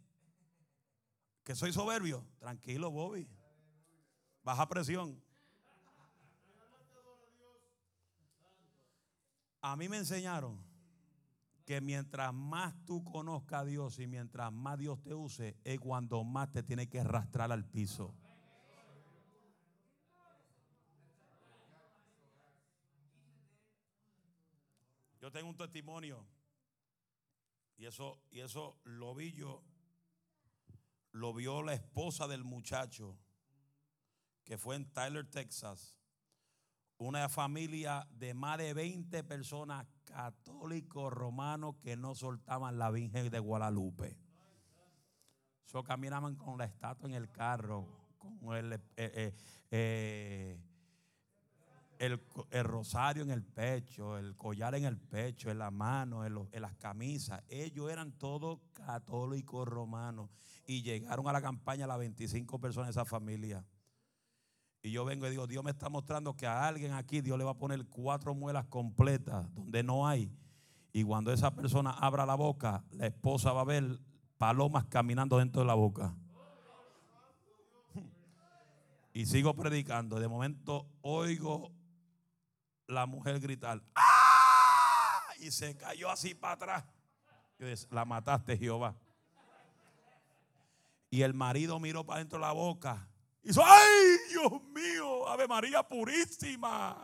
que 1.45 1.55
soy 1.55 1.73
soberbio. 1.73 2.25
Tranquilo, 2.39 2.91
Bobby. 2.91 3.29
Baja 4.43 4.69
presión. 4.69 5.23
A 9.69 9.75
mí 9.75 9.89
me 9.89 9.97
enseñaron 9.97 10.65
que 11.65 11.81
mientras 11.81 12.33
más 12.33 12.73
tú 12.85 13.03
conozcas 13.03 13.63
a 13.63 13.65
Dios 13.65 13.99
y 13.99 14.07
mientras 14.07 14.53
más 14.53 14.79
Dios 14.79 15.03
te 15.03 15.13
use, 15.13 15.57
es 15.65 15.81
cuando 15.81 16.23
más 16.23 16.53
te 16.53 16.63
tiene 16.63 16.89
que 16.89 17.01
arrastrar 17.01 17.51
al 17.51 17.65
piso. 17.65 18.15
Yo 25.21 25.33
tengo 25.33 25.49
un 25.49 25.57
testimonio 25.57 26.25
y 27.77 27.87
eso, 27.87 28.23
y 28.31 28.43
eso 28.43 28.79
lo 28.85 29.17
vi 29.17 29.33
yo, 29.33 29.65
lo 31.11 31.35
vio 31.35 31.63
la 31.63 31.75
esposa 31.75 32.29
del 32.29 32.45
muchacho 32.45 33.19
que 34.45 34.59
fue 34.59 34.77
en 34.77 34.93
Tyler, 34.93 35.29
Texas 35.29 35.97
una 36.99 37.29
familia 37.29 38.07
de 38.11 38.35
más 38.35 38.59
de 38.59 38.73
20 38.73 39.23
personas 39.25 39.87
católicos 40.05 41.13
romanos 41.13 41.77
que 41.83 41.97
no 41.97 42.15
soltaban 42.15 42.79
la 42.79 42.91
Virgen 42.91 43.31
de 43.31 43.39
Guadalupe. 43.39 44.17
So, 45.65 45.83
caminaban 45.83 46.37
con 46.37 46.59
la 46.59 46.65
estatua 46.65 47.09
en 47.09 47.15
el 47.15 47.31
carro, 47.31 47.87
con 48.19 48.57
el, 48.57 48.73
eh, 48.97 49.35
eh, 49.71 50.59
eh, 51.99 52.63
rosario 52.63 53.25
en 53.25 53.31
el 53.31 53.43
pecho, 53.43 54.17
el 54.17 54.37
collar 54.37 54.75
en 54.75 54.85
el 54.85 54.97
pecho, 54.97 55.51
en 55.51 55.59
la 55.59 55.71
mano, 55.71 56.25
en, 56.25 56.49
en 56.53 56.63
las 56.63 56.77
camisas. 56.77 57.43
Ellos 57.49 57.91
eran 57.91 58.13
todos 58.13 58.61
católicos 58.73 59.67
romanos 59.67 60.31
y 60.67 60.83
llegaron 60.83 61.29
a 61.29 61.33
la 61.33 61.43
campaña 61.43 61.87
las 61.87 61.99
25 61.99 62.59
personas 62.59 62.89
de 62.89 63.01
esa 63.01 63.05
familia. 63.05 63.65
Y 64.87 64.93
yo 64.93 65.05
vengo 65.05 65.27
y 65.27 65.31
digo, 65.31 65.49
Dios 65.49 65.65
me 65.65 65.73
está 65.73 65.89
mostrando 65.89 66.37
que 66.37 66.47
a 66.47 66.65
alguien 66.65 66.93
aquí 66.93 67.21
Dios 67.21 67.37
le 67.37 67.43
va 67.43 67.51
a 67.51 67.59
poner 67.59 67.85
cuatro 67.87 68.37
muelas 68.37 68.67
completas 68.67 69.53
donde 69.53 69.83
no 69.83 70.07
hay. 70.07 70.33
Y 70.93 71.03
cuando 71.03 71.33
esa 71.33 71.53
persona 71.57 71.91
abra 71.91 72.25
la 72.25 72.37
boca, 72.37 72.85
la 72.93 73.09
esposa 73.09 73.53
va 73.53 73.63
a 73.63 73.65
ver 73.65 73.99
palomas 74.39 74.85
caminando 74.85 75.39
dentro 75.39 75.61
de 75.61 75.67
la 75.67 75.75
boca. 75.75 76.15
Y 79.13 79.27
sigo 79.27 79.57
predicando. 79.57 80.21
De 80.21 80.29
momento 80.29 80.87
oigo 81.03 81.73
la 82.87 83.07
mujer 83.07 83.41
gritar, 83.41 83.83
¡Ah! 83.97 85.33
Y 85.41 85.51
se 85.51 85.77
cayó 85.77 86.11
así 86.11 86.33
para 86.33 86.55
atrás. 86.55 86.85
Yo 87.59 87.67
dije, 87.67 87.89
la 87.91 88.05
mataste, 88.05 88.57
Jehová. 88.57 88.95
Y 91.11 91.23
el 91.23 91.35
marido 91.35 91.81
miró 91.81 92.07
para 92.07 92.21
dentro 92.21 92.39
de 92.39 92.45
la 92.45 92.53
boca 92.53 93.09
Hizo, 93.47 93.63
ay, 93.65 94.17
Dios 94.29 94.61
mío, 94.75 95.29
Ave 95.29 95.47
María 95.47 95.81
purísima. 95.85 96.97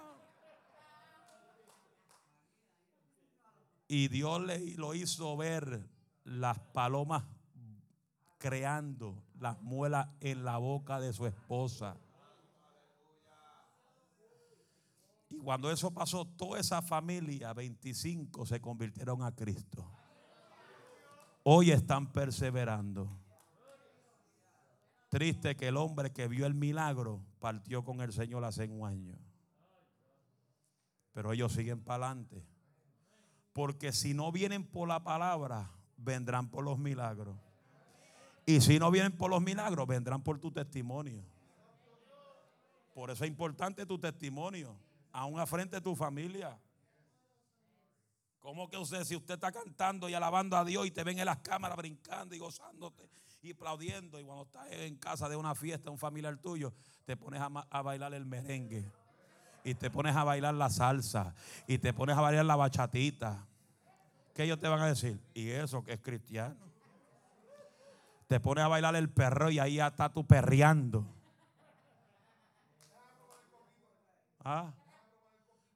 Y 3.86 4.08
Dios 4.08 4.40
le 4.42 4.74
lo 4.74 4.92
hizo 4.92 5.36
ver 5.36 5.88
las 6.24 6.58
palomas 6.58 7.22
creando 8.38 9.22
las 9.38 9.62
muelas 9.62 10.08
en 10.18 10.44
la 10.44 10.58
boca 10.58 10.98
de 10.98 11.12
su 11.12 11.26
esposa. 11.26 11.96
Y 15.28 15.38
cuando 15.38 15.70
eso 15.70 15.92
pasó, 15.92 16.24
toda 16.24 16.58
esa 16.58 16.82
familia, 16.82 17.52
25, 17.52 18.46
se 18.46 18.60
convirtieron 18.60 19.22
a 19.22 19.32
Cristo. 19.32 19.88
Hoy 21.44 21.70
están 21.70 22.12
perseverando. 22.12 23.21
Triste 25.12 25.56
que 25.56 25.68
el 25.68 25.76
hombre 25.76 26.10
que 26.10 26.26
vio 26.26 26.46
el 26.46 26.54
milagro 26.54 27.22
partió 27.38 27.84
con 27.84 28.00
el 28.00 28.14
Señor 28.14 28.42
hace 28.44 28.66
un 28.66 28.88
año. 28.88 29.14
Pero 31.12 31.34
ellos 31.34 31.52
siguen 31.52 31.82
para 31.82 32.06
adelante. 32.06 32.42
Porque 33.52 33.92
si 33.92 34.14
no 34.14 34.32
vienen 34.32 34.66
por 34.66 34.88
la 34.88 35.04
palabra, 35.04 35.70
vendrán 35.98 36.48
por 36.48 36.64
los 36.64 36.78
milagros. 36.78 37.36
Y 38.46 38.62
si 38.62 38.78
no 38.78 38.90
vienen 38.90 39.12
por 39.12 39.28
los 39.28 39.42
milagros, 39.42 39.86
vendrán 39.86 40.22
por 40.22 40.38
tu 40.38 40.50
testimonio. 40.50 41.22
Por 42.94 43.10
eso 43.10 43.24
es 43.24 43.28
importante 43.30 43.84
tu 43.84 43.98
testimonio, 43.98 44.74
aún 45.12 45.38
a 45.38 45.44
frente 45.44 45.76
de 45.76 45.82
tu 45.82 45.94
familia. 45.94 46.58
¿Cómo 48.40 48.66
que 48.66 48.78
usted, 48.78 49.04
si 49.04 49.14
usted 49.14 49.34
está 49.34 49.52
cantando 49.52 50.08
y 50.08 50.14
alabando 50.14 50.56
a 50.56 50.64
Dios 50.64 50.86
y 50.86 50.90
te 50.90 51.04
ven 51.04 51.18
en 51.18 51.26
las 51.26 51.40
cámaras 51.40 51.76
brincando 51.76 52.34
y 52.34 52.38
gozándote 52.38 53.12
y 53.42 53.52
aplaudiendo. 53.52 54.20
Y 54.20 54.24
cuando 54.24 54.44
estás 54.44 54.66
en 54.70 54.96
casa 54.96 55.28
de 55.28 55.36
una 55.36 55.54
fiesta, 55.54 55.90
un 55.90 55.98
familiar 55.98 56.36
tuyo, 56.38 56.72
te 57.04 57.16
pones 57.16 57.40
a, 57.40 57.82
bailar 57.82 58.14
el 58.14 58.24
merengue. 58.24 58.84
Y 59.64 59.74
te 59.74 59.90
pones 59.90 60.16
a 60.16 60.24
bailar 60.24 60.54
la 60.54 60.70
salsa. 60.70 61.34
Y 61.66 61.78
te 61.78 61.92
pones 61.92 62.16
a 62.16 62.20
bailar 62.20 62.44
la 62.44 62.56
bachatita. 62.56 63.46
¿Qué 64.34 64.44
ellos 64.44 64.58
te 64.58 64.68
van 64.68 64.80
a 64.80 64.86
decir? 64.86 65.20
Y 65.34 65.50
eso 65.50 65.84
que 65.84 65.92
es 65.92 66.00
cristiano. 66.00 66.56
Te 68.28 68.40
pones 68.40 68.64
a 68.64 68.68
bailar 68.68 68.96
el 68.96 69.10
perro 69.10 69.50
y 69.50 69.58
ahí 69.58 69.74
ya 69.74 69.88
está 69.88 70.08
tú 70.08 70.26
perreando. 70.26 71.04
¿Ah? 74.44 74.72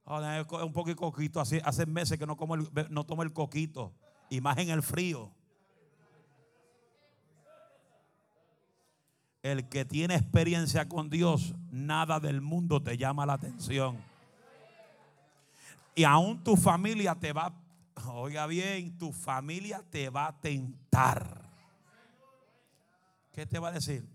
un 0.07 0.73
poco 0.73 0.89
de 0.89 0.97
coquito. 0.97 1.41
Hace, 1.41 1.61
hace 1.65 1.85
meses 1.85 2.17
que 2.17 2.27
no, 2.27 2.37
como 2.37 2.57
no 2.57 3.05
tomo 3.05 3.23
el 3.25 3.33
coquito. 3.33 3.93
Y 4.31 4.41
más 4.41 4.57
en 4.59 4.71
el 4.71 4.83
frío. 4.83 5.31
El 9.53 9.69
que 9.69 9.85
tiene 9.85 10.17
experiencia 10.17 10.89
con 10.89 11.09
Dios, 11.09 11.55
nada 11.71 12.19
del 12.19 12.41
mundo 12.41 12.83
te 12.83 12.97
llama 12.97 13.25
la 13.27 13.35
atención. 13.35 13.97
Y 15.95 16.05
aún 16.05 16.43
tu 16.43 16.57
familia 16.57 17.15
te 17.15 17.33
va, 17.33 17.55
oiga 18.07 18.47
bien, 18.47 18.99
tu 18.99 19.13
familia 19.13 19.83
te 19.89 20.11
va 20.11 20.27
a 20.27 20.41
tentar. 20.41 21.49
¿Qué 23.33 23.47
te 23.47 23.59
va 23.59 23.69
a 23.69 23.73
decir? 23.73 24.07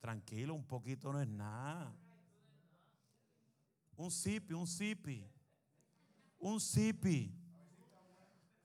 Tranquilo, 0.00 0.54
un 0.54 0.64
poquito 0.64 1.12
no 1.12 1.20
es 1.20 1.28
nada. 1.28 1.92
Un 3.96 4.10
sipi, 4.10 4.54
un 4.54 4.66
sipi. 4.66 5.24
Un 6.38 6.58
sipi. 6.58 7.30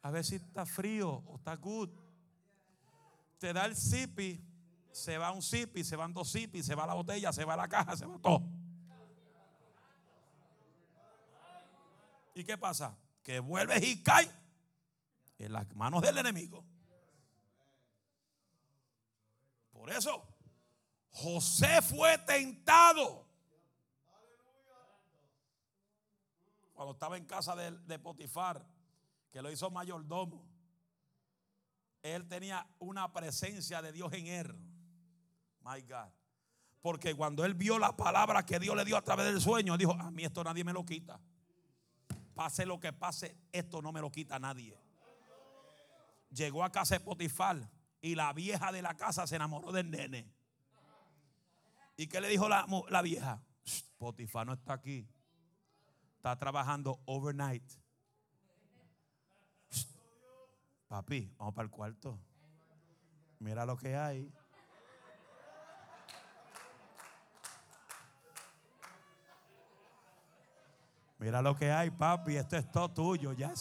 A 0.02 0.12
ver 0.12 0.24
si 0.24 0.36
está 0.36 0.66
frío 0.66 1.24
o 1.28 1.36
está 1.36 1.56
good. 1.56 1.90
Te 3.38 3.52
da 3.52 3.66
el 3.66 3.76
zipi, 3.76 4.42
se 4.96 5.18
va 5.18 5.30
un 5.34 5.42
zipi, 5.42 5.84
se 5.84 5.98
van 5.98 6.14
dos 6.14 6.32
zipi, 6.32 6.64
se 6.64 6.74
va 6.74 6.88
la 6.88 6.94
botella, 6.94 7.34
se 7.34 7.44
va 7.44 7.58
la 7.58 7.68
caja, 7.68 7.98
se 7.98 8.06
va 8.06 8.18
todo. 8.18 8.42
¿Y 12.34 12.46
qué 12.46 12.58
pasa? 12.58 12.98
Que 13.22 13.40
vuelves 13.40 13.84
y 13.84 14.02
cae 14.02 14.32
en 15.38 15.52
las 15.52 15.76
manos 15.76 16.02
del 16.02 16.18
enemigo. 16.18 16.64
Por 19.74 19.92
eso, 19.92 20.26
José 21.12 21.82
fue 21.82 22.18
tentado. 22.20 23.28
Cuando 26.74 26.94
estaba 26.94 27.18
en 27.18 27.26
casa 27.26 27.54
de, 27.58 27.72
de 27.80 28.00
Potifar, 28.00 28.66
que 29.30 29.42
lo 29.42 29.52
hizo 29.52 29.70
mayordomo, 29.70 30.48
él 32.02 32.26
tenía 32.30 32.66
una 32.80 33.12
presencia 33.12 33.82
de 33.82 33.92
Dios 33.92 34.14
en 34.14 34.28
él. 34.28 34.75
My 35.66 35.82
God. 35.82 36.12
Porque 36.82 37.16
cuando 37.16 37.44
él 37.44 37.56
vio 37.56 37.80
la 37.80 37.98
palabra 37.98 38.46
que 38.46 38.60
Dios 38.60 38.76
le 38.76 38.86
dio 38.86 38.96
a 38.96 39.02
través 39.02 39.26
del 39.26 39.42
sueño, 39.42 39.76
dijo, 39.76 39.94
a 39.94 40.12
mí 40.12 40.24
esto 40.24 40.44
nadie 40.44 40.64
me 40.64 40.72
lo 40.72 40.86
quita. 40.86 41.20
Pase 42.36 42.66
lo 42.66 42.80
que 42.80 42.94
pase, 42.94 43.36
esto 43.52 43.82
no 43.82 43.92
me 43.92 44.02
lo 44.02 44.12
quita 44.12 44.38
nadie. 44.38 44.78
Llegó 46.30 46.64
a 46.64 46.72
casa 46.72 46.96
de 46.96 47.00
Potifar 47.00 47.72
y 48.02 48.14
la 48.14 48.32
vieja 48.34 48.72
de 48.72 48.84
la 48.84 48.96
casa 48.96 49.26
se 49.26 49.36
enamoró 49.36 49.72
del 49.72 49.90
nene. 49.90 50.32
¿Y 51.98 52.06
qué 52.06 52.22
le 52.22 52.28
dijo 52.28 52.48
la, 52.48 52.68
la 52.90 53.02
vieja? 53.02 53.42
Potifar 53.98 54.46
no 54.46 54.54
está 54.54 54.74
aquí. 54.74 55.08
Está 56.18 56.38
trabajando 56.38 57.02
overnight. 57.06 57.64
Papi, 60.88 61.34
vamos 61.38 61.56
para 61.56 61.66
el 61.66 61.72
cuarto. 61.72 62.20
Mira 63.40 63.66
lo 63.66 63.76
que 63.76 63.96
hay. 63.96 64.32
Mira 71.20 71.42
lo 71.42 71.56
que 71.56 71.72
hay, 71.72 71.92
papi. 71.92 72.36
Esto 72.36 72.58
es 72.58 72.72
todo 72.72 72.90
tuyo. 72.92 73.34
Ya, 73.34 73.54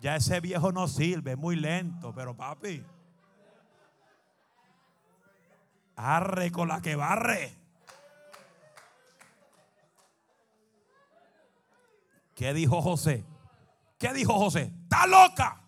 ya 0.00 0.16
ese 0.16 0.40
viejo 0.40 0.72
no 0.72 0.88
sirve, 0.88 1.36
muy 1.36 1.56
lento. 1.56 2.14
Pero 2.14 2.36
papi, 2.36 2.84
arre 5.96 6.52
con 6.52 6.68
la 6.68 6.80
que 6.80 6.96
barre. 6.96 7.56
¿Qué 12.34 12.52
dijo 12.52 12.82
José? 12.82 13.24
¿Qué 13.98 14.12
dijo 14.12 14.34
José? 14.34 14.70
Está 14.82 15.06
loca. 15.06 15.62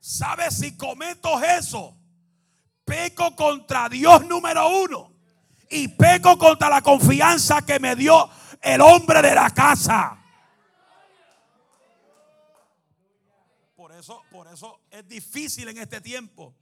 ¿Sabes 0.00 0.58
si 0.58 0.76
cometo 0.76 1.40
eso? 1.40 1.96
Peco 2.84 3.36
contra 3.36 3.88
Dios 3.88 4.26
número 4.26 4.68
uno. 4.68 5.12
Y 5.70 5.88
peco 5.88 6.36
contra 6.36 6.68
la 6.68 6.82
confianza 6.82 7.62
que 7.62 7.78
me 7.78 7.94
dio 7.94 8.28
el 8.62 8.80
hombre 8.80 9.22
de 9.22 9.34
la 9.34 9.50
casa. 9.50 10.22
Por 13.74 13.92
eso, 13.92 14.22
por 14.30 14.48
eso 14.48 14.80
es 14.90 15.06
difícil 15.06 15.68
en 15.68 15.78
este 15.78 16.00
tiempo 16.00 16.54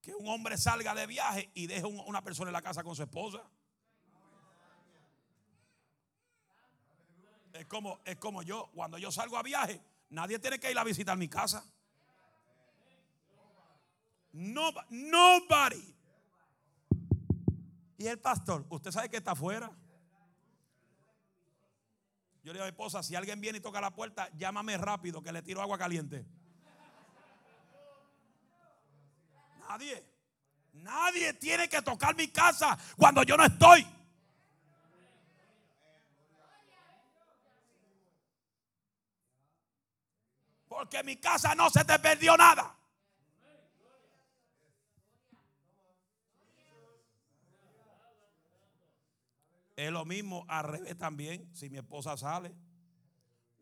que 0.00 0.14
un 0.14 0.28
hombre 0.28 0.58
salga 0.58 0.94
de 0.94 1.06
viaje 1.06 1.50
y 1.54 1.66
deje 1.66 1.86
una 1.86 2.22
persona 2.22 2.50
en 2.50 2.54
la 2.54 2.62
casa 2.62 2.82
con 2.82 2.94
su 2.94 3.02
esposa. 3.02 3.42
Es 7.52 7.66
como, 7.66 8.00
es 8.04 8.16
como 8.16 8.42
yo, 8.42 8.70
cuando 8.74 8.98
yo 8.98 9.12
salgo 9.12 9.36
a 9.36 9.42
viaje, 9.42 9.80
nadie 10.10 10.38
tiene 10.38 10.58
que 10.58 10.70
ir 10.70 10.78
a 10.78 10.84
visitar 10.84 11.16
mi 11.16 11.28
casa. 11.28 11.64
No, 14.32 14.70
nobody. 14.88 15.94
Y 17.98 18.06
el 18.06 18.18
pastor, 18.18 18.66
usted 18.70 18.90
sabe 18.90 19.08
que 19.08 19.18
está 19.18 19.32
afuera. 19.32 19.70
Yo 22.42 22.52
le 22.52 22.54
digo 22.54 22.64
a 22.64 22.66
mi 22.66 22.70
esposa, 22.70 23.02
si 23.02 23.14
alguien 23.14 23.40
viene 23.40 23.58
y 23.58 23.60
toca 23.60 23.80
la 23.80 23.94
puerta, 23.94 24.28
llámame 24.36 24.76
rápido 24.76 25.22
que 25.22 25.30
le 25.30 25.42
tiro 25.42 25.62
agua 25.62 25.78
caliente. 25.78 26.26
Nadie. 29.68 30.04
Nadie 30.72 31.34
tiene 31.34 31.68
que 31.68 31.82
tocar 31.82 32.16
mi 32.16 32.28
casa 32.28 32.76
cuando 32.96 33.22
yo 33.22 33.36
no 33.36 33.44
estoy. 33.44 33.86
Porque 40.66 41.02
mi 41.04 41.16
casa 41.16 41.54
no 41.54 41.70
se 41.70 41.84
te 41.84 41.98
perdió 41.98 42.36
nada. 42.36 42.74
Es 49.82 49.90
lo 49.90 50.04
mismo 50.04 50.44
al 50.46 50.64
revés 50.64 50.96
también. 50.96 51.52
Si 51.54 51.68
mi 51.68 51.78
esposa 51.78 52.16
sale, 52.16 52.54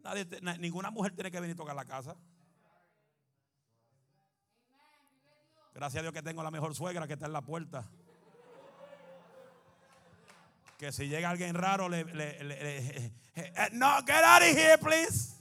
nadie, 0.03 0.27
ninguna 0.59 0.91
mujer 0.91 1.15
tiene 1.15 1.31
que 1.31 1.41
venir 1.41 1.55
a 1.55 1.57
tocar 1.57 1.75
la 1.75 1.87
casa. 1.87 2.15
Gracias 5.75 6.01
a 6.01 6.03
Dios 6.03 6.13
que 6.13 6.23
tengo 6.23 6.43
la 6.43 6.51
mejor 6.51 6.75
suegra 6.75 7.07
que 7.07 7.15
está 7.15 7.25
en 7.25 7.33
la 7.33 7.41
puerta. 7.41 7.91
Que 10.77 10.93
si 10.93 11.09
llega 11.09 11.31
alguien 11.31 11.55
raro, 11.55 11.89
le, 11.89 12.05
le, 12.05 13.13
eh, 13.35 13.69
no, 13.73 13.99
get 14.07 14.23
out 14.23 14.43
of 14.43 14.49
here, 14.49 14.77
please. 14.77 15.40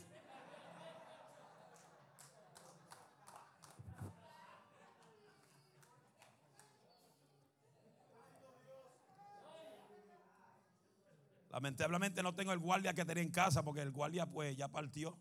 Lamentablemente 11.50 12.22
no 12.22 12.36
tengo 12.36 12.52
el 12.52 12.60
guardia 12.60 12.93
que 12.93 13.06
tenía 13.06 13.24
en 13.24 13.32
casa 13.32 13.64
porque 13.64 13.82
el 13.82 13.91
guardia 13.91 14.26
pues 14.26 14.56
ya 14.56 14.68
partió. 14.68 15.18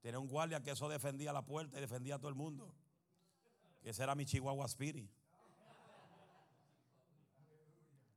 Tenía 0.00 0.18
un 0.18 0.28
guardia 0.28 0.62
que 0.62 0.70
eso 0.70 0.88
defendía 0.88 1.32
la 1.32 1.42
puerta 1.42 1.76
y 1.76 1.80
defendía 1.80 2.14
a 2.14 2.18
todo 2.18 2.30
el 2.30 2.34
mundo. 2.34 2.74
Ese 3.82 4.02
era 4.02 4.14
mi 4.14 4.24
Chihuahua 4.24 4.66
Spirit. 4.66 5.10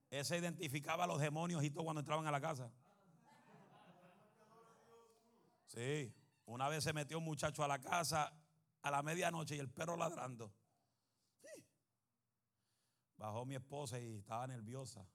Ese 0.10 0.38
identificaba 0.38 1.04
a 1.04 1.08
los 1.08 1.20
demonios 1.20 1.64
y 1.64 1.72
todo 1.72 1.84
cuando 1.84 2.00
entraban 2.00 2.26
a 2.28 2.32
la 2.32 2.40
casa. 2.40 2.72
Sí, 5.68 6.14
una 6.46 6.70
vez 6.70 6.84
se 6.84 6.94
metió 6.94 7.18
un 7.18 7.26
muchacho 7.26 7.64
a 7.64 7.68
la 7.68 7.80
casa 7.80 8.32
a 8.84 8.92
la 8.92 9.02
medianoche 9.02 9.56
y 9.56 9.60
el 9.60 9.70
perro 9.70 9.98
ladrando. 9.98 10.54
Bajó 13.18 13.46
mi 13.46 13.56
esposa 13.56 14.00
y 14.00 14.18
estaba 14.18 14.46
nerviosa. 14.48 15.06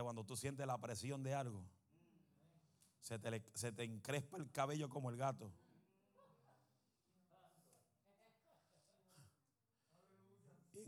Cuando 0.00 0.24
tú 0.24 0.36
sientes 0.36 0.66
la 0.66 0.78
presión 0.78 1.22
de 1.22 1.34
algo, 1.34 1.64
se 3.00 3.18
te, 3.18 3.42
se 3.54 3.72
te 3.72 3.84
encrespa 3.84 4.38
el 4.38 4.50
cabello 4.50 4.88
como 4.88 5.10
el 5.10 5.16
gato. 5.16 5.52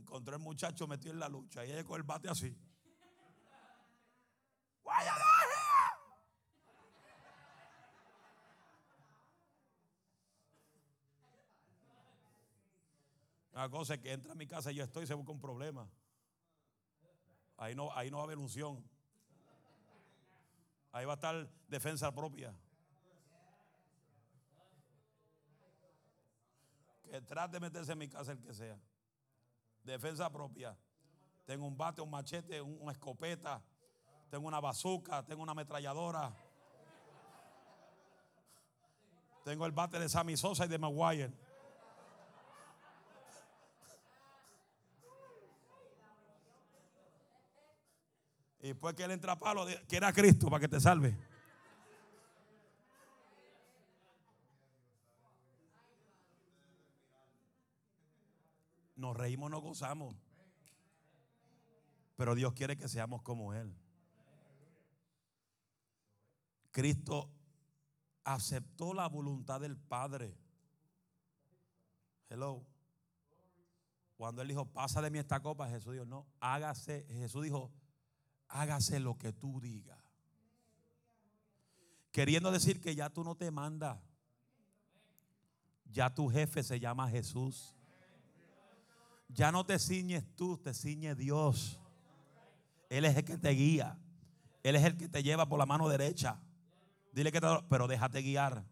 encontró 0.05 0.37
el 0.37 0.43
muchacho 0.43 0.87
metido 0.87 1.13
en 1.13 1.19
la 1.19 1.29
lucha 1.29 1.65
y 1.65 1.73
ella 1.73 1.83
con 1.83 1.97
el 1.97 2.03
bate 2.03 2.29
así. 2.29 2.57
Una 13.53 13.71
cosa 13.71 13.95
es 13.95 14.01
que 14.01 14.13
entra 14.13 14.33
a 14.33 14.35
mi 14.35 14.47
casa 14.47 14.73
y 14.73 14.75
yo 14.75 14.85
estoy 14.85 15.05
y 15.05 15.07
se 15.07 15.15
busca 15.15 15.31
un 15.31 15.41
problema. 15.41 15.89
Ahí 17.57 17.75
no, 17.75 17.93
ahí 17.93 18.11
no 18.11 18.17
va 18.17 18.25
a 18.25 18.27
haber 18.27 18.39
unción. 18.39 18.85
Ahí 20.95 21.05
va 21.05 21.15
a 21.15 21.17
estar 21.17 21.49
defensa 21.67 22.15
propia. 22.15 22.55
Que 27.03 27.21
trate 27.21 27.55
de 27.55 27.61
meterse 27.61 27.91
en 27.91 27.99
mi 27.99 28.09
casa 28.09 28.31
el 28.31 28.41
que 28.41 28.55
sea. 28.55 28.79
Defensa 29.83 30.31
propia. 30.31 30.79
Tengo 31.47 31.67
un 31.67 31.77
bate, 31.77 32.01
un 32.01 32.11
machete, 32.11 32.63
una 32.63 32.93
escopeta. 32.93 33.61
Tengo 34.31 34.47
una 34.47 34.61
bazooka, 34.61 35.25
tengo 35.25 35.43
una 35.43 35.51
ametralladora. 35.51 36.33
Tengo 39.45 39.67
el 39.67 39.73
bate 39.73 39.99
de 39.99 40.09
Sammy 40.09 40.37
Sosa 40.37 40.65
y 40.65 40.69
de 40.69 40.79
Maguire. 40.79 41.35
Y 48.65 48.69
después 48.69 48.95
que 48.95 49.05
él 49.05 49.11
entra 49.11 49.33
a 49.33 49.39
palo, 49.39 49.67
quiera 49.87 50.09
a 50.09 50.13
Cristo 50.15 50.49
para 50.49 50.59
que 50.59 50.69
te 50.69 50.81
salve. 50.81 51.15
Nos 58.97 59.15
reímos, 59.15 59.51
nos 59.51 59.61
gozamos. 59.61 60.17
Pero 62.17 62.35
Dios 62.35 62.55
quiere 62.55 62.75
que 62.75 62.89
seamos 62.89 63.21
como 63.21 63.53
Él. 63.53 63.77
Cristo 66.71 67.31
aceptó 68.25 68.95
la 68.95 69.11
voluntad 69.11 69.61
del 69.61 69.77
Padre. 69.77 70.39
Hello. 72.31 72.65
Cuando 74.17 74.41
él 74.41 74.49
dijo, 74.49 74.65
pasa 74.65 75.03
de 75.03 75.11
mí 75.11 75.19
esta 75.19 75.43
copa, 75.43 75.69
Jesús 75.69 75.93
dijo, 75.93 76.07
no, 76.07 76.27
hágase. 76.41 77.05
Jesús 77.11 77.43
dijo, 77.45 77.71
hágase 78.55 79.01
lo 79.01 79.19
que 79.19 79.33
tú 79.33 79.61
digas. 79.61 79.99
Queriendo 82.13 82.53
decir 82.53 82.81
que 82.81 82.95
ya 82.95 83.11
tú 83.11 83.25
no 83.25 83.35
te 83.35 83.51
mandas. 83.51 83.99
Ya 85.91 86.15
tu 86.15 86.29
jefe 86.29 86.63
se 86.63 86.79
llama 86.79 87.11
Jesús. 87.11 87.75
Ya 89.29 89.51
no 89.51 89.67
te 89.67 89.79
ciñes 89.81 90.25
tú, 90.37 90.57
te 90.57 90.73
ciñe 90.73 91.17
Dios. 91.17 91.81
Él 92.89 93.05
es 93.05 93.17
el 93.17 93.25
que 93.25 93.37
te 93.37 93.51
guía. 93.51 93.99
Él 94.63 94.77
es 94.77 94.85
el 94.85 94.97
que 94.97 95.09
te 95.09 95.25
lleva 95.25 95.49
por 95.49 95.59
la 95.59 95.67
mano 95.67 95.89
derecha. 95.89 96.41
Dile 97.13 97.33
que 97.33 97.41
te, 97.41 97.47
pero 97.69 97.89
déjate 97.89 98.23
guiar. 98.23 98.65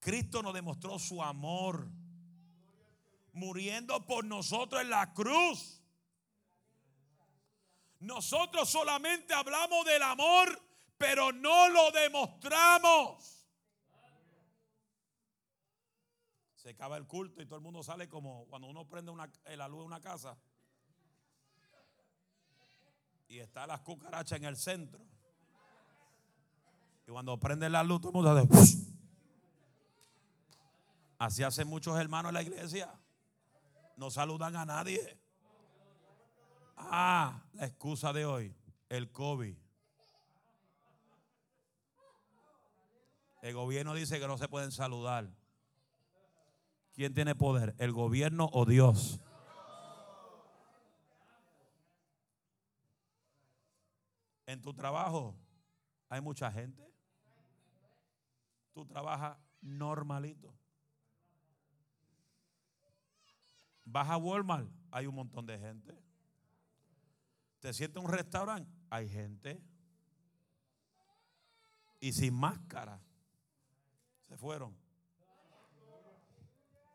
Cristo 0.00 0.42
nos 0.42 0.54
demostró 0.54 0.98
su 0.98 1.22
amor 1.22 1.86
muriendo 3.34 4.06
por 4.06 4.24
nosotros 4.24 4.80
en 4.80 4.88
la 4.88 5.12
cruz. 5.12 5.83
Nosotros 8.04 8.68
solamente 8.68 9.32
hablamos 9.32 9.86
del 9.86 10.02
amor, 10.02 10.60
pero 10.98 11.32
no 11.32 11.70
lo 11.70 11.90
demostramos. 11.90 13.46
Se 16.54 16.70
acaba 16.70 16.98
el 16.98 17.06
culto 17.06 17.40
y 17.40 17.46
todo 17.46 17.56
el 17.56 17.62
mundo 17.62 17.82
sale 17.82 18.06
como 18.06 18.46
cuando 18.46 18.68
uno 18.68 18.86
prende 18.86 19.10
una, 19.10 19.30
la 19.56 19.68
luz 19.68 19.80
de 19.80 19.86
una 19.86 20.00
casa 20.00 20.36
y 23.26 23.38
está 23.38 23.66
las 23.66 23.80
cucarachas 23.80 24.38
en 24.38 24.44
el 24.44 24.56
centro. 24.58 25.00
Y 27.06 27.10
cuando 27.10 27.40
prende 27.40 27.70
la 27.70 27.82
luz, 27.82 28.02
todo 28.02 28.10
el 28.10 28.14
mundo 28.14 28.30
hace. 28.30 28.84
Así 31.18 31.42
hacen 31.42 31.68
muchos 31.68 31.98
hermanos 31.98 32.30
en 32.30 32.34
la 32.34 32.42
iglesia. 32.42 32.92
No 33.96 34.10
saludan 34.10 34.56
a 34.56 34.66
nadie. 34.66 35.18
Ah, 36.76 37.43
excusa 37.64 38.12
de 38.12 38.26
hoy, 38.26 38.54
el 38.88 39.10
COVID. 39.10 39.56
El 43.42 43.54
gobierno 43.54 43.94
dice 43.94 44.18
que 44.18 44.26
no 44.26 44.38
se 44.38 44.48
pueden 44.48 44.72
saludar. 44.72 45.28
¿Quién 46.94 47.12
tiene 47.12 47.34
poder? 47.34 47.74
¿El 47.78 47.92
gobierno 47.92 48.48
o 48.52 48.64
Dios? 48.64 49.20
En 54.46 54.62
tu 54.62 54.72
trabajo 54.72 55.34
hay 56.08 56.20
mucha 56.20 56.50
gente. 56.52 56.82
Tú 58.72 58.86
trabajas 58.86 59.36
normalito. 59.60 60.54
Vas 63.84 64.08
a 64.08 64.16
Walmart, 64.16 64.68
hay 64.90 65.06
un 65.06 65.14
montón 65.14 65.46
de 65.46 65.58
gente. 65.58 66.03
Te 67.64 67.72
sientes 67.72 67.98
en 67.98 68.06
un 68.06 68.12
restaurante, 68.12 68.70
hay 68.90 69.08
gente. 69.08 69.58
Y 71.98 72.12
sin 72.12 72.34
máscara. 72.34 73.00
Se 74.28 74.36
fueron. 74.36 74.76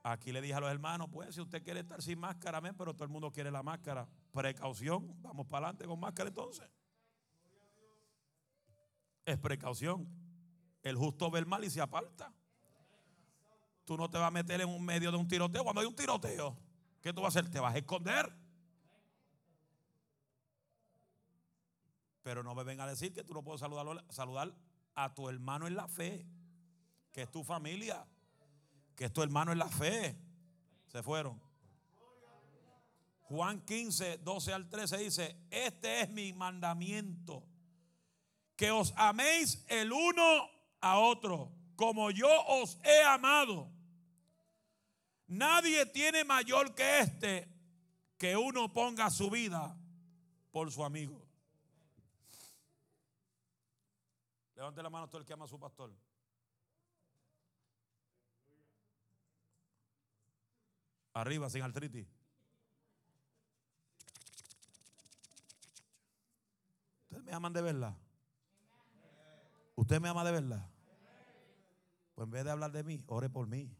Aquí 0.03 0.31
le 0.31 0.41
dije 0.41 0.53
a 0.53 0.59
los 0.59 0.69
hermanos, 0.69 1.09
pues 1.11 1.33
si 1.33 1.41
usted 1.41 1.63
quiere 1.63 1.79
estar 1.79 2.03
sin 2.03 2.19
máscara, 2.19 2.59
amén, 2.59 2.75
pero 2.77 2.93
todo 2.93 3.03
el 3.03 3.09
mundo 3.09 3.31
quiere 3.31 3.49
la 3.49 3.63
máscara. 3.63 4.07
Precaución, 4.31 5.19
vamos 5.23 5.47
para 5.47 5.69
adelante 5.69 5.87
con 5.87 5.99
máscara 5.99 6.29
entonces. 6.29 6.69
Es 9.25 9.39
precaución. 9.39 10.07
El 10.83 10.97
justo 10.97 11.31
ve 11.31 11.39
el 11.39 11.47
mal 11.47 11.63
y 11.63 11.71
se 11.71 11.81
aparta. 11.81 12.31
Tú 13.85 13.97
no 13.97 14.07
te 14.07 14.19
vas 14.19 14.27
a 14.27 14.31
meter 14.31 14.61
en 14.61 14.69
un 14.69 14.85
medio 14.85 15.09
de 15.09 15.17
un 15.17 15.27
tiroteo. 15.27 15.63
Cuando 15.63 15.81
hay 15.81 15.87
un 15.87 15.95
tiroteo, 15.95 16.55
¿qué 17.01 17.11
tú 17.11 17.21
vas 17.21 17.35
a 17.35 17.39
hacer? 17.39 17.49
¿Te 17.49 17.59
vas 17.59 17.73
a 17.73 17.79
esconder? 17.79 18.48
Pero 22.29 22.43
no 22.43 22.53
me 22.53 22.63
venga 22.63 22.83
a 22.83 22.87
decir 22.87 23.11
que 23.11 23.23
tú 23.23 23.33
no 23.33 23.41
puedes 23.41 23.59
saludar, 23.59 24.05
saludar 24.11 24.53
a 24.93 25.15
tu 25.15 25.29
hermano 25.29 25.65
en 25.65 25.75
la 25.75 25.87
fe, 25.87 26.27
que 27.11 27.23
es 27.23 27.31
tu 27.31 27.43
familia, 27.43 28.05
que 28.95 29.05
es 29.05 29.11
tu 29.11 29.23
hermano 29.23 29.51
en 29.51 29.57
la 29.57 29.67
fe. 29.67 30.15
Se 30.89 31.01
fueron. 31.01 31.41
Juan 33.21 33.65
15, 33.65 34.19
12 34.19 34.53
al 34.53 34.69
13 34.69 34.97
dice, 34.99 35.37
este 35.49 36.01
es 36.01 36.11
mi 36.11 36.31
mandamiento 36.31 37.43
que 38.55 38.69
os 38.69 38.93
améis 38.95 39.65
el 39.67 39.91
uno 39.91 40.51
a 40.81 40.99
otro, 40.99 41.51
como 41.75 42.11
yo 42.11 42.29
os 42.45 42.77
he 42.83 43.01
amado. 43.05 43.71
Nadie 45.25 45.87
tiene 45.87 46.23
mayor 46.25 46.75
que 46.75 46.99
este 46.99 47.49
que 48.19 48.37
uno 48.37 48.71
ponga 48.71 49.09
su 49.09 49.31
vida 49.31 49.75
por 50.51 50.71
su 50.71 50.85
amigo. 50.85 51.28
Levante 54.59 54.83
la 54.83 54.89
mano 54.89 55.07
todo 55.07 55.21
el 55.21 55.25
que 55.25 55.31
ama 55.31 55.45
a 55.45 55.47
su 55.47 55.57
pastor. 55.57 55.89
Arriba, 61.13 61.49
sin 61.49 61.61
artritis. 61.61 62.05
Ustedes 67.03 67.23
me 67.23 67.31
aman 67.31 67.53
de 67.53 67.61
verdad. 67.61 67.95
¿Usted 69.75 70.01
me 70.01 70.09
ama 70.09 70.25
de 70.25 70.31
verdad? 70.33 70.69
Pues 72.13 72.25
en 72.25 72.31
vez 72.31 72.43
de 72.43 72.51
hablar 72.51 72.73
de 72.73 72.83
mí, 72.83 73.01
ore 73.07 73.29
por 73.29 73.47
mí. 73.47 73.73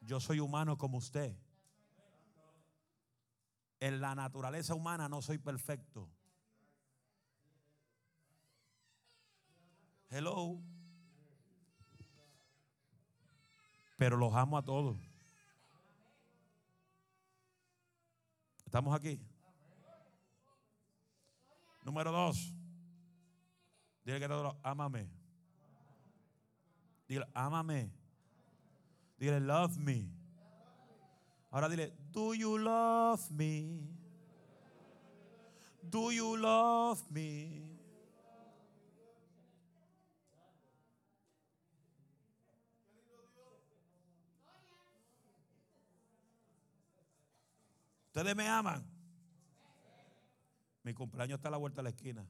Yo 0.00 0.20
soy 0.20 0.40
humano 0.40 0.78
como 0.78 0.96
usted. 0.96 1.36
En 3.78 4.00
la 4.00 4.14
naturaleza 4.14 4.74
humana 4.74 5.06
no 5.06 5.20
soy 5.20 5.36
perfecto. 5.36 6.08
Hello. 10.10 10.60
Pero 13.96 14.16
los 14.16 14.34
amo 14.34 14.58
a 14.58 14.62
todos. 14.62 14.96
¿Estamos 18.66 18.94
aquí? 18.94 19.20
Número 21.84 22.10
dos. 22.10 22.52
Dile 24.04 24.18
que 24.18 24.28
todo, 24.28 24.58
ámame. 24.62 25.08
Dile, 27.06 27.26
ámame. 27.34 27.92
Dile, 29.18 29.40
love 29.40 29.76
me. 29.78 30.10
Ahora 31.50 31.68
dile, 31.68 31.92
do 32.10 32.34
you 32.34 32.58
love 32.58 33.30
me? 33.30 33.80
Do 35.82 36.10
you 36.10 36.36
love 36.36 37.00
me? 37.10 37.73
¿Ustedes 48.14 48.36
me 48.36 48.46
aman? 48.46 48.86
Mi 50.84 50.94
cumpleaños 50.94 51.38
está 51.38 51.48
a 51.48 51.50
la 51.50 51.56
vuelta 51.56 51.80
de 51.80 51.82
la 51.82 51.88
esquina. 51.88 52.24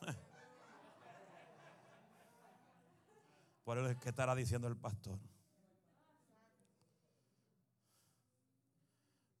Por 3.64 3.78
eso 3.78 3.88
es 3.88 3.96
que 3.96 4.10
estará 4.10 4.36
diciendo 4.36 4.68
el 4.68 4.76
pastor. 4.76 5.18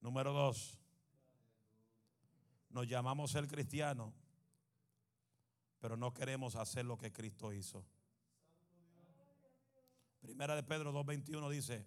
Número 0.00 0.32
dos. 0.32 0.76
Nos 2.70 2.88
llamamos 2.88 3.30
ser 3.30 3.46
cristianos, 3.46 4.12
pero 5.80 5.96
no 5.96 6.12
queremos 6.12 6.56
hacer 6.56 6.84
lo 6.84 6.98
que 6.98 7.12
Cristo 7.12 7.52
hizo. 7.52 7.84
Primera 10.20 10.56
de 10.56 10.62
Pedro 10.62 10.92
2.21 10.92 11.50
dice, 11.50 11.86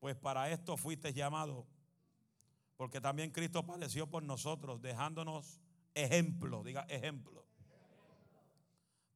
pues 0.00 0.16
para 0.16 0.50
esto 0.50 0.76
fuiste 0.76 1.12
llamado, 1.12 1.66
porque 2.76 3.00
también 3.00 3.30
Cristo 3.30 3.64
padeció 3.64 4.08
por 4.08 4.22
nosotros, 4.22 4.82
dejándonos 4.82 5.60
ejemplo, 5.94 6.62
diga 6.64 6.82
ejemplo, 6.88 7.46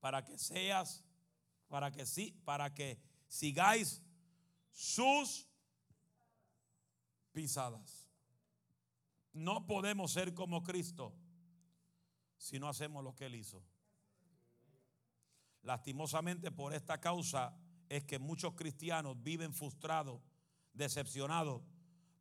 para 0.00 0.24
que 0.24 0.38
seas, 0.38 1.04
para 1.68 1.90
que 1.90 2.06
sí, 2.06 2.40
para 2.44 2.72
que 2.72 3.00
sigáis 3.26 4.02
sus 4.70 5.48
pisadas. 7.32 8.08
No 9.32 9.66
podemos 9.66 10.12
ser 10.12 10.34
como 10.34 10.62
Cristo 10.62 11.14
si 12.38 12.58
no 12.58 12.68
hacemos 12.68 13.04
lo 13.04 13.14
que 13.14 13.26
Él 13.26 13.34
hizo. 13.34 13.62
Lastimosamente 15.62 16.50
por 16.50 16.72
esta 16.72 17.00
causa 17.00 17.54
es 17.88 18.04
que 18.04 18.18
muchos 18.18 18.54
cristianos 18.54 19.20
viven 19.22 19.52
frustrados, 19.52 20.22
decepcionados, 20.72 21.62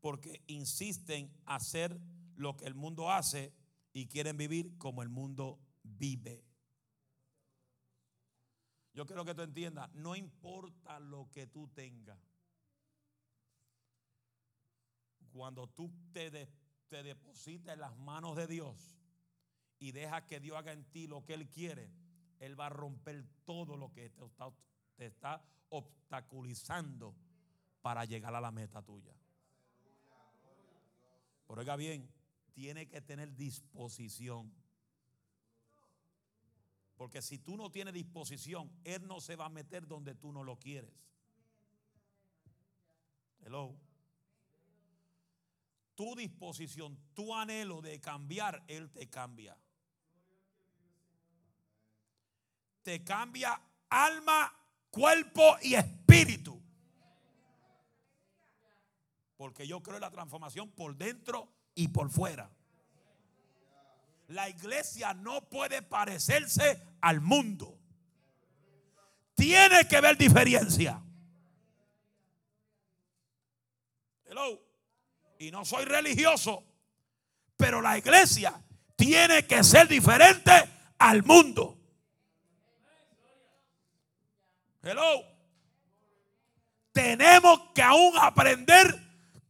porque 0.01 0.43
insisten 0.47 1.31
hacer 1.45 1.99
lo 2.35 2.57
que 2.57 2.65
el 2.65 2.73
mundo 2.73 3.11
hace 3.11 3.53
y 3.93 4.07
quieren 4.07 4.37
vivir 4.37 4.77
como 4.77 5.01
el 5.01 5.09
mundo 5.09 5.59
vive. 5.83 6.43
Yo 8.93 9.05
quiero 9.05 9.23
que 9.23 9.35
tú 9.35 9.43
entiendas, 9.43 9.93
no 9.93 10.15
importa 10.15 10.99
lo 10.99 11.29
que 11.29 11.45
tú 11.45 11.67
tengas. 11.67 12.19
Cuando 15.31 15.67
tú 15.67 15.93
te, 16.11 16.49
te 16.87 17.03
depositas 17.03 17.75
en 17.75 17.81
las 17.81 17.95
manos 17.97 18.35
de 18.35 18.47
Dios 18.47 18.97
y 19.79 19.91
dejas 19.91 20.23
que 20.23 20.39
Dios 20.39 20.57
haga 20.57 20.73
en 20.73 20.85
ti 20.85 21.07
lo 21.07 21.23
que 21.23 21.33
Él 21.33 21.49
quiere, 21.49 21.91
Él 22.39 22.59
va 22.59 22.67
a 22.67 22.69
romper 22.69 23.25
todo 23.45 23.77
lo 23.77 23.91
que 23.91 24.09
te 24.09 24.25
está, 24.25 24.51
te 24.95 25.05
está 25.05 25.43
obstaculizando 25.69 27.15
para 27.81 28.05
llegar 28.05 28.33
a 28.35 28.41
la 28.41 28.51
meta 28.51 28.81
tuya. 28.81 29.13
Pero 31.47 31.61
oiga 31.61 31.75
bien, 31.75 32.09
tiene 32.53 32.87
que 32.87 33.01
tener 33.01 33.33
disposición. 33.35 34.53
Porque 36.97 37.21
si 37.21 37.37
tú 37.37 37.55
no 37.55 37.71
tienes 37.71 37.93
disposición, 37.93 38.71
Él 38.83 39.07
no 39.07 39.21
se 39.21 39.35
va 39.35 39.45
a 39.45 39.49
meter 39.49 39.87
donde 39.87 40.15
tú 40.15 40.31
no 40.31 40.43
lo 40.43 40.57
quieres. 40.57 40.91
Hello. 43.45 43.79
Tu 45.95 46.15
disposición, 46.15 46.99
tu 47.13 47.33
anhelo 47.33 47.81
de 47.81 48.01
cambiar, 48.01 48.63
Él 48.67 48.91
te 48.91 49.07
cambia. 49.09 49.57
Te 52.87 53.03
cambia 53.03 53.59
alma, 53.89 54.49
cuerpo 54.89 55.57
y 55.61 55.75
espíritu. 55.75 56.57
Porque 59.35 59.67
yo 59.67 59.83
creo 59.83 59.97
en 59.97 60.03
la 60.03 60.09
transformación 60.09 60.71
por 60.71 60.95
dentro 60.95 61.51
y 61.75 61.89
por 61.89 62.09
fuera. 62.09 62.49
La 64.29 64.47
iglesia 64.47 65.13
no 65.13 65.49
puede 65.49 65.81
parecerse 65.81 66.81
al 67.01 67.19
mundo. 67.19 67.77
Tiene 69.35 69.85
que 69.85 69.99
ver 69.99 70.17
diferencia. 70.17 71.03
Hello. 74.23 74.61
Y 75.39 75.51
no 75.51 75.65
soy 75.65 75.83
religioso, 75.83 76.63
pero 77.57 77.81
la 77.81 77.97
iglesia 77.97 78.63
tiene 78.95 79.45
que 79.45 79.61
ser 79.65 79.89
diferente 79.89 80.53
al 80.99 81.25
mundo. 81.25 81.76
Hello. 84.81 85.23
Tenemos 86.91 87.59
que 87.75 87.81
aún 87.81 88.13
aprender 88.19 88.95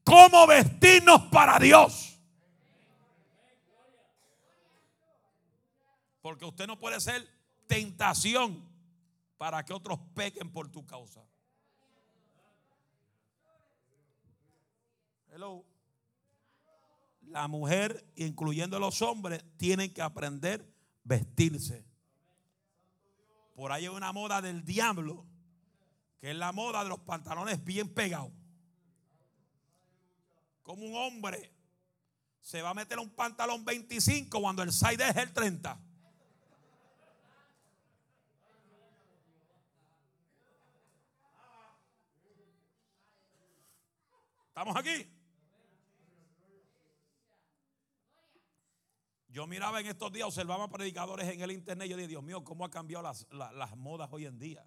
cómo 0.04 0.46
vestirnos 0.48 1.22
para 1.32 1.60
Dios. 1.60 2.20
Porque 6.22 6.46
usted 6.46 6.68
no 6.68 6.78
puede 6.78 7.00
ser 7.00 7.26
tentación 7.68 8.68
para 9.38 9.64
que 9.64 9.74
otros 9.74 10.00
pequen 10.14 10.52
por 10.52 10.70
tu 10.70 10.86
causa. 10.86 11.24
Hello. 15.30 15.64
La 17.22 17.48
mujer, 17.48 18.06
incluyendo 18.16 18.80
los 18.80 19.02
hombres, 19.02 19.44
tienen 19.58 19.94
que 19.94 20.02
aprender 20.02 20.66
vestirse. 21.04 21.87
Por 23.58 23.72
ahí 23.72 23.86
hay 23.86 23.89
una 23.89 24.14
moda 24.14 24.39
del 24.39 24.64
diablo, 24.64 25.26
que 26.20 26.30
es 26.30 26.38
la 26.38 26.51
moda 26.51 26.84
de 26.84 26.89
los 26.89 26.99
pantalones 26.99 27.64
bien 27.64 27.91
pegados. 27.91 28.32
Como 30.62 30.86
un 30.86 30.93
hombre 30.93 31.51
se 32.39 32.62
va 32.62 32.70
a 32.70 32.74
meter 32.76 32.99
un 32.99 33.10
pantalón 33.10 33.66
25 33.66 34.39
cuando 34.39 34.62
el 34.62 34.72
side 34.72 35.10
es 35.10 35.16
el 35.16 35.34
30. 35.34 35.76
¿Estamos 44.49 44.76
aquí? 44.76 45.16
Yo 49.38 49.46
miraba 49.46 49.80
en 49.80 49.86
estos 49.86 50.12
días, 50.12 50.26
observaba 50.26 50.68
predicadores 50.68 51.28
en 51.28 51.40
el 51.40 51.52
internet. 51.52 51.88
Yo 51.88 51.96
dije, 51.96 52.08
Dios 52.08 52.24
mío, 52.24 52.44
¿cómo 52.44 52.66
ha 52.66 52.72
cambiado 52.72 53.04
las, 53.04 53.28
las 53.30 53.78
modas 53.78 54.10
hoy 54.12 54.26
en 54.26 54.40
día? 54.40 54.66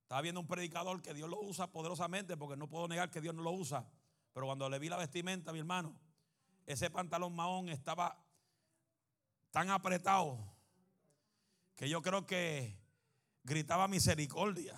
Estaba 0.00 0.22
viendo 0.22 0.40
un 0.40 0.46
predicador 0.46 1.02
que 1.02 1.12
Dios 1.12 1.28
lo 1.28 1.38
usa 1.42 1.70
poderosamente, 1.70 2.38
porque 2.38 2.56
no 2.56 2.70
puedo 2.70 2.88
negar 2.88 3.10
que 3.10 3.20
Dios 3.20 3.34
no 3.34 3.42
lo 3.42 3.50
usa. 3.50 3.86
Pero 4.32 4.46
cuando 4.46 4.70
le 4.70 4.78
vi 4.78 4.88
la 4.88 4.96
vestimenta, 4.96 5.52
mi 5.52 5.58
hermano, 5.58 5.94
ese 6.64 6.88
pantalón 6.88 7.36
mahón 7.36 7.68
estaba 7.68 8.18
tan 9.50 9.68
apretado 9.68 10.38
que 11.76 11.86
yo 11.86 12.00
creo 12.00 12.24
que 12.24 12.74
gritaba 13.42 13.88
misericordia. 13.88 14.74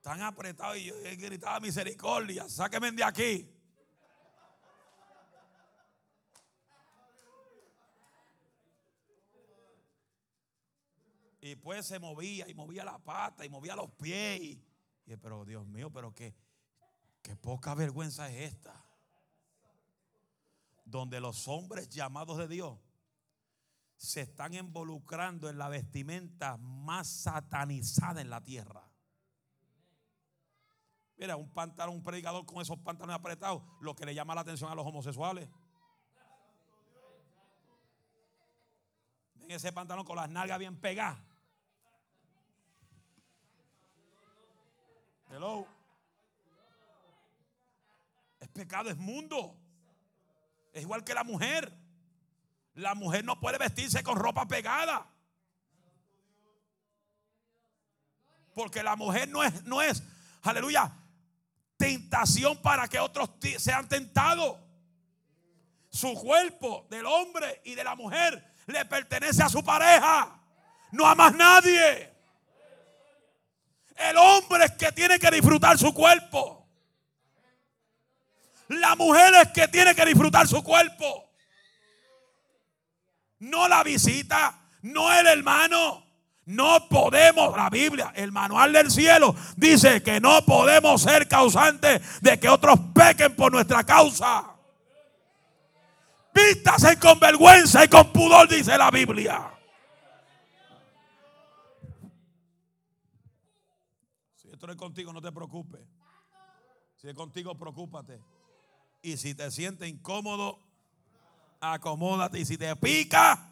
Tan 0.00 0.22
apretado 0.22 0.74
y 0.74 0.86
yo 0.86 0.94
gritaba 1.18 1.60
misericordia, 1.60 2.48
sáquenme 2.48 2.90
de 2.90 3.04
aquí. 3.04 3.59
Y 11.40 11.56
pues 11.56 11.86
se 11.86 11.98
movía 11.98 12.48
y 12.48 12.54
movía 12.54 12.84
la 12.84 12.98
pata 12.98 13.44
y 13.44 13.48
movía 13.48 13.74
los 13.74 13.90
pies. 13.92 14.40
Y, 14.40 14.62
pero 15.20 15.44
Dios 15.44 15.66
mío, 15.66 15.90
pero 15.90 16.14
qué, 16.14 16.34
qué 17.22 17.36
poca 17.36 17.74
vergüenza 17.74 18.30
es 18.30 18.52
esta. 18.52 18.84
Donde 20.84 21.20
los 21.20 21.48
hombres 21.48 21.88
llamados 21.88 22.36
de 22.36 22.48
Dios 22.48 22.78
se 23.96 24.22
están 24.22 24.54
involucrando 24.54 25.48
en 25.48 25.58
la 25.58 25.68
vestimenta 25.68 26.56
más 26.56 27.06
satanizada 27.06 28.20
en 28.20 28.30
la 28.30 28.42
tierra. 28.42 28.90
Mira, 31.16 31.36
un 31.36 31.50
pantalón, 31.50 31.96
un 31.96 32.02
predicador 32.02 32.46
con 32.46 32.62
esos 32.62 32.78
pantalones 32.78 33.16
apretados, 33.16 33.62
lo 33.82 33.94
que 33.94 34.06
le 34.06 34.14
llama 34.14 34.34
la 34.34 34.40
atención 34.40 34.70
a 34.70 34.74
los 34.74 34.86
homosexuales. 34.86 35.50
Ven 39.34 39.50
ese 39.50 39.70
pantalón 39.70 40.06
con 40.06 40.16
las 40.16 40.30
nalgas 40.30 40.58
bien 40.58 40.80
pegadas. 40.80 41.29
Hello. 45.30 45.64
Es 48.40 48.48
pecado, 48.48 48.90
es 48.90 48.96
mundo. 48.96 49.56
Es 50.72 50.82
igual 50.82 51.04
que 51.04 51.14
la 51.14 51.22
mujer. 51.22 51.72
La 52.74 52.94
mujer 52.94 53.24
no 53.24 53.38
puede 53.38 53.58
vestirse 53.58 54.02
con 54.02 54.16
ropa 54.16 54.46
pegada. 54.48 55.06
Porque 58.54 58.82
la 58.82 58.96
mujer 58.96 59.28
no 59.28 59.44
es, 59.44 59.64
no 59.64 59.80
es, 59.80 60.02
aleluya, 60.42 60.92
tentación 61.76 62.60
para 62.60 62.88
que 62.88 62.98
otros 62.98 63.30
sean 63.58 63.88
tentados. 63.88 64.58
Su 65.90 66.14
cuerpo 66.14 66.86
del 66.90 67.06
hombre 67.06 67.60
y 67.64 67.74
de 67.74 67.84
la 67.84 67.94
mujer 67.94 68.52
le 68.66 68.84
pertenece 68.84 69.42
a 69.42 69.48
su 69.48 69.62
pareja, 69.64 70.40
no 70.90 71.06
a 71.06 71.14
más 71.14 71.34
nadie. 71.34 72.19
El 74.00 74.16
hombre 74.16 74.64
es 74.64 74.72
que 74.72 74.92
tiene 74.92 75.18
que 75.18 75.30
disfrutar 75.30 75.78
su 75.78 75.92
cuerpo. 75.92 76.66
La 78.68 78.94
mujer 78.96 79.34
es 79.42 79.48
que 79.48 79.68
tiene 79.68 79.94
que 79.94 80.06
disfrutar 80.06 80.48
su 80.48 80.62
cuerpo. 80.62 81.28
No 83.40 83.68
la 83.68 83.82
visita, 83.82 84.58
no 84.82 85.12
el 85.12 85.26
hermano. 85.26 86.06
No 86.46 86.88
podemos, 86.88 87.56
la 87.56 87.68
Biblia, 87.68 88.12
el 88.16 88.32
manual 88.32 88.72
del 88.72 88.90
cielo 88.90 89.36
dice 89.56 90.02
que 90.02 90.20
no 90.20 90.44
podemos 90.44 91.02
ser 91.02 91.28
causantes 91.28 92.00
de 92.22 92.40
que 92.40 92.48
otros 92.48 92.80
pequen 92.94 93.36
por 93.36 93.52
nuestra 93.52 93.84
causa. 93.84 94.46
Vístase 96.34 96.98
con 96.98 97.20
vergüenza 97.20 97.84
y 97.84 97.88
con 97.88 98.12
pudor, 98.12 98.48
dice 98.48 98.76
la 98.78 98.90
Biblia. 98.90 99.59
Esto 104.60 104.72
es 104.72 104.76
contigo, 104.76 105.10
no 105.10 105.22
te 105.22 105.32
preocupes. 105.32 105.80
Si 106.96 107.08
es 107.08 107.14
contigo, 107.14 107.56
preocúpate. 107.56 108.22
Y 109.00 109.16
si 109.16 109.34
te 109.34 109.50
sientes 109.50 109.88
incómodo, 109.88 110.58
acomódate. 111.60 112.40
Y 112.40 112.44
si 112.44 112.58
te 112.58 112.76
pica, 112.76 113.46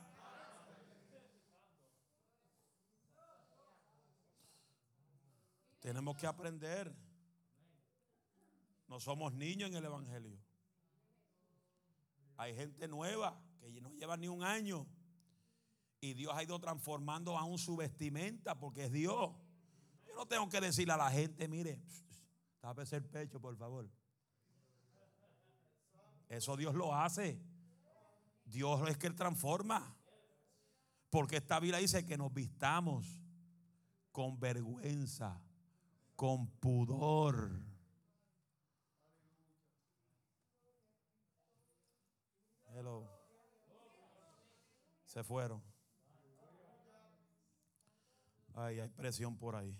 Tenemos 5.80 6.14
que 6.18 6.26
aprender. 6.26 6.94
No 8.86 9.00
somos 9.00 9.32
niños 9.32 9.70
en 9.70 9.76
el 9.76 9.86
Evangelio. 9.86 10.38
Hay 12.36 12.54
gente 12.54 12.86
nueva 12.86 13.40
que 13.62 13.80
no 13.80 13.94
lleva 13.94 14.18
ni 14.18 14.28
un 14.28 14.42
año 14.42 14.86
Y 16.02 16.12
Dios 16.12 16.34
ha 16.36 16.42
ido 16.42 16.58
transformando 16.60 17.38
aún 17.38 17.56
su 17.56 17.76
vestimenta 17.76 18.58
porque 18.58 18.84
es 18.84 18.92
Dios. 18.92 19.47
No 20.18 20.26
tengo 20.26 20.48
que 20.48 20.60
decirle 20.60 20.92
a 20.92 20.96
la 20.96 21.12
gente, 21.12 21.46
mire, 21.46 21.80
tápese 22.58 22.96
el 22.96 23.04
pecho, 23.04 23.40
por 23.40 23.56
favor. 23.56 23.88
Eso 26.28 26.56
Dios 26.56 26.74
lo 26.74 26.92
hace. 26.92 27.40
Dios 28.44 28.80
es 28.88 28.98
que 28.98 29.06
Él 29.06 29.14
transforma. 29.14 29.96
Porque 31.08 31.36
esta 31.36 31.60
Biblia 31.60 31.78
dice 31.78 32.04
que 32.04 32.18
nos 32.18 32.34
vistamos 32.34 33.06
con 34.10 34.40
vergüenza, 34.40 35.40
con 36.16 36.48
pudor. 36.48 37.52
Se 45.04 45.22
fueron. 45.22 45.62
Ay, 48.56 48.80
hay 48.80 48.88
presión 48.88 49.36
por 49.36 49.54
ahí. 49.54 49.78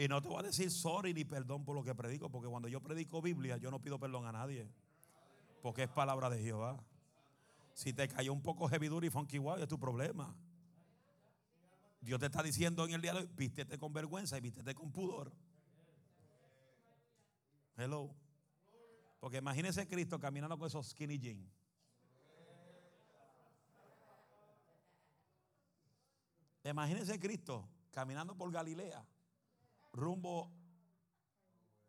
Y 0.00 0.08
no 0.08 0.22
te 0.22 0.28
voy 0.30 0.38
a 0.38 0.44
decir 0.44 0.70
sorry 0.70 1.12
ni 1.12 1.26
perdón 1.26 1.62
por 1.62 1.76
lo 1.76 1.84
que 1.84 1.94
predico, 1.94 2.30
porque 2.30 2.48
cuando 2.48 2.68
yo 2.68 2.80
predico 2.80 3.20
Biblia, 3.20 3.58
yo 3.58 3.70
no 3.70 3.82
pido 3.82 4.00
perdón 4.00 4.24
a 4.24 4.32
nadie. 4.32 4.66
Porque 5.60 5.82
es 5.82 5.90
palabra 5.90 6.30
de 6.30 6.42
Jehová. 6.42 6.82
Si 7.74 7.92
te 7.92 8.08
cayó 8.08 8.32
un 8.32 8.40
poco 8.40 8.66
heavy 8.66 8.88
y 9.06 9.10
funky 9.10 9.36
wow, 9.36 9.56
es 9.56 9.68
tu 9.68 9.78
problema. 9.78 10.34
Dios 12.00 12.18
te 12.18 12.24
está 12.24 12.42
diciendo 12.42 12.86
en 12.86 12.94
el 12.94 13.02
día 13.02 13.12
de 13.12 13.18
hoy, 13.18 13.28
vístete 13.36 13.76
con 13.76 13.92
vergüenza 13.92 14.38
y 14.38 14.40
vístete 14.40 14.74
con 14.74 14.90
pudor. 14.90 15.34
Hello. 17.76 18.10
Porque 19.20 19.36
imagínese 19.36 19.86
Cristo 19.86 20.18
caminando 20.18 20.56
con 20.56 20.66
esos 20.66 20.88
skinny 20.88 21.18
jeans. 21.18 21.46
Imagínese 26.64 27.20
Cristo 27.20 27.68
caminando 27.92 28.34
por 28.34 28.50
Galilea 28.50 29.04
rumbo 29.92 30.50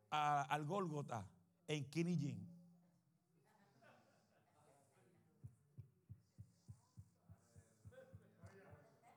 al 0.09 0.65
Gólgota 0.65 1.27
en 1.67 1.89
Kinijin. 1.89 2.47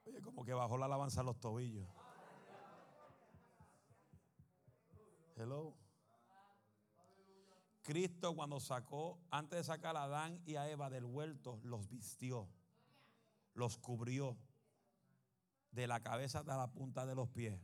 Oye, 0.06 0.20
como 0.22 0.44
que 0.44 0.52
bajó 0.52 0.76
la 0.76 0.86
alabanza 0.86 1.20
a 1.20 1.24
los 1.24 1.40
tobillos. 1.40 1.88
Hello. 5.36 5.74
Cristo 7.82 8.34
cuando 8.34 8.60
sacó, 8.60 9.18
antes 9.30 9.58
de 9.58 9.64
sacar 9.64 9.96
a 9.96 10.04
Adán 10.04 10.40
y 10.46 10.56
a 10.56 10.70
Eva 10.70 10.88
del 10.88 11.04
huerto, 11.04 11.60
los 11.64 11.88
vistió, 11.88 12.48
los 13.52 13.76
cubrió 13.76 14.38
de 15.70 15.86
la 15.86 16.00
cabeza 16.00 16.38
hasta 16.38 16.56
la 16.56 16.72
punta 16.72 17.04
de 17.04 17.14
los 17.14 17.28
pies. 17.28 17.60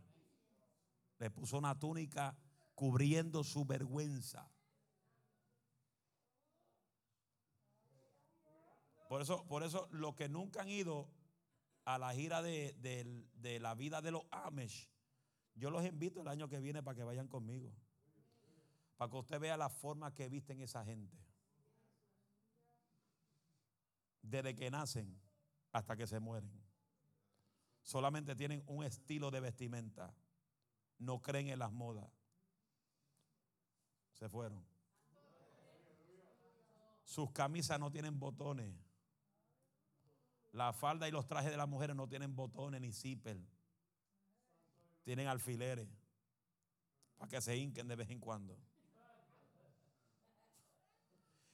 Le 1.21 1.31
puso 1.31 1.59
una 1.59 1.79
túnica 1.79 2.37
cubriendo 2.75 3.45
su 3.45 3.65
vergüenza. 3.67 4.51
Por 9.07 9.21
eso, 9.21 9.47
por 9.47 9.63
eso 9.63 9.87
los 9.91 10.15
que 10.15 10.31
nunca 10.31 10.63
han 10.63 10.71
ido 10.71 11.11
a 11.85 11.99
la 11.99 12.15
gira 12.15 12.41
de, 12.41 12.75
de, 13.35 13.61
la 13.61 13.75
vida 13.75 14.01
de 14.01 14.13
los 14.13 14.23
Amish, 14.31 14.89
yo 15.55 15.71
los 15.71 15.85
invito 15.85 16.23
el 16.23 16.29
año 16.29 16.49
que 16.49 16.59
viene 16.59 16.83
para 16.83 16.95
que 16.95 17.05
vayan 17.05 17.29
conmigo. 17.29 17.71
Para 18.97 19.11
que 19.11 19.17
usted 19.19 19.41
vea 19.41 19.59
la 19.59 19.69
forma 19.69 20.15
que 20.15 20.29
visten 20.31 20.61
esa 20.61 20.85
gente. 20.85 21.19
Desde 24.23 24.55
que 24.55 24.71
nacen 24.71 25.21
hasta 25.73 25.97
que 25.97 26.07
se 26.07 26.19
mueren. 26.19 26.53
Solamente 27.83 28.35
tienen 28.37 28.63
un 28.67 28.85
estilo 28.85 29.31
de 29.31 29.41
vestimenta 29.41 30.15
no 31.01 31.21
creen 31.21 31.49
en 31.49 31.59
las 31.59 31.73
modas. 31.73 32.09
Se 34.13 34.29
fueron. 34.29 34.65
Sus 37.05 37.33
camisas 37.33 37.81
no 37.81 37.91
tienen 37.91 38.21
botones. 38.21 38.73
La 40.53 40.73
falda 40.73 41.09
y 41.09 41.11
los 41.11 41.27
trajes 41.27 41.51
de 41.51 41.57
las 41.57 41.69
mujeres 41.69 41.97
no 41.97 42.07
tienen 42.07 42.37
botones 42.37 42.81
ni 42.81 42.93
zipper. 42.93 43.41
Tienen 45.03 45.27
alfileres 45.27 45.89
para 47.17 47.29
que 47.29 47.41
se 47.41 47.57
hinquen 47.57 47.89
de 47.89 47.97
vez 47.97 48.11
en 48.11 48.21
cuando. 48.21 48.57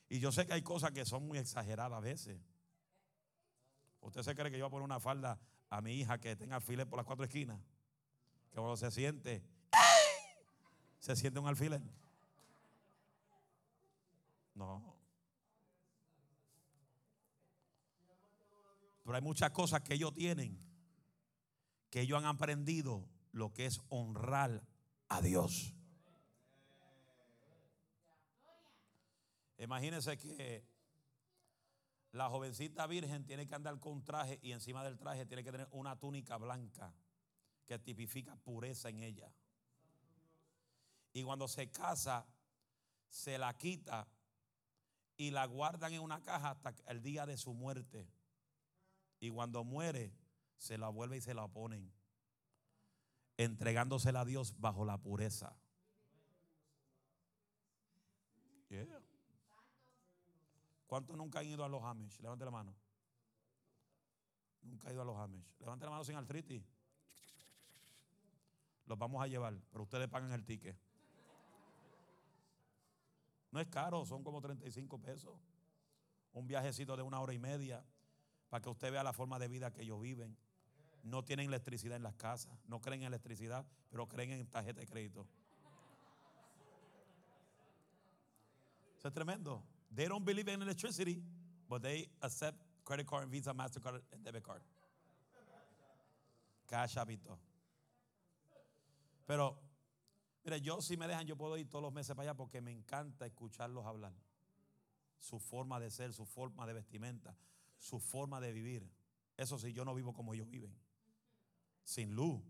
Y 0.08 0.18
yo 0.18 0.32
sé 0.32 0.46
que 0.46 0.52
hay 0.52 0.62
cosas 0.62 0.90
que 0.90 1.04
son 1.04 1.26
muy 1.26 1.38
exageradas 1.38 1.96
a 1.96 2.00
veces. 2.00 2.40
¿Usted 4.00 4.22
se 4.22 4.34
cree 4.34 4.50
que 4.50 4.58
yo 4.58 4.64
voy 4.64 4.68
a 4.68 4.70
poner 4.70 4.84
una 4.84 5.00
falda 5.00 5.38
a 5.70 5.80
mi 5.80 5.94
hija 5.94 6.18
que 6.18 6.36
tenga 6.36 6.56
alfiler 6.56 6.88
por 6.88 6.96
las 6.96 7.06
cuatro 7.06 7.24
esquinas? 7.24 7.60
Que 8.56 8.76
se 8.78 8.90
siente, 8.90 9.42
se 10.98 11.14
siente 11.14 11.38
un 11.38 11.46
alfiler. 11.46 11.82
No. 14.54 14.96
Pero 19.04 19.14
hay 19.14 19.20
muchas 19.20 19.50
cosas 19.50 19.82
que 19.82 19.92
ellos 19.92 20.14
tienen, 20.14 20.58
que 21.90 22.00
ellos 22.00 22.16
han 22.18 22.24
aprendido 22.24 23.06
lo 23.32 23.52
que 23.52 23.66
es 23.66 23.82
honrar 23.90 24.66
a 25.10 25.20
Dios. 25.20 25.74
Imagínense 29.58 30.16
que 30.16 30.64
la 32.12 32.30
jovencita 32.30 32.86
virgen 32.86 33.26
tiene 33.26 33.46
que 33.46 33.54
andar 33.54 33.78
con 33.80 34.02
traje 34.02 34.38
y 34.40 34.52
encima 34.52 34.82
del 34.82 34.96
traje 34.96 35.26
tiene 35.26 35.44
que 35.44 35.52
tener 35.52 35.68
una 35.72 36.00
túnica 36.00 36.38
blanca 36.38 36.94
que 37.66 37.78
tipifica 37.78 38.36
pureza 38.36 38.88
en 38.88 39.00
ella. 39.00 39.30
Y 41.12 41.22
cuando 41.22 41.48
se 41.48 41.70
casa, 41.70 42.26
se 43.08 43.38
la 43.38 43.56
quita 43.56 44.06
y 45.16 45.30
la 45.30 45.46
guardan 45.46 45.92
en 45.92 46.02
una 46.02 46.22
caja 46.22 46.50
hasta 46.50 46.74
el 46.86 47.02
día 47.02 47.26
de 47.26 47.36
su 47.36 47.54
muerte. 47.54 48.08
Y 49.18 49.30
cuando 49.30 49.64
muere, 49.64 50.12
se 50.58 50.78
la 50.78 50.88
vuelve 50.88 51.16
y 51.16 51.20
se 51.20 51.34
la 51.34 51.48
ponen, 51.48 51.92
entregándosela 53.36 54.20
a 54.20 54.24
Dios 54.24 54.58
bajo 54.60 54.84
la 54.84 54.98
pureza. 54.98 55.56
¿Cuántos 60.86 61.16
nunca 61.16 61.40
han 61.40 61.46
ido 61.46 61.64
a 61.64 61.68
los 61.68 61.82
Amish? 61.82 62.20
Levante 62.20 62.44
la 62.44 62.50
mano. 62.50 62.76
Nunca 64.62 64.88
ha 64.88 64.92
ido 64.92 65.02
a 65.02 65.04
los 65.04 65.16
Amish. 65.16 65.56
Levante 65.58 65.84
la 65.84 65.90
mano 65.90 66.04
sin 66.04 66.16
artritis 66.16 66.75
los 68.86 68.98
vamos 68.98 69.22
a 69.22 69.26
llevar, 69.26 69.58
pero 69.70 69.84
ustedes 69.84 70.08
pagan 70.08 70.32
el 70.32 70.44
ticket. 70.44 70.76
No 73.50 73.60
es 73.60 73.66
caro, 73.68 74.04
son 74.04 74.22
como 74.22 74.40
35 74.40 75.00
pesos. 75.00 75.34
Un 76.32 76.46
viajecito 76.46 76.96
de 76.96 77.02
una 77.02 77.20
hora 77.20 77.32
y 77.32 77.38
media 77.38 77.84
para 78.48 78.60
que 78.60 78.68
usted 78.68 78.92
vea 78.92 79.02
la 79.02 79.12
forma 79.12 79.38
de 79.38 79.48
vida 79.48 79.72
que 79.72 79.82
ellos 79.82 80.00
viven. 80.00 80.36
No 81.02 81.24
tienen 81.24 81.46
electricidad 81.48 81.96
en 81.96 82.02
las 82.02 82.14
casas, 82.16 82.58
no 82.66 82.80
creen 82.80 83.02
en 83.02 83.08
electricidad, 83.08 83.64
pero 83.88 84.08
creen 84.08 84.32
en 84.32 84.46
tarjeta 84.46 84.80
de 84.80 84.86
crédito. 84.86 85.26
Eso 88.98 89.08
es 89.08 89.14
tremendo. 89.14 89.62
They 89.94 90.06
don't 90.06 90.24
believe 90.24 90.52
in 90.52 90.62
electricity, 90.62 91.22
but 91.68 91.82
they 91.82 92.10
accept 92.20 92.60
credit 92.84 93.06
card, 93.06 93.28
Visa, 93.30 93.54
Mastercard, 93.54 94.02
and 94.12 94.24
debit 94.24 94.42
card. 94.42 94.62
Cash 96.66 96.96
habito. 96.96 97.38
Pero, 99.26 99.60
mire, 100.44 100.60
yo 100.60 100.80
si 100.80 100.96
me 100.96 101.06
dejan, 101.06 101.26
yo 101.26 101.36
puedo 101.36 101.58
ir 101.58 101.68
todos 101.68 101.82
los 101.82 101.92
meses 101.92 102.14
para 102.14 102.30
allá 102.30 102.36
porque 102.36 102.60
me 102.60 102.70
encanta 102.70 103.26
escucharlos 103.26 103.84
hablar. 103.84 104.14
Su 105.18 105.38
forma 105.38 105.80
de 105.80 105.90
ser, 105.90 106.12
su 106.12 106.24
forma 106.24 106.66
de 106.66 106.72
vestimenta, 106.72 107.36
su 107.78 107.98
forma 107.98 108.40
de 108.40 108.52
vivir. 108.52 108.88
Eso 109.36 109.58
sí, 109.58 109.72
yo 109.72 109.84
no 109.84 109.94
vivo 109.94 110.14
como 110.14 110.32
ellos 110.32 110.48
viven. 110.48 110.74
Sin 111.82 112.14
luz. 112.14 112.40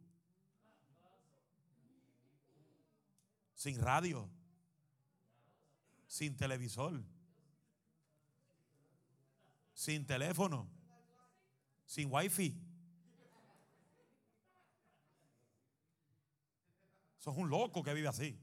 Sin 3.55 3.81
radio. 3.81 4.29
Sin 6.07 6.37
televisor. 6.37 7.03
Sin 9.73 10.07
teléfono. 10.07 10.69
Sin 11.87 12.13
wifi. 12.13 12.66
Es 17.27 17.37
un 17.37 17.51
loco 17.51 17.83
que 17.83 17.93
vive 17.93 18.07
así. 18.07 18.39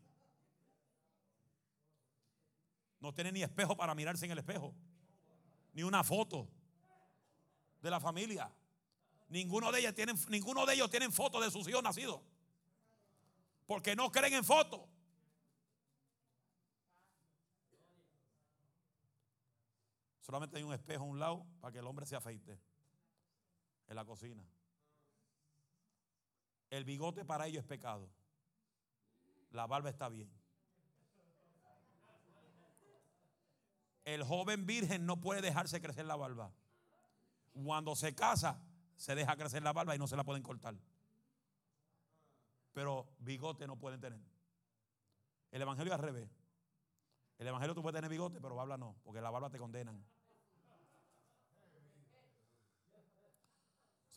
No 3.00 3.14
tiene 3.14 3.32
ni 3.32 3.42
espejo 3.42 3.78
para 3.78 3.96
mirarse 3.96 4.26
en 4.26 4.32
el 4.32 4.40
espejo. 4.40 4.74
Ni 5.74 5.84
una 5.84 6.04
foto 6.04 6.50
de 7.82 7.90
la 7.90 8.00
familia. 8.00 8.54
Ninguno 9.30 9.72
de, 9.72 9.94
tienen, 9.94 10.18
ninguno 10.28 10.66
de 10.66 10.74
ellos 10.74 10.90
tienen 10.90 11.12
foto 11.12 11.40
de 11.40 11.50
sus 11.50 11.68
hijos 11.68 11.82
nacidos. 11.82 12.22
Porque 13.66 13.96
no 13.96 14.12
creen 14.12 14.34
en 14.34 14.44
fotos. 14.44 14.82
Solamente 20.22 20.58
hay 20.58 20.64
un 20.64 20.74
espejo 20.74 21.04
a 21.04 21.08
un 21.08 21.20
lado 21.20 21.46
para 21.62 21.72
que 21.72 21.80
el 21.80 21.88
hombre 21.88 22.06
se 22.06 22.16
afeite 22.16 22.60
en 23.88 23.96
la 23.96 24.04
cocina. 24.04 24.44
El 26.70 26.84
bigote 26.84 27.24
para 27.24 27.48
ellos 27.48 27.62
es 27.62 27.68
pecado. 27.68 28.10
La 29.54 29.68
barba 29.68 29.90
está 29.90 30.10
bien. 30.10 30.30
El 34.04 34.24
joven 34.24 34.66
virgen 34.66 35.06
no 35.06 35.22
puede 35.22 35.42
dejarse 35.42 35.80
crecer 35.80 36.06
la 36.06 36.16
barba. 36.16 36.52
Cuando 37.54 37.96
se 37.96 38.14
casa, 38.16 38.60
se 38.96 39.16
deja 39.16 39.38
crecer 39.38 39.64
la 39.64 39.72
barba 39.72 39.96
y 39.96 40.00
no 40.00 40.08
se 40.08 40.18
la 40.18 40.24
pueden 40.24 40.44
cortar. 40.44 40.76
Pero 42.74 43.08
bigote 43.20 43.68
no 43.68 43.78
pueden 43.78 44.02
tener. 44.02 44.20
El 45.52 45.62
evangelio 45.62 45.94
es 45.94 46.00
al 46.00 46.04
revés. 46.04 46.30
El 47.38 47.48
evangelio 47.48 47.76
tú 47.76 47.84
puedes 47.84 47.96
tener 47.96 48.10
bigote, 48.10 48.42
pero 48.42 48.56
barba 48.56 48.76
no, 48.76 48.96
porque 49.04 49.22
la 49.22 49.30
barba 49.30 49.50
te 49.50 49.60
condenan. 49.60 50.04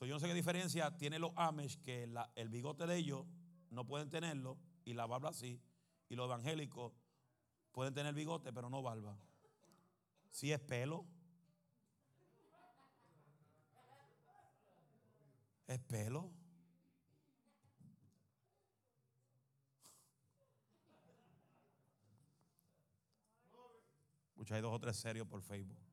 yo 0.01 0.15
no 0.15 0.21
sé 0.21 0.29
qué 0.29 0.35
diferencia 0.35 0.97
tiene 0.97 1.19
los 1.19 1.33
Amish 1.37 1.79
que 1.81 2.09
el 2.37 2.49
bigote 2.49 2.87
de 2.87 2.97
ellos 2.97 3.27
no 3.71 3.87
pueden 3.87 4.09
tenerlo 4.09 4.57
y 4.87 4.95
la 4.95 5.05
barba 5.05 5.33
sí. 5.35 5.61
Y 6.09 6.15
los 6.15 6.27
evangélicos 6.27 6.93
pueden 7.73 7.93
tener 7.93 8.15
bigote, 8.15 8.53
pero 8.53 8.71
no 8.71 8.83
barba. 8.83 9.19
Si 10.31 10.53
es 10.53 10.61
pelo. 10.61 11.05
Es 15.67 15.81
pelo. 15.81 16.31
Muchos 24.37 24.55
hay 24.55 24.63
dos 24.63 24.73
o 24.73 24.79
tres 24.79 24.97
serios 24.97 25.27
por 25.27 25.43
Facebook. 25.43 25.86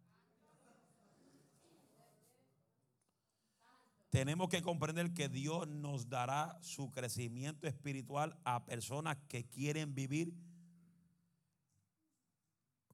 Tenemos 4.14 4.48
que 4.48 4.61
comprender 4.61 5.11
que 5.11 5.27
Dios 5.27 5.68
nos 5.68 6.07
dará 6.07 6.60
su 6.61 6.91
crecimiento 6.91 7.65
espiritual 7.65 8.38
a 8.44 8.64
personas 8.64 9.18
que 9.27 9.48
quieren 9.48 9.95
vivir 9.95 10.35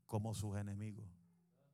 como 0.05 0.33
sus 0.33 0.55
enemigos. 0.55 1.05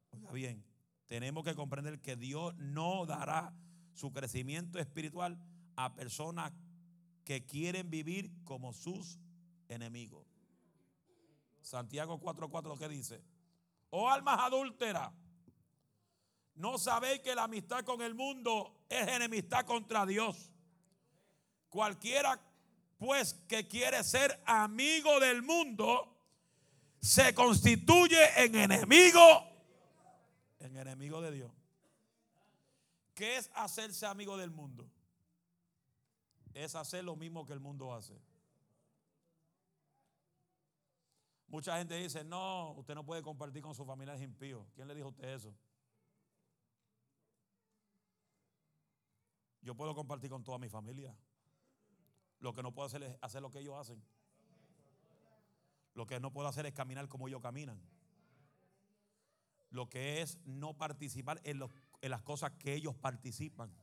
Oiga 0.09 0.31
bien, 0.31 0.65
tenemos 1.05 1.43
que 1.43 1.53
comprender 1.53 2.01
que 2.01 2.15
Dios 2.15 2.55
no 2.55 3.05
dará 3.05 3.53
su 3.93 4.11
crecimiento 4.11 4.79
espiritual 4.79 5.37
a 5.75 5.93
personas 5.93 6.51
que 7.23 7.45
quieren 7.45 7.91
vivir 7.91 8.31
como 8.45 8.73
sus 8.73 9.19
enemigos. 9.67 10.25
Santiago 11.61 12.19
4:4 12.19 12.79
que 12.79 12.89
dice, 12.89 13.23
oh 13.91 14.09
almas 14.09 14.39
adúlteras, 14.39 15.13
no 16.55 16.77
sabéis 16.77 17.19
que 17.21 17.35
la 17.35 17.43
amistad 17.43 17.83
con 17.83 18.01
el 18.01 18.15
mundo 18.15 18.85
es 18.89 19.07
enemistad 19.07 19.65
contra 19.65 20.05
Dios. 20.05 20.51
Cualquiera 21.69 22.39
pues 22.97 23.33
que 23.47 23.67
quiere 23.67 24.03
ser 24.03 24.41
amigo 24.45 25.19
del 25.19 25.41
mundo 25.41 26.17
se 27.01 27.35
constituye 27.35 28.17
en 28.37 28.55
enemigo 28.55 29.55
en 30.65 30.77
enemigo 30.77 31.21
de 31.21 31.31
Dios. 31.31 31.51
¿Qué 33.13 33.37
es 33.37 33.49
hacerse 33.53 34.05
amigo 34.05 34.37
del 34.37 34.51
mundo? 34.51 34.89
Es 36.53 36.75
hacer 36.75 37.03
lo 37.03 37.15
mismo 37.15 37.45
que 37.45 37.53
el 37.53 37.59
mundo 37.59 37.93
hace. 37.93 38.19
Mucha 41.47 41.77
gente 41.77 41.95
dice, 41.95 42.23
no, 42.23 42.71
usted 42.71 42.95
no 42.95 43.05
puede 43.05 43.21
compartir 43.21 43.61
con 43.61 43.75
sus 43.75 43.85
familiares 43.85 44.21
impíos. 44.21 44.65
¿Quién 44.73 44.87
le 44.87 44.95
dijo 44.95 45.07
a 45.07 45.11
usted 45.11 45.29
eso? 45.29 45.55
Yo 49.65 49.73
puedo 49.73 49.95
compartir 49.95 50.29
con 50.29 50.43
toda 50.43 50.59
mi 50.59 50.69
familia. 50.69 51.17
Lo 52.39 52.53
que 52.53 52.61
no 52.61 52.71
puedo 52.71 52.85
hacer 52.85 53.01
es 53.01 53.17
hacer 53.19 53.41
lo 53.41 53.49
que 53.49 53.57
ellos 53.57 53.75
hacen. 53.75 53.99
Lo 55.95 56.05
que 56.05 56.19
no 56.19 56.31
puedo 56.31 56.47
hacer 56.47 56.67
es 56.67 56.73
caminar 56.73 57.07
como 57.07 57.27
ellos 57.27 57.41
caminan. 57.41 57.81
Lo 59.71 59.89
que 59.89 60.21
es 60.21 60.37
no 60.45 60.75
participar 60.75 61.41
en, 61.43 61.59
las 62.01 62.21
cosas 62.21 62.51
que 62.59 62.75
ellos 62.75 62.93
participan. 62.93 63.73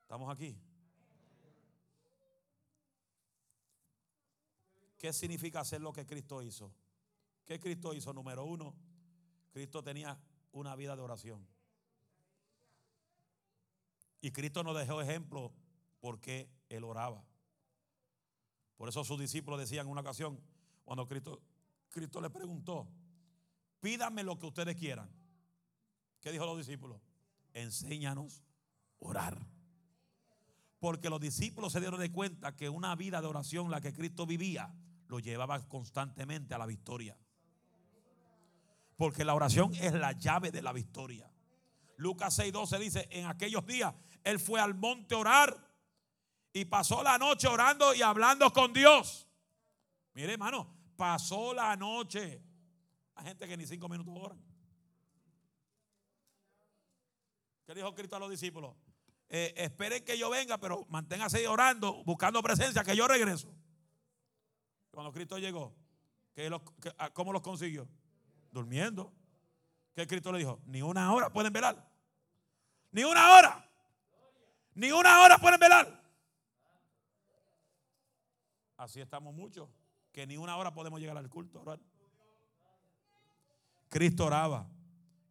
¿Estamos 0.00 0.34
aquí? 0.34 0.56
¿Qué 4.96 5.12
significa 5.12 5.60
hacer 5.60 5.82
lo 5.82 5.92
que 5.92 6.06
Cristo 6.06 6.42
hizo? 6.42 6.72
¿Qué 7.44 7.60
Cristo 7.60 7.92
hizo? 7.92 8.14
Número 8.14 8.46
uno, 8.46 8.74
Cristo 9.52 9.82
tenía 9.82 10.18
una 10.52 10.74
vida 10.74 10.96
de 10.96 11.02
oración. 11.02 11.57
Y 14.20 14.30
Cristo 14.32 14.62
nos 14.62 14.76
dejó 14.76 15.00
ejemplo 15.00 15.52
porque 16.00 16.50
Él 16.68 16.84
oraba. 16.84 17.24
Por 18.76 18.88
eso 18.88 19.04
sus 19.04 19.18
discípulos 19.18 19.58
decían 19.58 19.86
en 19.86 19.92
una 19.92 20.00
ocasión, 20.00 20.40
cuando 20.84 21.06
Cristo, 21.06 21.42
Cristo 21.90 22.20
le 22.20 22.30
preguntó, 22.30 22.88
pídame 23.80 24.22
lo 24.22 24.38
que 24.38 24.46
ustedes 24.46 24.76
quieran. 24.76 25.10
¿Qué 26.20 26.32
dijo 26.32 26.46
los 26.46 26.58
discípulos? 26.58 27.00
Enséñanos 27.52 28.42
orar. 28.98 29.46
Porque 30.78 31.10
los 31.10 31.20
discípulos 31.20 31.72
se 31.72 31.80
dieron 31.80 31.98
de 31.98 32.12
cuenta 32.12 32.54
que 32.54 32.68
una 32.68 32.94
vida 32.94 33.20
de 33.20 33.26
oración, 33.26 33.70
la 33.70 33.80
que 33.80 33.92
Cristo 33.92 34.26
vivía, 34.26 34.72
lo 35.08 35.18
llevaba 35.18 35.66
constantemente 35.68 36.54
a 36.54 36.58
la 36.58 36.66
victoria. 36.66 37.18
Porque 38.96 39.24
la 39.24 39.34
oración 39.34 39.74
es 39.74 39.92
la 39.92 40.12
llave 40.12 40.50
de 40.50 40.62
la 40.62 40.72
victoria. 40.72 41.30
Lucas 41.98 42.38
6:12 42.38 42.78
dice, 42.78 43.08
en 43.10 43.26
aquellos 43.26 43.66
días 43.66 43.92
él 44.22 44.38
fue 44.38 44.60
al 44.60 44.74
monte 44.74 45.14
a 45.14 45.18
orar 45.18 45.68
y 46.52 46.64
pasó 46.64 47.02
la 47.02 47.18
noche 47.18 47.48
orando 47.48 47.92
y 47.92 48.02
hablando 48.02 48.52
con 48.52 48.72
Dios. 48.72 49.26
Mire, 50.14 50.32
hermano, 50.32 50.72
pasó 50.96 51.52
la 51.52 51.74
noche. 51.76 52.40
Hay 53.16 53.26
gente 53.26 53.48
que 53.48 53.56
ni 53.56 53.66
cinco 53.66 53.88
minutos 53.88 54.14
oran. 54.16 54.40
¿Qué 57.66 57.74
dijo 57.74 57.92
Cristo 57.94 58.16
a 58.16 58.20
los 58.20 58.30
discípulos? 58.30 58.76
Eh, 59.28 59.52
esperen 59.56 60.04
que 60.04 60.16
yo 60.16 60.30
venga, 60.30 60.58
pero 60.58 60.86
manténgase 60.88 61.46
orando, 61.48 62.04
buscando 62.04 62.40
presencia, 62.42 62.84
que 62.84 62.96
yo 62.96 63.08
regreso. 63.08 63.52
Cuando 64.92 65.12
Cristo 65.12 65.36
llegó, 65.38 65.74
ah, 66.96 67.10
¿cómo 67.10 67.32
los 67.32 67.42
consiguió? 67.42 67.88
Durmiendo. 68.52 69.12
¿Qué 69.94 70.06
Cristo 70.06 70.30
le 70.30 70.38
dijo? 70.38 70.60
Ni 70.66 70.80
una 70.80 71.12
hora 71.12 71.32
pueden 71.32 71.52
velar. 71.52 71.87
Ni 72.92 73.04
una 73.04 73.36
hora. 73.36 73.70
Ni 74.74 74.90
una 74.90 75.20
hora 75.20 75.38
pueden 75.38 75.58
velar. 75.58 76.02
Así 78.76 79.00
estamos 79.00 79.34
muchos. 79.34 79.68
Que 80.12 80.26
ni 80.26 80.36
una 80.36 80.56
hora 80.56 80.72
podemos 80.72 81.00
llegar 81.00 81.16
al 81.16 81.28
culto. 81.28 81.62
Cristo 83.88 84.26
oraba. 84.26 84.66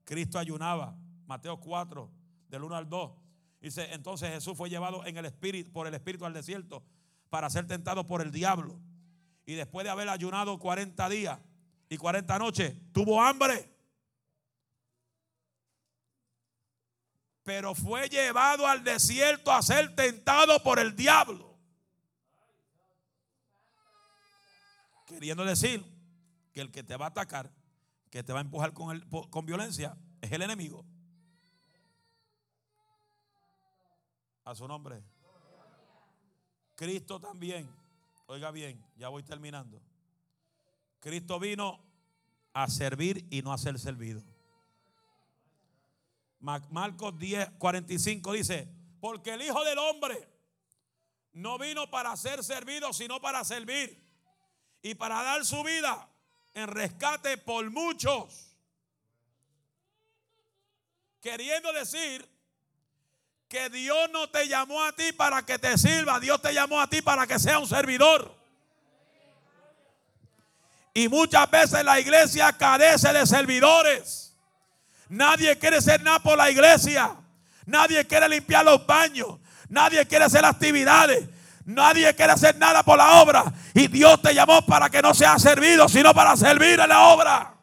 Cristo 0.04 0.40
ayunaba. 0.40 0.96
Mateo 1.26 1.60
4, 1.60 2.10
del 2.48 2.64
1 2.64 2.76
al 2.76 2.90
2. 2.90 3.12
Dice, 3.60 3.94
entonces 3.94 4.32
Jesús 4.32 4.56
fue 4.56 4.70
llevado 4.70 5.06
en 5.06 5.18
el 5.18 5.26
espíritu, 5.26 5.72
por 5.72 5.88
el 5.88 5.94
espíritu 5.94 6.26
al 6.26 6.34
desierto 6.34 6.84
para 7.30 7.50
ser 7.50 7.68
tentado 7.68 8.06
por 8.06 8.22
el 8.22 8.32
diablo. 8.32 8.80
Y 9.46 9.54
después 9.54 9.84
de 9.84 9.90
haber 9.90 10.10
ayunado 10.10 10.60
40 10.60 11.10
días 11.10 11.40
y 11.90 11.98
40 11.98 12.40
noches, 12.40 12.76
tuvo 12.92 13.22
hambre. 13.22 13.70
Pero 17.48 17.74
fue 17.74 18.10
llevado 18.10 18.68
al 18.68 18.84
desierto 18.84 19.54
a 19.54 19.62
ser 19.62 19.96
tentado 19.96 20.62
por 20.62 20.80
el 20.80 20.98
diablo. 20.98 21.58
Queriendo 25.06 25.46
decir 25.46 25.82
que 26.52 26.60
el 26.60 26.74
que 26.74 26.84
te 26.84 26.98
va 26.98 27.06
a 27.06 27.08
atacar, 27.08 27.50
que 28.10 28.22
te 28.22 28.34
va 28.34 28.40
a 28.40 28.42
empujar 28.42 28.74
con, 28.74 29.00
con 29.30 29.46
violencia, 29.46 29.96
es 30.20 30.30
el 30.30 30.42
enemigo. 30.42 30.86
A 34.44 34.54
su 34.54 34.68
nombre. 34.68 35.02
Cristo 36.76 37.18
también, 37.18 37.74
oiga 38.26 38.52
bien, 38.52 38.86
ya 38.98 39.08
voy 39.08 39.24
terminando. 39.24 39.82
Cristo 41.00 41.40
vino 41.40 41.80
a 42.52 42.68
servir 42.68 43.26
y 43.30 43.42
no 43.42 43.54
a 43.54 43.58
ser 43.58 43.80
servido. 43.80 44.22
Marcos 46.40 47.18
10, 47.18 47.50
45 47.58 48.32
dice, 48.34 48.68
porque 49.00 49.34
el 49.34 49.42
Hijo 49.42 49.64
del 49.64 49.78
Hombre 49.80 50.28
no 51.34 51.58
vino 51.58 51.90
para 51.90 52.16
ser 52.18 52.44
servido, 52.44 52.94
sino 52.94 53.20
para 53.22 53.44
servir 53.44 54.04
y 54.82 54.96
para 54.96 55.22
dar 55.24 55.46
su 55.46 55.64
vida 55.64 56.10
en 56.54 56.68
rescate 56.68 57.38
por 57.38 57.70
muchos. 57.70 58.56
Queriendo 61.22 61.72
decir 61.74 62.28
que 63.48 63.70
Dios 63.70 64.10
no 64.12 64.30
te 64.30 64.48
llamó 64.48 64.84
a 64.84 64.92
ti 64.94 65.12
para 65.14 65.46
que 65.46 65.60
te 65.60 65.78
sirva, 65.78 66.20
Dios 66.20 66.42
te 66.42 66.54
llamó 66.54 66.82
a 66.82 66.90
ti 66.90 67.02
para 67.02 67.28
que 67.28 67.40
sea 67.40 67.60
un 67.60 67.68
servidor. 67.68 68.36
Y 70.94 71.08
muchas 71.10 71.50
veces 71.52 71.84
la 71.84 72.00
iglesia 72.00 72.52
carece 72.54 73.14
de 73.14 73.26
servidores. 73.28 74.27
Nadie 75.10 75.58
quiere 75.58 75.82
ser 75.82 76.02
nada 76.02 76.20
por 76.20 76.38
la 76.38 76.50
iglesia. 76.52 77.16
Nadie 77.66 78.06
quiere 78.06 78.28
limpiar 78.30 78.66
los 78.66 78.86
baños. 78.86 79.40
Nadie 79.70 80.06
quiere 80.06 80.26
hacer 80.26 80.44
actividades. 80.46 81.30
Nadie 81.66 82.14
quiere 82.16 82.32
hacer 82.32 82.58
nada 82.58 82.84
por 82.84 82.98
la 82.98 83.22
obra. 83.22 83.44
Y 83.74 83.88
Dios 83.88 84.22
te 84.22 84.34
llamó 84.34 84.66
para 84.66 84.90
que 84.90 85.02
no 85.02 85.14
seas 85.14 85.42
servido, 85.42 85.90
sino 85.90 86.14
para 86.14 86.36
servir 86.38 86.80
en 86.80 86.90
la 86.90 87.08
obra. 87.10 87.54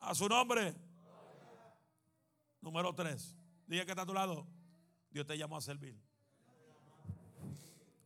A 0.00 0.14
su 0.14 0.28
nombre. 0.28 0.74
Número 2.60 2.94
tres. 2.94 3.36
Dije 3.66 3.84
que 3.84 3.92
está 3.92 4.02
a 4.02 4.06
tu 4.06 4.14
lado. 4.14 4.46
Dios 5.10 5.26
te 5.26 5.38
llamó 5.38 5.56
a 5.56 5.60
servir. 5.60 5.96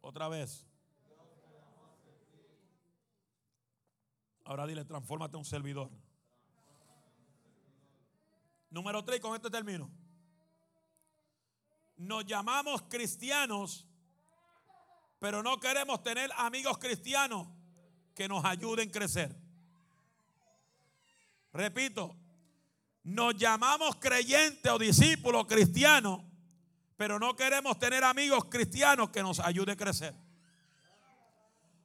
Otra 0.00 0.28
vez. 0.28 0.69
Ahora 4.50 4.66
dile, 4.66 4.84
transfórmate 4.84 5.36
un 5.36 5.44
servidor. 5.44 5.88
Número 8.68 9.04
tres, 9.04 9.20
con 9.20 9.36
este 9.36 9.48
término. 9.48 9.88
Nos 11.96 12.26
llamamos 12.26 12.82
cristianos, 12.88 13.86
pero 15.20 15.40
no 15.44 15.60
queremos 15.60 16.02
tener 16.02 16.32
amigos 16.36 16.78
cristianos 16.78 17.46
que 18.12 18.26
nos 18.26 18.44
ayuden 18.44 18.88
a 18.88 18.92
crecer. 18.92 19.36
Repito, 21.52 22.16
nos 23.04 23.36
llamamos 23.36 23.94
creyentes 24.00 24.72
o 24.72 24.80
discípulos 24.80 25.46
cristianos, 25.46 26.24
pero 26.96 27.20
no 27.20 27.36
queremos 27.36 27.78
tener 27.78 28.02
amigos 28.02 28.46
cristianos 28.46 29.10
que 29.10 29.22
nos 29.22 29.38
ayuden 29.38 29.74
a 29.74 29.76
crecer. 29.76 30.12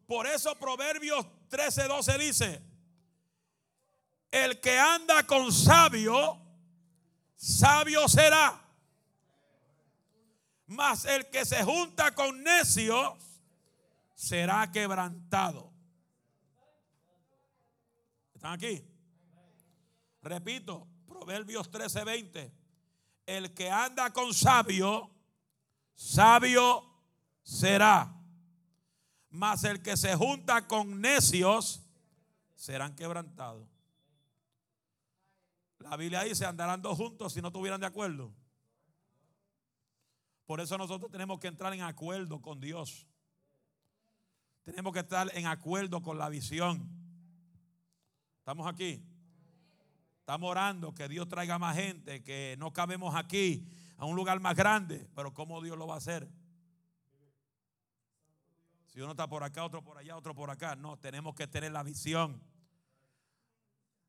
Por 0.07 0.27
eso 0.27 0.55
Proverbios 0.55 1.25
13, 1.49 1.87
12 1.87 2.17
dice, 2.17 2.61
el 4.31 4.59
que 4.59 4.77
anda 4.77 5.25
con 5.25 5.51
sabio, 5.51 6.39
sabio 7.35 8.07
será. 8.07 8.61
Mas 10.67 11.05
el 11.05 11.29
que 11.29 11.45
se 11.45 11.63
junta 11.63 12.13
con 12.13 12.43
necios 12.43 13.13
será 14.13 14.71
quebrantado. 14.71 15.71
¿Están 18.33 18.53
aquí? 18.53 18.83
Repito, 20.21 20.87
Proverbios 21.07 21.69
13:20. 21.71 22.51
El 23.25 23.53
que 23.53 23.69
anda 23.69 24.11
con 24.11 24.33
sabio, 24.33 25.09
sabio 25.95 26.83
será. 27.43 28.14
Mas 29.35 29.65
el 29.65 29.81
que 29.81 29.97
se 29.97 30.15
junta 30.15 30.65
con 30.65 31.01
necios, 31.01 31.83
serán 32.55 32.95
quebrantados. 32.95 33.67
La 35.79 35.97
Biblia 35.97 36.23
dice, 36.23 36.45
andarán 36.45 36.81
dos 36.81 36.97
juntos 36.97 37.33
si 37.33 37.41
no 37.41 37.49
estuvieran 37.49 37.81
de 37.81 37.85
acuerdo. 37.85 38.33
Por 40.45 40.61
eso 40.61 40.77
nosotros 40.77 41.11
tenemos 41.11 41.37
que 41.39 41.47
entrar 41.47 41.73
en 41.73 41.81
acuerdo 41.81 42.41
con 42.41 42.61
Dios. 42.61 43.05
Tenemos 44.63 44.93
que 44.93 44.99
estar 44.99 45.29
en 45.35 45.47
acuerdo 45.47 46.01
con 46.01 46.17
la 46.17 46.29
visión. 46.29 46.89
¿Estamos 48.39 48.65
aquí? 48.67 49.03
Estamos 50.21 50.49
orando 50.49 50.95
que 50.95 51.09
Dios 51.09 51.27
traiga 51.27 51.59
más 51.59 51.75
gente, 51.75 52.23
que 52.23 52.55
no 52.57 52.71
cabemos 52.71 53.13
aquí 53.15 53.67
a 53.97 54.05
un 54.05 54.15
lugar 54.15 54.39
más 54.39 54.55
grande, 54.55 55.09
pero 55.13 55.33
¿cómo 55.33 55.61
Dios 55.61 55.77
lo 55.77 55.87
va 55.87 55.95
a 55.95 55.97
hacer? 55.97 56.25
Si 58.95 59.01
uno 59.01 59.11
está 59.11 59.27
por 59.27 59.43
acá, 59.43 59.65
otro 59.65 59.83
por 59.83 59.97
allá, 59.97 60.15
otro 60.15 60.33
por 60.33 60.49
acá. 60.49 60.77
No, 60.77 60.97
tenemos 60.97 61.35
que 61.35 61.47
tener 61.47 61.69
la 61.73 61.83
visión. 61.83 62.41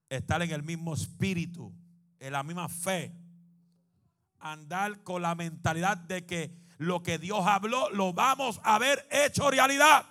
Estar 0.08 0.40
en 0.42 0.52
el 0.52 0.62
mismo 0.62 0.94
espíritu, 0.94 1.74
en 2.20 2.32
la 2.32 2.44
misma 2.44 2.68
fe. 2.68 3.12
Andar 4.38 5.02
con 5.02 5.22
la 5.22 5.34
mentalidad 5.34 5.96
de 5.96 6.24
que 6.24 6.56
lo 6.78 7.02
que 7.02 7.18
Dios 7.18 7.44
habló 7.44 7.90
lo 7.90 8.12
vamos 8.12 8.60
a 8.62 8.78
ver 8.78 9.08
hecho 9.10 9.50
realidad. 9.50 10.06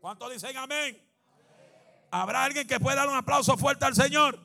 ¿Cuántos 0.00 0.32
dicen 0.32 0.56
amén? 0.56 1.00
¿Habrá 2.10 2.42
alguien 2.42 2.66
que 2.66 2.80
pueda 2.80 2.96
dar 2.96 3.08
un 3.08 3.16
aplauso 3.16 3.56
fuerte 3.56 3.84
al 3.84 3.94
Señor? 3.94 4.40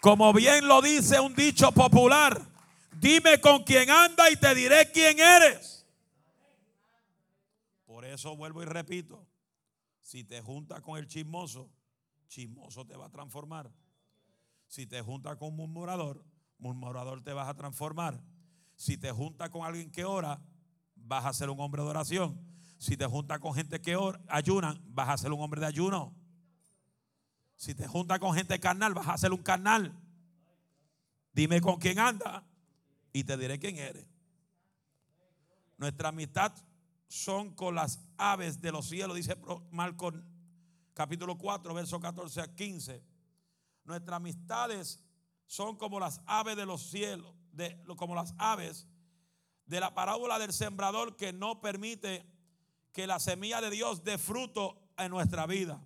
Como 0.00 0.32
bien 0.32 0.68
lo 0.68 0.80
dice 0.80 1.18
un 1.18 1.34
dicho 1.34 1.72
popular, 1.72 2.54
dime 3.00 3.40
con 3.40 3.62
quién 3.64 3.90
anda 3.90 4.30
y 4.30 4.36
te 4.36 4.54
diré 4.54 4.90
quién 4.92 5.18
eres. 5.18 5.86
Por 7.84 8.04
eso 8.04 8.36
vuelvo 8.36 8.62
y 8.62 8.66
repito, 8.66 9.26
si 10.00 10.24
te 10.24 10.40
juntas 10.40 10.80
con 10.80 10.98
el 10.98 11.06
chismoso, 11.06 11.70
chismoso 12.28 12.86
te 12.86 12.96
va 12.96 13.06
a 13.06 13.10
transformar. 13.10 13.70
Si 14.66 14.86
te 14.86 15.00
juntas 15.00 15.36
con 15.36 15.48
un 15.48 15.56
murmurador, 15.56 16.24
murmurador 16.58 17.22
te 17.22 17.32
vas 17.32 17.48
a 17.48 17.54
transformar. 17.54 18.20
Si 18.74 18.98
te 18.98 19.10
juntas 19.12 19.50
con 19.50 19.64
alguien 19.64 19.90
que 19.90 20.04
ora, 20.04 20.40
vas 20.94 21.24
a 21.24 21.32
ser 21.32 21.50
un 21.50 21.60
hombre 21.60 21.82
de 21.82 21.88
oración. 21.88 22.38
Si 22.78 22.96
te 22.96 23.06
juntas 23.06 23.38
con 23.38 23.54
gente 23.54 23.80
que 23.80 23.96
ayunan, 24.28 24.82
vas 24.88 25.08
a 25.08 25.16
ser 25.16 25.32
un 25.32 25.40
hombre 25.40 25.60
de 25.60 25.66
ayuno. 25.66 26.14
Si 27.56 27.74
te 27.74 27.86
juntas 27.86 28.18
con 28.18 28.34
gente 28.34 28.60
carnal, 28.60 28.92
vas 28.92 29.08
a 29.08 29.16
ser 29.16 29.32
un 29.32 29.42
carnal. 29.42 29.98
Dime 31.32 31.60
con 31.60 31.78
quién 31.78 31.98
anda 31.98 32.45
y 33.16 33.24
te 33.24 33.34
diré 33.38 33.58
quién 33.58 33.78
eres. 33.78 34.06
Nuestra 35.78 36.10
amistad 36.10 36.52
son 37.08 37.54
con 37.54 37.74
las 37.74 37.98
aves 38.18 38.60
de 38.60 38.70
los 38.70 38.90
cielos, 38.90 39.16
dice 39.16 39.38
Marcos 39.70 40.12
capítulo 40.92 41.38
4, 41.38 41.72
verso 41.72 41.98
14 41.98 42.42
a 42.42 42.54
15. 42.54 43.02
Nuestras 43.84 44.16
amistades 44.18 45.02
son 45.46 45.76
como 45.76 45.98
las 45.98 46.20
aves 46.26 46.58
de 46.58 46.66
los 46.66 46.82
cielos, 46.90 47.34
de, 47.52 47.82
como 47.96 48.14
las 48.14 48.34
aves 48.36 48.86
de 49.64 49.80
la 49.80 49.94
parábola 49.94 50.38
del 50.38 50.52
sembrador 50.52 51.16
que 51.16 51.32
no 51.32 51.62
permite 51.62 52.26
que 52.92 53.06
la 53.06 53.18
semilla 53.18 53.62
de 53.62 53.70
Dios 53.70 54.04
dé 54.04 54.18
fruto 54.18 54.90
en 54.98 55.10
nuestra 55.10 55.46
vida. 55.46 55.82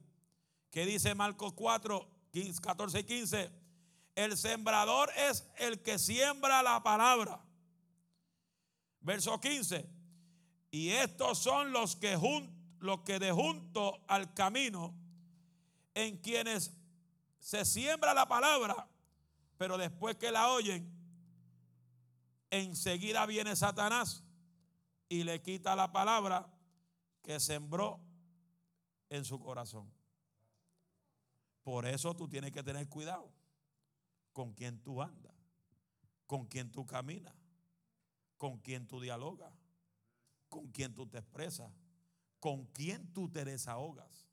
Que 0.73 0.85
dice 0.85 1.15
Marcos 1.15 1.53
4, 1.53 2.09
14 2.61 2.99
y 2.99 3.05
15. 3.05 3.60
El 4.15 4.37
sembrador 4.37 5.11
es 5.17 5.49
el 5.57 5.83
que 5.83 5.99
siembra 5.99 6.63
la 6.63 6.83
palabra. 6.83 7.41
Verso 9.01 9.41
15. 9.41 9.89
Y 10.71 10.91
estos 10.91 11.39
son 11.39 11.73
los 11.73 11.97
que, 11.97 12.19
los 12.79 13.01
que 13.01 13.19
de 13.19 13.33
junto 13.33 14.05
al 14.09 14.35
camino, 14.35 14.95
en 15.95 16.19
quienes 16.19 16.73
se 17.39 17.65
siembra 17.65 18.15
la 18.15 18.29
palabra, 18.29 18.89
pero 19.57 19.79
después 19.79 20.17
que 20.17 20.31
la 20.31 20.51
oyen, 20.53 20.89
enseguida 22.51 23.27
viene 23.27 23.57
Satanás 23.57 24.23
y 25.09 25.25
le 25.25 25.43
quita 25.43 25.75
la 25.75 25.91
palabra 25.91 26.49
que 27.23 27.41
sembró 27.41 28.01
en 29.09 29.25
su 29.25 29.41
corazón. 29.41 29.93
Por 31.63 31.87
eso 31.87 32.15
tú 32.15 32.29
tienes 32.29 32.53
que 32.53 32.63
tener 32.63 32.89
cuidado 32.89 33.40
con 34.33 34.53
quien 34.55 34.81
tú 34.83 35.03
andas, 35.03 35.35
con 36.27 36.47
quien 36.47 36.71
tú 36.71 36.87
caminas, 36.87 37.35
con 38.39 38.59
quien 38.59 38.87
tú 38.87 39.01
dialogas, 39.01 39.53
con 40.49 40.69
quien 40.69 40.95
tú 40.95 41.07
te 41.07 41.19
expresas, 41.19 41.73
con 42.39 42.67
quien 42.67 43.13
tú 43.13 43.29
te 43.31 43.45
desahogas. 43.45 44.29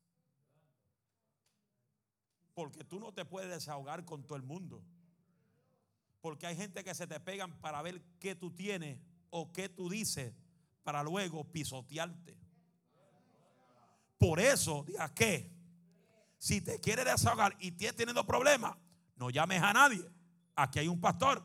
Porque 2.54 2.84
tú 2.84 3.00
no 3.00 3.14
te 3.14 3.26
puedes 3.26 3.50
desahogar 3.50 4.06
con 4.06 4.26
todo 4.26 4.36
el 4.36 4.44
mundo. 4.44 4.84
Porque 6.22 6.48
hay 6.48 6.56
gente 6.56 6.84
que 6.84 6.96
se 6.96 7.06
te 7.06 7.20
pegan 7.20 7.60
para 7.60 7.82
ver 7.82 8.02
qué 8.20 8.36
tú 8.36 8.52
tienes 8.52 9.00
o 9.30 9.52
qué 9.52 9.70
tú 9.70 9.90
dices 9.90 10.34
para 10.84 11.04
luego 11.04 11.44
pisotearte. 11.44 12.38
Por 14.18 14.40
eso, 14.40 14.84
diga 14.88 15.14
que 15.14 15.52
si 16.38 16.62
te 16.62 16.80
quieres 16.80 17.06
desahogar 17.06 17.56
y 17.60 17.72
tienes 17.72 17.96
teniendo 17.96 18.26
problemas, 18.26 18.76
no 19.18 19.30
llames 19.30 19.62
a 19.62 19.74
nadie. 19.74 20.04
Aquí 20.56 20.80
hay 20.80 20.88
un 20.88 21.02
pastor. 21.02 21.44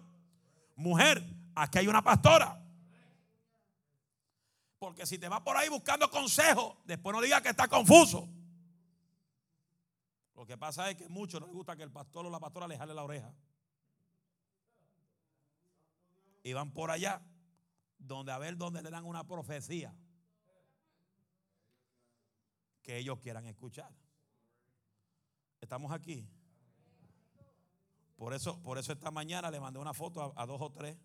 Mujer, 0.76 1.22
aquí 1.54 1.78
hay 1.78 1.88
una 1.88 2.02
pastora. 2.02 2.58
Porque 4.78 5.06
si 5.06 5.18
te 5.18 5.28
vas 5.28 5.40
por 5.40 5.56
ahí 5.56 5.68
buscando 5.68 6.10
consejo, 6.10 6.82
después 6.84 7.14
no 7.14 7.22
digas 7.22 7.42
que 7.42 7.50
está 7.50 7.68
confuso. 7.68 8.28
Lo 10.34 10.46
que 10.46 10.56
pasa 10.58 10.90
es 10.90 10.96
que 10.96 11.08
muchos 11.08 11.40
no 11.40 11.46
les 11.46 11.54
gusta 11.54 11.76
que 11.76 11.82
el 11.82 11.92
pastor 11.92 12.26
o 12.26 12.30
la 12.30 12.40
pastora 12.40 12.66
le 12.66 12.76
jale 12.76 12.94
la 12.94 13.04
oreja. 13.04 13.32
Y 16.42 16.52
van 16.52 16.72
por 16.72 16.90
allá, 16.90 17.22
donde 17.98 18.32
a 18.32 18.38
ver 18.38 18.56
dónde 18.56 18.82
le 18.82 18.90
dan 18.90 19.04
una 19.04 19.24
profecía 19.24 19.94
que 22.82 22.98
ellos 22.98 23.20
quieran 23.20 23.46
escuchar. 23.46 23.94
Estamos 25.60 25.92
aquí. 25.92 26.28
Por 28.22 28.34
eso, 28.34 28.62
por 28.62 28.78
eso 28.78 28.92
esta 28.92 29.10
mañana 29.10 29.50
le 29.50 29.58
mandé 29.58 29.80
una 29.80 29.92
foto 29.92 30.32
a, 30.36 30.46
dos 30.46 30.60
o 30.60 30.70
tres. 30.70 30.96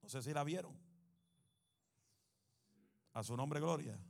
No 0.00 0.08
sé 0.08 0.22
si 0.22 0.32
la 0.32 0.42
vieron. 0.42 0.74
A 3.12 3.22
su 3.22 3.36
nombre, 3.36 3.60
gloria. 3.60 4.00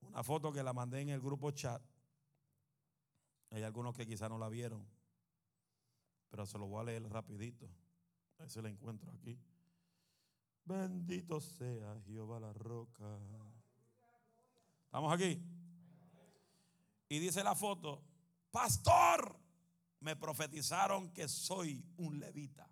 Una 0.00 0.24
foto 0.24 0.52
que 0.52 0.64
la 0.64 0.72
mandé 0.72 1.00
en 1.00 1.10
el 1.10 1.20
grupo 1.20 1.52
chat. 1.52 1.80
Hay 3.50 3.62
algunos 3.62 3.94
que 3.94 4.04
quizá 4.04 4.28
no 4.28 4.36
la 4.36 4.48
vieron. 4.48 4.84
Pero 6.28 6.44
se 6.44 6.58
lo 6.58 6.66
voy 6.66 6.80
a 6.80 6.84
leer 6.86 7.08
rapidito. 7.08 7.66
A 8.38 8.42
ver 8.42 8.50
si 8.50 8.60
la 8.60 8.68
encuentro 8.68 9.12
aquí. 9.12 9.38
Bendito 10.64 11.40
sea 11.40 12.00
Jehová 12.04 12.40
la 12.40 12.52
roca. 12.52 13.16
¿Estamos 14.86 15.12
aquí? 15.12 15.40
Y 17.08 17.20
dice 17.20 17.44
la 17.44 17.54
foto, 17.54 18.02
pastor, 18.50 19.40
me 20.02 20.16
profetizaron 20.16 21.12
que 21.12 21.28
soy 21.28 21.84
un 21.96 22.18
levita. 22.18 22.68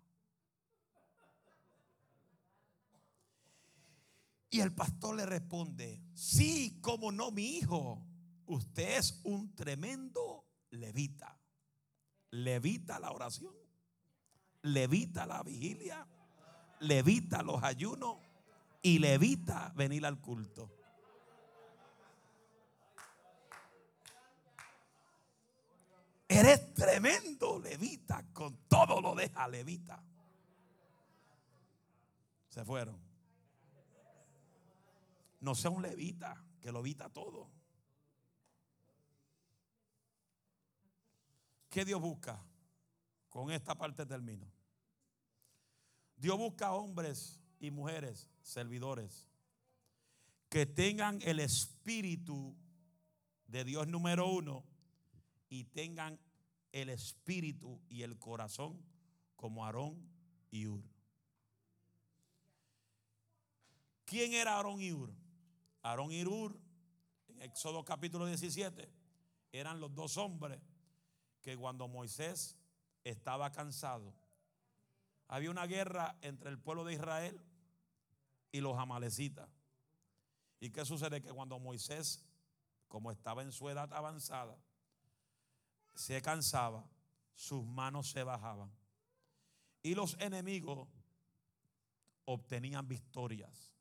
Y 4.49 4.59
el 4.59 4.73
pastor 4.73 5.15
le 5.15 5.25
responde, 5.25 6.03
sí, 6.13 6.79
como 6.81 7.11
no, 7.11 7.31
mi 7.31 7.57
hijo, 7.57 8.05
usted 8.45 8.97
es 8.97 9.21
un 9.23 9.55
tremendo 9.55 10.45
levita. 10.71 11.39
Levita 12.31 12.99
la 12.99 13.11
oración, 13.11 13.53
levita 14.61 15.25
la 15.25 15.41
vigilia, 15.43 16.05
levita 16.81 17.43
los 17.43 17.63
ayunos 17.63 18.17
y 18.81 18.99
levita 18.99 19.71
venir 19.75 20.05
al 20.05 20.19
culto. 20.19 20.80
Eres 26.41 26.73
tremendo 26.73 27.59
levita, 27.59 28.25
con 28.33 28.67
todo 28.67 28.99
lo 28.99 29.13
deja 29.13 29.47
levita. 29.47 30.03
Se 32.49 32.65
fueron. 32.65 32.99
No 35.41 35.53
sea 35.53 35.69
un 35.69 35.83
levita 35.83 36.43
que 36.59 36.71
lo 36.71 36.79
evita 36.79 37.09
todo. 37.09 37.47
¿Qué 41.69 41.85
Dios 41.85 42.01
busca? 42.01 42.43
Con 43.29 43.51
esta 43.51 43.75
parte 43.75 44.07
termino. 44.07 44.51
Dios 46.15 46.39
busca 46.39 46.71
hombres 46.71 47.39
y 47.59 47.69
mujeres, 47.69 48.31
servidores, 48.41 49.27
que 50.49 50.65
tengan 50.65 51.19
el 51.21 51.39
espíritu 51.39 52.57
de 53.45 53.63
Dios 53.63 53.87
número 53.87 54.27
uno 54.27 54.63
y 55.47 55.65
tengan 55.65 56.19
el 56.71 56.89
espíritu 56.89 57.81
y 57.89 58.03
el 58.03 58.17
corazón 58.17 58.81
como 59.35 59.65
Aarón 59.65 60.09
y 60.49 60.67
Ur. 60.67 60.83
¿Quién 64.05 64.33
era 64.33 64.55
Aarón 64.55 64.81
y 64.81 64.91
Ur? 64.91 65.13
Aarón 65.83 66.11
y 66.11 66.23
Ur, 66.25 66.59
en 67.27 67.41
Éxodo 67.41 67.83
capítulo 67.83 68.25
17, 68.25 68.91
eran 69.51 69.79
los 69.79 69.93
dos 69.93 70.17
hombres 70.17 70.59
que 71.41 71.57
cuando 71.57 71.87
Moisés 71.87 72.57
estaba 73.03 73.51
cansado, 73.51 74.13
había 75.27 75.49
una 75.49 75.65
guerra 75.65 76.17
entre 76.21 76.49
el 76.49 76.59
pueblo 76.59 76.83
de 76.83 76.93
Israel 76.93 77.41
y 78.51 78.59
los 78.59 78.77
amalecitas. 78.77 79.49
¿Y 80.59 80.69
qué 80.71 80.85
sucede? 80.85 81.21
Que 81.21 81.31
cuando 81.31 81.57
Moisés, 81.57 82.23
como 82.87 83.11
estaba 83.11 83.41
en 83.41 83.51
su 83.51 83.69
edad 83.69 83.91
avanzada, 83.93 84.57
se 85.93 86.21
cansaba, 86.21 86.87
sus 87.33 87.65
manos 87.65 88.09
se 88.09 88.23
bajaban. 88.23 88.71
Y 89.83 89.95
los 89.95 90.15
enemigos 90.19 90.87
obtenían 92.25 92.87
victorias. 92.87 93.73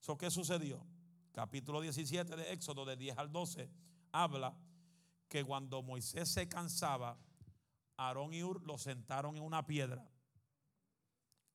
So, 0.00 0.16
¿Qué 0.16 0.30
sucedió? 0.30 0.84
Capítulo 1.32 1.80
17 1.80 2.36
de 2.36 2.52
Éxodo, 2.52 2.84
de 2.84 2.96
10 2.96 3.18
al 3.18 3.32
12, 3.32 3.70
habla 4.12 4.56
que 5.28 5.44
cuando 5.44 5.82
Moisés 5.82 6.28
se 6.28 6.48
cansaba, 6.48 7.18
Aarón 7.96 8.34
y 8.34 8.42
Ur 8.42 8.62
lo 8.66 8.78
sentaron 8.78 9.36
en 9.36 9.42
una 9.42 9.66
piedra 9.66 10.10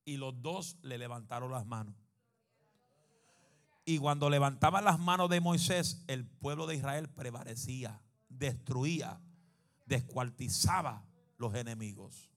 y 0.06 0.18
los 0.18 0.41
dos 0.41 0.77
le 0.82 0.98
levantaron 0.98 1.52
las 1.52 1.65
manos. 1.65 1.95
Y 3.84 3.98
cuando 3.99 4.30
levantaban 4.30 4.86
las 4.86 4.99
manos 4.99 5.30
de 5.30 5.41
Moisés, 5.41 6.03
el 6.07 6.26
pueblo 6.26 6.65
de 6.65 6.76
Israel 6.76 7.10
prevalecía, 7.10 8.02
destruía 8.30 9.19
descuartizaba 9.85 11.05
los 11.37 11.53
enemigos. 11.53 12.29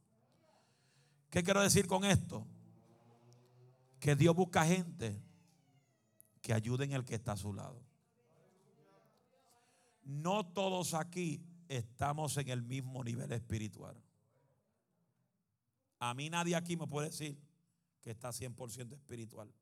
¿Qué 1.31 1.43
quiero 1.43 1.63
decir 1.63 1.87
con 1.87 2.05
esto? 2.05 2.47
Que 4.01 4.17
Dios 4.17 4.35
busca 4.35 4.65
gente 4.65 5.21
que 6.41 6.55
ayuden 6.55 6.95
al 6.95 7.05
que 7.05 7.15
está 7.15 7.33
a 7.33 7.37
su 7.37 7.53
lado. 7.53 7.83
No 10.05 10.47
todos 10.47 10.95
aquí 10.95 11.43
estamos 11.69 12.37
en 12.39 12.49
el 12.49 12.63
mismo 12.63 13.05
nivel 13.05 13.31
espiritual. 13.33 13.97
A 15.99 16.15
mí 16.15 16.31
nadie 16.31 16.57
aquí 16.57 16.77
me 16.77 16.87
puede 16.87 17.11
decir 17.11 17.39
que 18.01 18.11
está 18.11 18.31
100% 18.31 18.95
espiritual. 18.95 19.53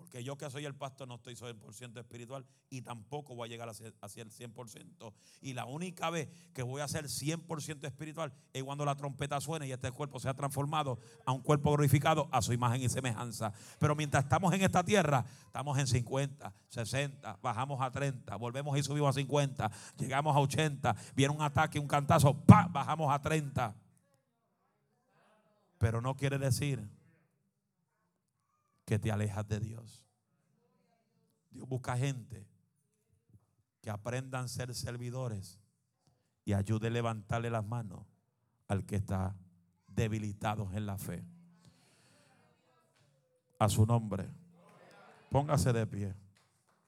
Porque 0.00 0.24
yo 0.24 0.38
que 0.38 0.48
soy 0.48 0.64
el 0.64 0.74
pastor 0.74 1.06
no 1.06 1.16
estoy 1.16 1.34
100% 1.34 2.00
espiritual 2.00 2.46
y 2.70 2.80
tampoco 2.80 3.34
voy 3.34 3.48
a 3.48 3.50
llegar 3.50 3.68
a 3.68 3.74
ser, 3.74 3.92
el 4.16 4.30
100%. 4.30 5.12
Y 5.42 5.52
la 5.52 5.66
única 5.66 6.08
vez 6.08 6.30
que 6.54 6.62
voy 6.62 6.80
a 6.80 6.88
ser 6.88 7.04
100% 7.04 7.86
espiritual 7.86 8.32
es 8.54 8.64
cuando 8.64 8.86
la 8.86 8.94
trompeta 8.94 9.38
suene 9.42 9.66
y 9.66 9.72
este 9.72 9.92
cuerpo 9.92 10.18
sea 10.18 10.32
transformado 10.32 10.98
a 11.26 11.32
un 11.32 11.42
cuerpo 11.42 11.70
glorificado 11.72 12.30
a 12.32 12.40
su 12.40 12.54
imagen 12.54 12.80
y 12.80 12.88
semejanza. 12.88 13.52
Pero 13.78 13.94
mientras 13.94 14.24
estamos 14.24 14.54
en 14.54 14.62
esta 14.62 14.82
tierra, 14.82 15.22
estamos 15.44 15.78
en 15.78 15.86
50, 15.86 16.50
60, 16.70 17.38
bajamos 17.42 17.82
a 17.82 17.90
30, 17.90 18.36
volvemos 18.36 18.78
y 18.78 18.82
subimos 18.82 19.10
a 19.10 19.12
50, 19.12 19.70
llegamos 19.98 20.34
a 20.34 20.40
80, 20.40 20.96
viene 21.14 21.34
un 21.34 21.42
ataque, 21.42 21.78
un 21.78 21.86
cantazo, 21.86 22.32
¡pa! 22.46 22.68
bajamos 22.68 23.12
a 23.12 23.20
30. 23.20 23.76
Pero 25.76 26.00
no 26.00 26.16
quiere 26.16 26.38
decir 26.38 26.88
que 28.90 28.98
te 28.98 29.12
alejas 29.12 29.46
de 29.46 29.60
Dios. 29.60 30.04
Dios 31.52 31.68
busca 31.68 31.96
gente 31.96 32.44
que 33.80 33.88
aprendan 33.88 34.46
a 34.46 34.48
ser 34.48 34.74
servidores 34.74 35.60
y 36.44 36.54
ayude 36.54 36.88
a 36.88 36.90
levantarle 36.90 37.50
las 37.50 37.64
manos 37.64 38.04
al 38.66 38.84
que 38.84 38.96
está 38.96 39.36
debilitado 39.86 40.68
en 40.72 40.86
la 40.86 40.98
fe. 40.98 41.24
A 43.60 43.68
su 43.68 43.86
nombre. 43.86 44.28
Póngase 45.30 45.72
de 45.72 45.86
pie. 45.86 46.16